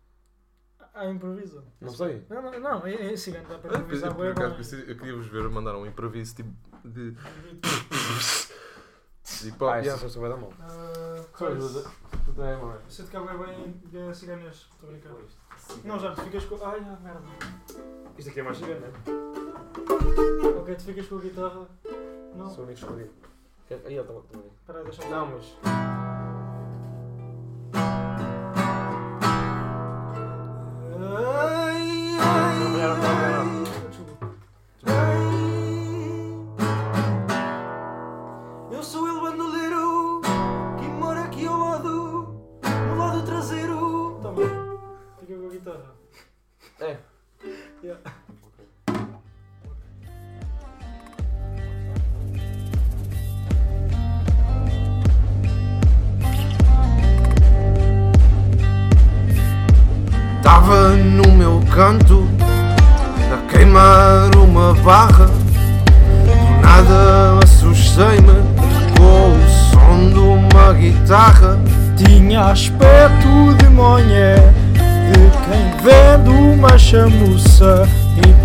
[0.98, 1.62] Ah, improviso.
[1.82, 2.26] Não sei.
[2.30, 4.58] Não, não, não, é, é assim, dá para improvisar eu, por bué acaso, bem.
[4.58, 6.50] pensei- eu queria vos ver mandar um improviso tipo
[6.86, 7.14] de.
[9.44, 10.54] E pá, Ah, dar mal.
[10.62, 11.84] Ah, Só ajuda.
[12.26, 12.80] Tu também, mano.
[12.88, 14.56] Você te cabe bem, bem ciganês.
[14.72, 15.12] Estou a brincar.
[15.84, 16.56] Não, já, tu ficas com.
[16.66, 17.22] Ai, ah, merda.
[18.18, 18.92] Isto aqui é mais gigante, né?
[20.62, 21.68] Ok, tu ficas com a guitarra.
[22.36, 23.12] Não, Sou o único escolhido.
[23.70, 24.48] Aí ele estava também.
[24.62, 25.10] espera aí, deixa-me.
[25.10, 26.45] Não, mas.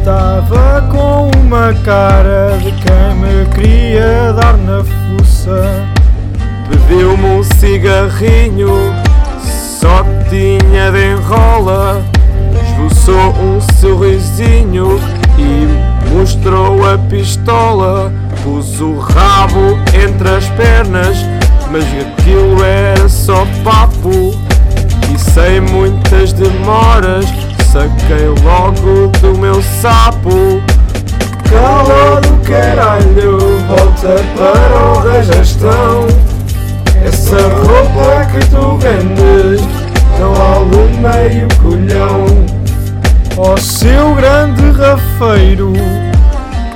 [0.05, 5.85] Tava com uma cara de quem me queria dar na fuça.
[6.69, 8.95] Pediu-me um cigarrinho,
[9.81, 12.03] só tinha de enrola.
[12.63, 14.99] Esboçou um sorrisinho
[15.39, 18.13] e mostrou a pistola.
[18.43, 21.19] Pus o rabo entre as pernas,
[21.71, 24.35] mas aquilo era só papo.
[25.13, 27.27] E sem muitas demoras,
[27.73, 30.61] saquei logo do meu sapo.
[31.49, 36.07] Cala do caralho, volta para o rajastão.
[37.05, 39.63] Essa roupa que tu vendes
[40.19, 42.27] não vale meio colhão.
[43.37, 45.73] Ó seu grande rafeiro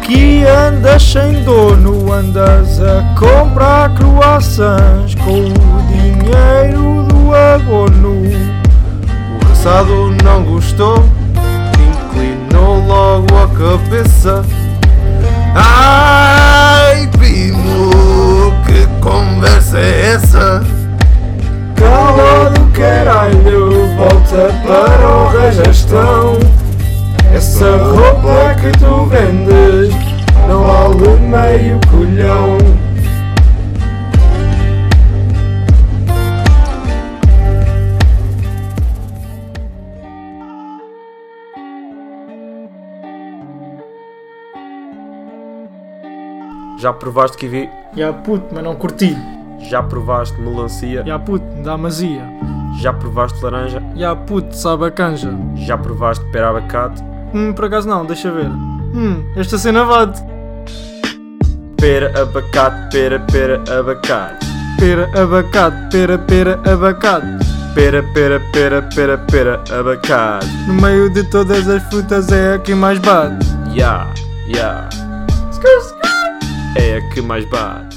[0.03, 8.44] que andas sem dono, andas a comprar croissants com o dinheiro do abono.
[9.65, 11.03] O raçado não gostou,
[11.81, 14.45] inclinou logo a cabeça.
[15.55, 20.63] Ai, primo, que conversa é essa?
[21.77, 26.39] Cala do caralho, volta para o rajastão.
[27.35, 29.95] Essa roupa que tu vendes
[30.47, 32.59] não vale meio colhão.
[46.85, 47.71] Já provaste kiwi?
[47.97, 49.17] Já puto, mas não curti.
[49.71, 51.03] Já provaste melancia?
[51.07, 52.23] Já puto, dá mazia.
[52.79, 53.83] Já provaste laranja?
[53.97, 55.33] Já puto, sabe a canja.
[55.55, 57.03] Já provaste pera abacate?
[57.33, 58.49] Hum, por acaso não, deixa ver.
[58.49, 60.23] Hum, esta cena bate.
[61.79, 64.47] Pera abacate, pera, pera abacate.
[64.79, 67.27] Pera, abacate, pera, pera, abacate.
[67.75, 70.47] Pera, pera, pera, pera, pera abacate.
[70.67, 73.43] No meio de todas as frutas é a que mais bate.
[73.75, 74.07] Ya,
[74.47, 74.87] ya.
[76.77, 77.94] É a que mais bate.